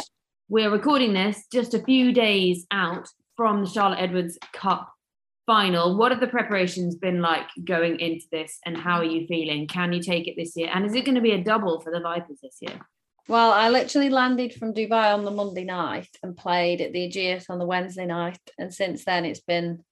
we're 0.48 0.70
recording 0.70 1.12
this 1.12 1.44
just 1.52 1.74
a 1.74 1.82
few 1.82 2.12
days 2.12 2.66
out 2.72 3.08
from 3.36 3.62
the 3.62 3.70
Charlotte 3.70 4.00
Edwards 4.00 4.36
Cup 4.52 4.92
final. 5.46 5.96
What 5.96 6.10
have 6.10 6.20
the 6.20 6.26
preparations 6.26 6.96
been 6.96 7.20
like 7.20 7.46
going 7.64 8.00
into 8.00 8.26
this 8.32 8.58
and 8.66 8.76
how 8.76 8.98
are 8.98 9.04
you 9.04 9.26
feeling? 9.28 9.68
Can 9.68 9.92
you 9.92 10.02
take 10.02 10.26
it 10.26 10.34
this 10.36 10.56
year? 10.56 10.70
And 10.72 10.84
is 10.84 10.94
it 10.94 11.04
going 11.04 11.14
to 11.14 11.20
be 11.20 11.32
a 11.32 11.42
double 11.42 11.80
for 11.80 11.92
the 11.92 12.00
Vipers 12.00 12.40
this 12.42 12.58
year? 12.60 12.80
Well, 13.28 13.52
I 13.52 13.70
literally 13.70 14.08
landed 14.08 14.54
from 14.54 14.72
Dubai 14.72 15.12
on 15.12 15.24
the 15.24 15.32
Monday 15.32 15.64
night 15.64 16.08
and 16.22 16.36
played 16.36 16.80
at 16.80 16.92
the 16.92 17.08
Ageas 17.08 17.50
on 17.50 17.58
the 17.58 17.66
Wednesday 17.66 18.06
night. 18.06 18.38
And 18.56 18.72
since 18.72 19.04
then, 19.04 19.24
it's 19.24 19.40
been 19.40 19.82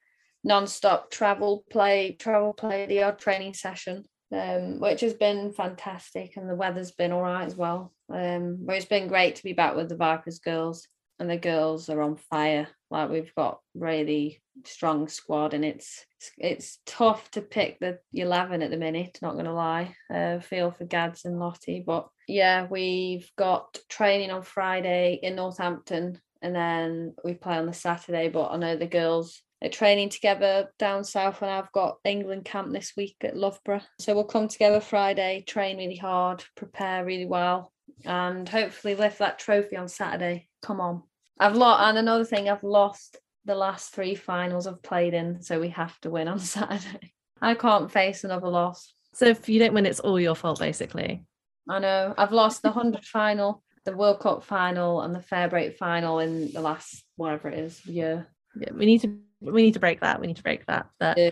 non-stop 0.44 1.10
travel 1.10 1.64
play, 1.68 2.12
travel 2.12 2.52
play, 2.52 2.86
the 2.86 3.02
odd 3.02 3.18
training 3.18 3.54
session, 3.54 4.04
um, 4.30 4.78
which 4.78 5.00
has 5.00 5.14
been 5.14 5.52
fantastic. 5.52 6.36
And 6.36 6.48
the 6.48 6.54
weather's 6.54 6.92
been 6.92 7.10
all 7.10 7.22
right 7.22 7.44
as 7.44 7.56
well. 7.56 7.92
Um, 8.08 8.58
but 8.60 8.76
it's 8.76 8.84
been 8.84 9.08
great 9.08 9.36
to 9.36 9.42
be 9.42 9.52
back 9.52 9.74
with 9.74 9.88
the 9.88 9.96
Vipers 9.96 10.38
girls. 10.38 10.86
And 11.18 11.30
the 11.30 11.36
girls 11.36 11.88
are 11.88 12.02
on 12.02 12.16
fire. 12.16 12.68
Like 12.90 13.10
we've 13.10 13.34
got 13.34 13.60
really 13.74 14.42
strong 14.64 15.08
squad, 15.08 15.54
and 15.54 15.64
it's 15.64 16.04
it's 16.38 16.78
tough 16.86 17.30
to 17.32 17.40
pick 17.40 17.78
the 17.78 17.98
eleven 18.12 18.62
at 18.62 18.70
the 18.70 18.76
minute. 18.76 19.18
Not 19.22 19.34
going 19.34 19.44
to 19.44 19.52
lie, 19.52 19.94
uh, 20.12 20.40
feel 20.40 20.70
for 20.70 20.84
Gads 20.84 21.24
and 21.24 21.38
Lottie, 21.38 21.82
but 21.86 22.08
yeah, 22.26 22.66
we've 22.68 23.30
got 23.36 23.78
training 23.88 24.30
on 24.30 24.42
Friday 24.42 25.18
in 25.22 25.36
Northampton, 25.36 26.20
and 26.42 26.54
then 26.54 27.14
we 27.24 27.34
play 27.34 27.58
on 27.58 27.66
the 27.66 27.72
Saturday. 27.72 28.28
But 28.28 28.50
I 28.50 28.56
know 28.56 28.76
the 28.76 28.86
girls 28.86 29.40
are 29.62 29.68
training 29.68 30.08
together 30.08 30.70
down 30.78 31.04
south, 31.04 31.42
and 31.42 31.50
I've 31.50 31.72
got 31.72 31.98
England 32.04 32.44
camp 32.44 32.72
this 32.72 32.92
week 32.96 33.16
at 33.22 33.36
Loughborough. 33.36 33.82
So 34.00 34.14
we'll 34.14 34.24
come 34.24 34.48
together 34.48 34.80
Friday, 34.80 35.44
train 35.46 35.78
really 35.78 35.96
hard, 35.96 36.44
prepare 36.56 37.04
really 37.04 37.26
well, 37.26 37.72
and 38.04 38.48
hopefully 38.48 38.94
lift 38.94 39.18
that 39.18 39.38
trophy 39.38 39.76
on 39.76 39.88
Saturday. 39.88 40.48
Come 40.64 40.80
on. 40.80 41.02
I've 41.38 41.56
lost, 41.56 41.82
and 41.82 41.98
another 41.98 42.24
thing, 42.24 42.48
I've 42.48 42.64
lost 42.64 43.18
the 43.44 43.54
last 43.54 43.94
three 43.94 44.14
finals 44.14 44.66
I've 44.66 44.82
played 44.82 45.12
in, 45.12 45.42
so 45.42 45.60
we 45.60 45.68
have 45.70 46.00
to 46.00 46.10
win 46.10 46.26
on 46.26 46.38
Saturday. 46.40 47.12
I 47.40 47.54
can't 47.54 47.92
face 47.92 48.24
another 48.24 48.48
loss. 48.48 48.94
So 49.12 49.26
if 49.26 49.46
you 49.48 49.58
don't 49.58 49.74
win, 49.74 49.84
it's 49.84 50.00
all 50.00 50.18
your 50.18 50.34
fault, 50.34 50.60
basically. 50.60 51.22
I 51.68 51.78
know. 51.80 52.14
I've 52.16 52.32
lost 52.32 52.62
the 52.62 52.70
hundred 52.70 53.04
final, 53.04 53.62
the 53.84 53.94
World 53.96 54.20
Cup 54.20 54.42
final, 54.42 55.02
and 55.02 55.14
the 55.14 55.20
Fair 55.20 55.48
Break 55.48 55.76
final 55.76 56.18
in 56.20 56.50
the 56.52 56.62
last 56.62 57.04
whatever 57.16 57.48
it 57.48 57.58
is 57.58 57.84
year. 57.84 58.26
Yeah, 58.58 58.70
we 58.72 58.86
need 58.86 59.02
to 59.02 59.18
we 59.40 59.62
need 59.62 59.74
to 59.74 59.80
break 59.80 60.00
that. 60.00 60.20
We 60.20 60.26
need 60.26 60.36
to 60.36 60.42
break 60.42 60.64
that. 60.66 60.86
But 60.98 61.18
yeah. 61.18 61.30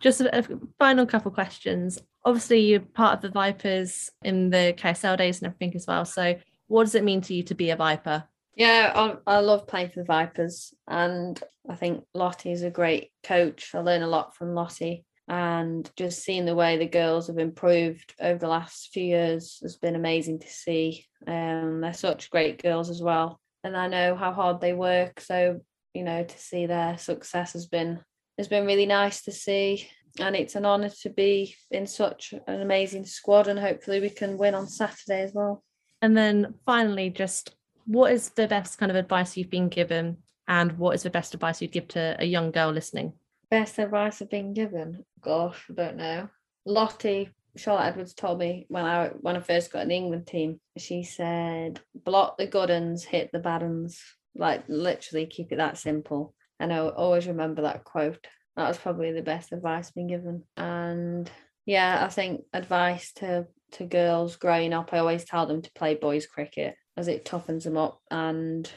just 0.00 0.22
a, 0.22 0.38
a 0.38 0.44
final 0.78 1.04
couple 1.04 1.30
questions. 1.30 1.98
Obviously, 2.24 2.60
you're 2.60 2.80
part 2.80 3.16
of 3.16 3.20
the 3.22 3.30
Vipers 3.30 4.10
in 4.22 4.48
the 4.48 4.74
KSL 4.78 5.18
days 5.18 5.42
and 5.42 5.46
everything 5.48 5.76
as 5.76 5.86
well. 5.86 6.06
So, 6.06 6.36
what 6.68 6.84
does 6.84 6.94
it 6.94 7.04
mean 7.04 7.20
to 7.22 7.34
you 7.34 7.42
to 7.44 7.54
be 7.54 7.70
a 7.70 7.76
Viper? 7.76 8.24
Yeah, 8.54 8.92
I, 8.94 9.36
I 9.36 9.40
love 9.40 9.66
playing 9.66 9.90
for 9.90 10.00
the 10.00 10.04
Vipers, 10.04 10.74
and 10.86 11.42
I 11.68 11.74
think 11.74 12.04
Lottie 12.14 12.52
is 12.52 12.62
a 12.62 12.70
great 12.70 13.10
coach. 13.22 13.74
I 13.74 13.78
learn 13.78 14.02
a 14.02 14.08
lot 14.08 14.36
from 14.36 14.54
Lottie, 14.54 15.04
and 15.26 15.90
just 15.96 16.22
seeing 16.22 16.44
the 16.44 16.54
way 16.54 16.76
the 16.76 16.86
girls 16.86 17.28
have 17.28 17.38
improved 17.38 18.14
over 18.20 18.38
the 18.38 18.48
last 18.48 18.90
few 18.92 19.04
years 19.04 19.58
has 19.62 19.76
been 19.76 19.96
amazing 19.96 20.40
to 20.40 20.48
see. 20.48 21.06
Um, 21.26 21.80
they're 21.80 21.94
such 21.94 22.30
great 22.30 22.62
girls 22.62 22.90
as 22.90 23.00
well, 23.00 23.40
and 23.64 23.76
I 23.76 23.88
know 23.88 24.14
how 24.16 24.32
hard 24.32 24.60
they 24.60 24.74
work. 24.74 25.20
So 25.20 25.60
you 25.94 26.04
know, 26.04 26.24
to 26.24 26.38
see 26.38 26.66
their 26.66 26.98
success 26.98 27.52
has 27.52 27.66
been 27.66 28.00
has 28.38 28.48
been 28.48 28.66
really 28.66 28.86
nice 28.86 29.22
to 29.22 29.32
see, 29.32 29.88
and 30.18 30.34
it's 30.36 30.56
an 30.56 30.66
honour 30.66 30.90
to 31.02 31.10
be 31.10 31.54
in 31.70 31.86
such 31.86 32.34
an 32.46 32.60
amazing 32.60 33.06
squad, 33.06 33.48
and 33.48 33.58
hopefully 33.58 34.00
we 34.00 34.10
can 34.10 34.38
win 34.38 34.54
on 34.54 34.66
Saturday 34.66 35.22
as 35.22 35.32
well. 35.32 35.62
And 36.00 36.16
then 36.16 36.54
finally, 36.66 37.10
just 37.10 37.54
what 37.86 38.12
is 38.12 38.30
the 38.30 38.48
best 38.48 38.78
kind 38.78 38.90
of 38.90 38.96
advice 38.96 39.36
you've 39.36 39.50
been 39.50 39.68
given? 39.68 40.18
And 40.48 40.78
what 40.78 40.94
is 40.94 41.02
the 41.02 41.10
best 41.10 41.34
advice 41.34 41.62
you'd 41.62 41.72
give 41.72 41.88
to 41.88 42.16
a 42.18 42.24
young 42.24 42.50
girl 42.50 42.70
listening? 42.70 43.12
Best 43.50 43.78
advice 43.78 44.20
i've 44.20 44.30
been 44.30 44.54
given? 44.54 45.04
Gosh 45.20 45.64
i 45.70 45.74
don't 45.74 45.96
know. 45.96 46.28
Lottie 46.64 47.30
charlotte 47.54 47.88
edwards 47.88 48.14
told 48.14 48.38
me 48.38 48.64
when 48.68 48.86
i 48.86 49.08
when 49.20 49.36
i 49.36 49.40
first 49.40 49.70
got 49.70 49.86
the 49.86 49.94
england 49.94 50.26
team 50.26 50.58
she 50.78 51.02
said 51.02 51.78
block 51.94 52.38
the 52.38 52.46
good 52.46 52.70
uns 52.70 53.04
hit 53.04 53.30
the 53.32 53.38
bad 53.38 53.62
uns. 53.62 54.02
Like 54.34 54.64
literally 54.68 55.26
keep 55.26 55.52
it 55.52 55.56
that 55.56 55.78
simple. 55.78 56.34
And 56.58 56.72
i 56.72 56.78
always 56.78 57.26
remember 57.26 57.62
that 57.62 57.84
quote. 57.84 58.26
That 58.56 58.68
was 58.68 58.78
probably 58.78 59.12
the 59.12 59.22
best 59.22 59.52
advice 59.52 59.90
been 59.90 60.08
given. 60.08 60.44
And 60.56 61.30
yeah 61.66 62.04
i 62.04 62.08
think 62.08 62.42
advice 62.52 63.12
to 63.12 63.46
to 63.72 63.84
girls 63.84 64.36
growing 64.36 64.72
up 64.72 64.92
i 64.92 64.98
always 64.98 65.24
tell 65.24 65.46
them 65.46 65.62
to 65.62 65.70
play 65.72 65.94
boys 65.94 66.26
cricket 66.26 66.74
as 66.96 67.08
it 67.08 67.24
toughens 67.24 67.64
them 67.64 67.76
up 67.76 68.00
and 68.10 68.70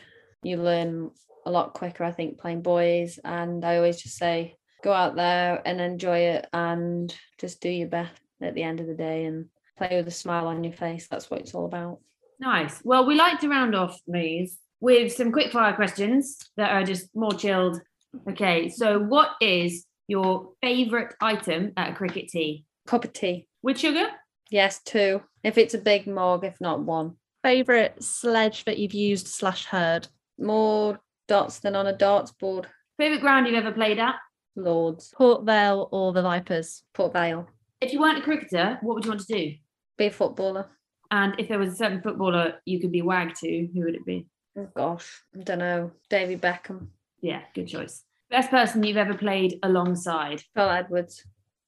you 0.43 0.57
learn 0.57 1.11
a 1.45 1.51
lot 1.51 1.73
quicker, 1.73 2.03
I 2.03 2.11
think, 2.11 2.39
playing 2.39 2.61
boys. 2.61 3.19
And 3.23 3.63
I 3.65 3.77
always 3.77 4.01
just 4.01 4.17
say, 4.17 4.55
go 4.83 4.93
out 4.93 5.15
there 5.15 5.61
and 5.65 5.81
enjoy 5.81 6.19
it 6.19 6.47
and 6.53 7.13
just 7.39 7.61
do 7.61 7.69
your 7.69 7.87
best 7.87 8.13
at 8.41 8.55
the 8.55 8.63
end 8.63 8.79
of 8.79 8.87
the 8.87 8.93
day 8.93 9.25
and 9.25 9.47
play 9.77 9.89
with 9.91 10.07
a 10.07 10.11
smile 10.11 10.47
on 10.47 10.63
your 10.63 10.73
face. 10.73 11.07
That's 11.07 11.29
what 11.29 11.41
it's 11.41 11.53
all 11.53 11.65
about. 11.65 11.99
Nice. 12.39 12.81
Well, 12.83 13.05
we 13.05 13.15
like 13.15 13.39
to 13.41 13.49
round 13.49 13.75
off 13.75 13.99
these 14.07 14.57
with 14.79 15.13
some 15.13 15.31
quick 15.31 15.51
fire 15.51 15.73
questions 15.73 16.37
that 16.57 16.71
are 16.71 16.83
just 16.83 17.15
more 17.15 17.33
chilled. 17.33 17.81
Okay, 18.29 18.69
so 18.69 18.99
what 18.99 19.31
is 19.41 19.85
Your 20.07 20.51
favourite 20.61 21.13
item 21.19 21.73
at 21.77 21.91
a 21.91 21.95
cricket 21.95 22.27
tea? 22.27 22.65
Cup 22.85 23.05
of 23.05 23.13
tea. 23.13 23.47
With 23.63 23.79
sugar? 23.79 24.07
Yes, 24.51 24.81
two. 24.83 25.23
If 25.43 25.57
it's 25.57 25.73
a 25.73 25.79
big 25.79 26.05
mug, 26.05 26.45
if 26.45 26.61
not 26.61 26.83
one. 26.83 27.15
Favorite 27.45 28.03
sledge 28.03 28.65
that 28.65 28.79
you've 28.79 28.95
used 28.95 29.27
slash 29.27 29.65
heard? 29.65 30.07
More 30.39 30.99
dots 31.27 31.59
than 31.59 31.75
on 31.75 31.85
a 31.85 31.95
darts 31.95 32.31
board. 32.31 32.65
Favourite 32.97 33.21
ground 33.21 33.45
you've 33.45 33.55
ever 33.63 33.71
played 33.71 33.99
at? 33.99 34.15
Lords. 34.55 35.13
Port 35.15 35.45
Vale 35.45 35.87
or 35.91 36.11
the 36.11 36.23
Vipers? 36.23 36.81
Port 36.95 37.13
Vale. 37.13 37.47
If 37.81 37.93
you 37.93 37.99
weren't 37.99 38.17
a 38.17 38.23
cricketer, 38.23 38.79
what 38.81 38.95
would 38.95 39.05
you 39.05 39.11
want 39.11 39.21
to 39.27 39.31
do? 39.31 39.53
Be 39.95 40.07
a 40.07 40.11
footballer. 40.11 40.65
And 41.11 41.35
if 41.37 41.47
there 41.47 41.59
was 41.59 41.73
a 41.73 41.75
certain 41.75 42.01
footballer 42.01 42.55
you 42.65 42.79
could 42.79 42.91
be 42.91 43.03
wagged 43.03 43.35
to, 43.41 43.67
who 43.75 43.81
would 43.81 43.93
it 43.93 44.07
be? 44.07 44.25
Oh 44.57 44.67
gosh. 44.75 45.21
I 45.39 45.43
don't 45.43 45.59
know. 45.59 45.91
David 46.09 46.41
Beckham. 46.41 46.87
Yeah, 47.21 47.41
good 47.53 47.67
choice. 47.67 48.01
Best 48.31 48.49
person 48.49 48.81
you've 48.81 48.97
ever 48.97 49.13
played 49.13 49.59
alongside 49.61 50.41
Phil 50.55 50.67
Edwards. 50.67 51.23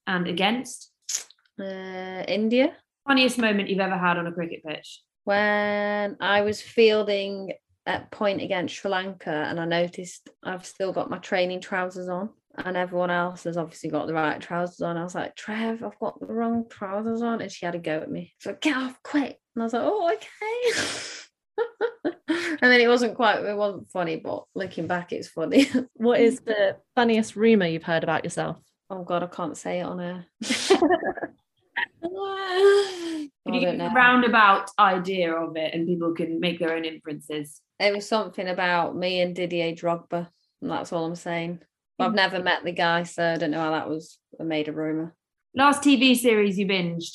and 0.08 0.26
against? 0.26 0.92
Uh, 1.62 2.24
India. 2.28 2.74
Funniest 3.08 3.38
moment 3.38 3.70
you've 3.70 3.80
ever 3.80 3.96
had 4.00 4.18
on 4.18 4.26
a 4.26 4.32
cricket 4.32 4.64
pitch? 4.66 5.04
When 5.28 6.16
I 6.22 6.40
was 6.40 6.62
fielding 6.62 7.52
at 7.86 8.10
point 8.12 8.42
against 8.42 8.76
Sri 8.76 8.90
Lanka 8.90 9.30
and 9.30 9.60
I 9.60 9.66
noticed 9.66 10.30
I've 10.42 10.66
still 10.66 10.94
got 10.94 11.10
my 11.10 11.18
training 11.18 11.60
trousers 11.60 12.08
on 12.08 12.30
and 12.56 12.78
everyone 12.78 13.12
else 13.12 13.44
has 13.44 13.58
obviously 13.58 13.90
got 13.90 14.08
the 14.08 14.14
right 14.14 14.40
trousers 14.40 14.80
on. 14.80 14.96
I 14.96 15.04
was 15.04 15.16
like, 15.16 15.36
Trev, 15.36 15.84
I've 15.84 16.00
got 16.00 16.18
the 16.22 16.28
wrong 16.28 16.64
trousers 16.70 17.22
on. 17.22 17.42
And 17.42 17.52
she 17.52 17.66
had 17.66 17.76
a 17.76 17.78
go 17.78 17.98
at 17.98 18.10
me. 18.10 18.36
So 18.40 18.56
get 18.62 18.78
off 18.78 19.04
quick. 19.04 19.38
And 19.54 19.64
I 19.64 19.66
was 19.66 19.74
like, 19.74 19.84
oh, 19.84 20.14
okay. 20.14 20.72
and 22.62 22.72
then 22.72 22.80
it 22.80 22.88
wasn't 22.88 23.16
quite, 23.16 23.44
it 23.44 23.58
wasn't 23.58 23.92
funny, 23.92 24.16
but 24.16 24.46
looking 24.56 24.88
back, 24.88 25.12
it's 25.12 25.28
funny. 25.28 25.70
What 25.96 26.22
is 26.22 26.40
the 26.40 26.78
funniest 26.96 27.36
rumor 27.36 27.66
you've 27.66 27.84
heard 27.84 28.06
about 28.06 28.24
yourself? 28.24 28.62
oh 28.90 29.04
God, 29.04 29.24
I 29.24 29.28
can't 29.28 29.58
say 29.58 29.80
it 29.80 29.84
on 29.84 30.00
air. 30.00 30.26
Can 32.04 33.54
you 33.54 33.62
don't 33.62 33.78
give 33.78 33.92
a 33.92 33.96
roundabout 33.96 34.70
idea 34.78 35.34
of 35.34 35.56
it 35.56 35.74
and 35.74 35.88
people 35.88 36.14
can 36.14 36.40
make 36.40 36.60
their 36.60 36.76
own 36.76 36.86
inferences? 36.86 37.62
It 37.80 37.94
was 37.94 38.08
something 38.08 38.48
about 38.48 38.96
me 38.96 39.22
and 39.22 39.36
Didier 39.36 39.74
Drogba. 39.74 40.28
And 40.62 40.72
that's 40.72 40.92
all 40.92 41.06
I'm 41.06 41.16
saying. 41.16 41.60
I've 42.00 42.12
hmm. 42.12 42.16
never 42.16 42.44
met 42.44 42.64
the 42.64 42.72
guy, 42.72 43.04
so 43.04 43.24
I 43.24 43.38
don't 43.38 43.52
know 43.52 43.62
how 43.62 43.72
that 43.72 43.90
was 43.90 44.20
made 44.40 44.68
a 44.68 44.74
rumour. 44.74 45.16
Last 45.56 45.82
TV 45.82 46.16
series 46.16 46.60
you 46.60 46.68
binged? 46.68 47.14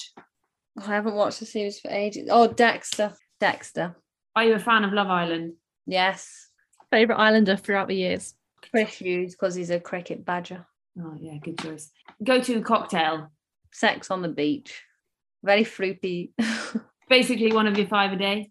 I 0.79 0.87
haven't 0.87 1.15
watched 1.15 1.41
the 1.41 1.47
series 1.47 1.79
for 1.79 1.91
ages. 1.91 2.29
Oh, 2.31 2.49
Dexter. 2.49 3.13
Dexter. 3.41 3.97
Are 4.35 4.45
you 4.45 4.55
a 4.55 4.59
fan 4.59 4.85
of 4.85 4.93
Love 4.93 5.09
Island? 5.09 5.55
Yes. 5.87 6.49
Favorite 6.91 7.19
Islander 7.19 7.57
throughout 7.57 7.89
the 7.89 7.97
years? 7.97 8.35
Chris 8.71 8.95
Hughes, 8.95 9.33
because 9.33 9.55
he's 9.55 9.71
a 9.71 9.81
cricket 9.81 10.25
badger. 10.25 10.67
Oh 10.99 11.15
yeah, 11.19 11.39
good 11.43 11.59
choice. 11.59 11.91
Go 12.23 12.41
to 12.41 12.61
cocktail. 12.63 13.31
Sex 13.73 14.11
on 14.11 14.23
the 14.23 14.29
beach. 14.29 14.83
Very 15.43 15.65
fruity. 15.65 16.33
Basically 17.09 17.53
one 17.53 17.67
of 17.67 17.77
your 17.77 17.87
five 17.89 18.13
a 18.13 18.17
day. 18.17 18.51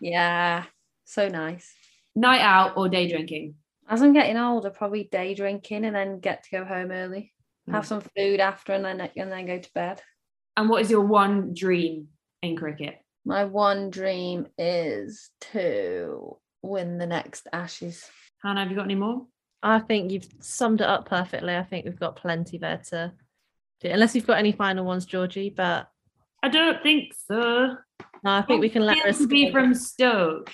yeah. 0.00 0.64
So 1.04 1.28
nice. 1.28 1.70
Night 2.14 2.40
out 2.40 2.76
or 2.76 2.88
day 2.88 3.08
drinking? 3.08 3.54
As 3.88 4.00
I'm 4.02 4.12
getting 4.12 4.36
older, 4.36 4.70
probably 4.70 5.04
day 5.04 5.34
drinking 5.34 5.84
and 5.84 5.94
then 5.94 6.20
get 6.20 6.44
to 6.44 6.50
go 6.50 6.64
home 6.64 6.90
early. 6.90 7.32
Have 7.70 7.84
Mm. 7.84 7.86
some 7.88 8.00
food 8.16 8.40
after 8.40 8.72
and 8.72 8.84
then 8.84 9.00
and 9.16 9.30
then 9.30 9.46
go 9.46 9.58
to 9.58 9.72
bed. 9.74 10.00
And 10.56 10.68
what 10.68 10.82
is 10.82 10.90
your 10.90 11.02
one 11.02 11.54
dream 11.54 12.08
in 12.42 12.56
cricket? 12.56 12.98
My 13.24 13.44
one 13.44 13.90
dream 13.90 14.46
is 14.58 15.30
to 15.52 16.36
win 16.62 16.98
the 16.98 17.06
next 17.06 17.46
Ashes. 17.52 18.08
Hannah, 18.42 18.60
have 18.62 18.70
you 18.70 18.76
got 18.76 18.84
any 18.86 18.94
more? 18.96 19.26
I 19.62 19.78
think 19.78 20.10
you've 20.10 20.26
summed 20.40 20.80
it 20.80 20.88
up 20.88 21.08
perfectly. 21.08 21.54
I 21.54 21.62
think 21.62 21.84
we've 21.84 21.98
got 22.00 22.16
plenty 22.16 22.58
there 22.58 22.80
to 22.90 23.12
do. 23.16 23.21
Unless 23.90 24.14
you've 24.14 24.26
got 24.26 24.38
any 24.38 24.52
final 24.52 24.84
ones, 24.84 25.06
Georgie, 25.06 25.50
but 25.50 25.88
I 26.42 26.48
don't 26.48 26.82
think 26.82 27.14
so. 27.26 27.76
no, 28.24 28.30
I 28.30 28.42
think 28.42 28.60
we 28.60 28.68
can 28.68 28.84
let 28.84 28.98
her 28.98 29.04
Feels 29.04 29.18
to 29.18 29.26
be 29.26 29.50
from 29.50 29.74
Stoke. 29.74 30.50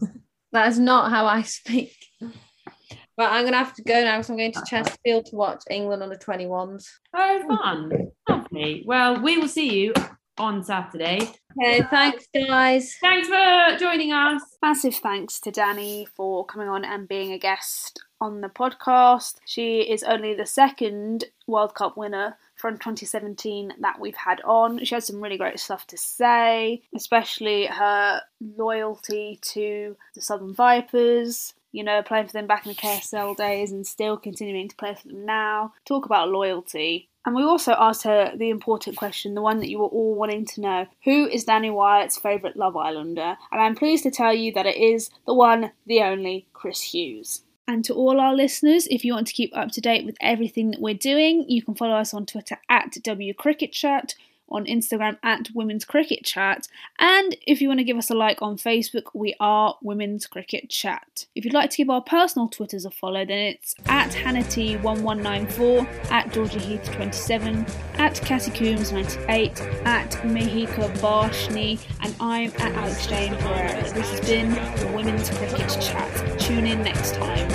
That 0.52 0.68
is 0.68 0.78
not 0.78 1.10
how 1.10 1.24
I 1.24 1.42
speak. 1.42 1.96
But 2.20 3.32
I'm 3.32 3.44
gonna 3.44 3.56
have 3.56 3.74
to 3.74 3.82
go 3.82 4.04
now 4.04 4.16
because 4.16 4.30
I'm 4.30 4.36
going 4.36 4.52
to 4.52 4.62
Chesterfield 4.66 5.26
to 5.26 5.36
watch 5.36 5.62
England 5.70 6.02
under 6.02 6.16
21s. 6.16 6.86
Oh, 7.14 7.42
fun. 7.48 8.10
Lovely. 8.28 8.82
Well, 8.86 9.22
we 9.22 9.38
will 9.38 9.48
see 9.48 9.72
you 9.72 9.94
on 10.38 10.64
Saturday. 10.64 11.30
Okay, 11.62 11.82
thanks 11.90 12.26
guys. 12.34 12.96
Thanks 13.00 13.28
for 13.28 13.78
joining 13.78 14.12
us. 14.12 14.42
Massive 14.62 14.94
thanks 14.94 15.40
to 15.40 15.52
Danni 15.52 16.08
for 16.08 16.44
coming 16.46 16.68
on 16.68 16.84
and 16.84 17.06
being 17.06 17.32
a 17.32 17.38
guest 17.38 18.02
on 18.20 18.40
the 18.40 18.48
podcast. 18.48 19.36
She 19.46 19.80
is 19.80 20.02
only 20.02 20.34
the 20.34 20.46
second 20.46 21.24
World 21.46 21.74
Cup 21.74 21.96
winner 21.96 22.36
from 22.62 22.78
2017 22.78 23.74
that 23.80 23.98
we've 23.98 24.14
had 24.14 24.40
on. 24.42 24.82
She 24.84 24.94
had 24.94 25.02
some 25.02 25.20
really 25.20 25.36
great 25.36 25.58
stuff 25.58 25.84
to 25.88 25.98
say, 25.98 26.80
especially 26.94 27.66
her 27.66 28.22
loyalty 28.40 29.40
to 29.42 29.96
the 30.14 30.22
Southern 30.22 30.54
Vipers. 30.54 31.54
You 31.72 31.82
know, 31.84 32.02
playing 32.02 32.26
for 32.26 32.34
them 32.34 32.46
back 32.46 32.66
in 32.66 32.72
the 32.72 32.76
KSL 32.76 33.34
days 33.34 33.72
and 33.72 33.86
still 33.86 34.18
continuing 34.18 34.68
to 34.68 34.76
play 34.76 34.94
for 34.94 35.08
them 35.08 35.24
now. 35.24 35.72
Talk 35.86 36.04
about 36.04 36.28
loyalty. 36.28 37.08
And 37.24 37.34
we 37.34 37.42
also 37.42 37.72
asked 37.72 38.02
her 38.02 38.36
the 38.36 38.50
important 38.50 38.96
question, 38.96 39.34
the 39.34 39.40
one 39.40 39.58
that 39.60 39.70
you 39.70 39.78
were 39.78 39.86
all 39.86 40.14
wanting 40.14 40.44
to 40.44 40.60
know 40.60 40.86
who 41.04 41.26
is 41.26 41.46
Danni 41.46 41.72
Wyatt's 41.72 42.18
favourite 42.18 42.56
Love 42.56 42.76
Islander? 42.76 43.38
And 43.50 43.62
I'm 43.62 43.74
pleased 43.74 44.02
to 44.02 44.10
tell 44.10 44.34
you 44.34 44.52
that 44.52 44.66
it 44.66 44.76
is 44.76 45.08
the 45.26 45.34
one, 45.34 45.72
the 45.86 46.02
only 46.02 46.46
Chris 46.52 46.80
Hughes. 46.82 47.42
And 47.66 47.84
to 47.84 47.94
all 47.94 48.20
our 48.20 48.34
listeners, 48.34 48.88
if 48.90 49.04
you 49.04 49.14
want 49.14 49.28
to 49.28 49.32
keep 49.32 49.56
up 49.56 49.70
to 49.72 49.80
date 49.80 50.04
with 50.04 50.16
everything 50.20 50.72
that 50.72 50.80
we're 50.80 50.94
doing, 50.94 51.44
you 51.48 51.62
can 51.62 51.74
follow 51.74 51.94
us 51.94 52.12
on 52.12 52.26
Twitter 52.26 52.58
at 52.68 52.92
WCricketChat, 52.92 54.14
on 54.52 54.66
Instagram 54.66 55.18
at 55.22 55.48
Women's 55.54 55.84
Cricket 55.84 56.24
Chat, 56.24 56.68
and 56.98 57.36
if 57.46 57.60
you 57.60 57.68
want 57.68 57.80
to 57.80 57.84
give 57.84 57.96
us 57.96 58.10
a 58.10 58.14
like 58.14 58.42
on 58.42 58.56
Facebook, 58.56 59.04
we 59.14 59.34
are 59.40 59.76
Women's 59.82 60.26
Cricket 60.26 60.70
Chat. 60.70 61.26
If 61.34 61.44
you'd 61.44 61.54
like 61.54 61.70
to 61.70 61.76
give 61.76 61.90
our 61.90 62.02
personal 62.02 62.48
Twitters 62.48 62.84
a 62.84 62.90
follow, 62.90 63.24
then 63.24 63.38
it's 63.38 63.74
at 63.86 64.10
HannahT1194, 64.10 66.10
at 66.10 66.32
Georgia 66.32 66.58
Heath27, 66.58 67.98
at 67.98 68.20
Cassie 68.20 68.50
Coombs98, 68.52 69.86
at 69.86 70.10
Mehika 70.22 70.94
Barshni, 70.98 71.80
and 72.00 72.14
I'm 72.20 72.50
at 72.60 72.74
Alex 72.74 73.06
Jane 73.06 73.34
Pereira. 73.36 73.82
This 73.92 74.10
has 74.10 74.20
been 74.20 74.50
Women's 74.94 75.30
Cricket 75.30 75.68
Chat. 75.80 76.40
Tune 76.40 76.66
in 76.66 76.82
next 76.82 77.14
time. 77.14 77.48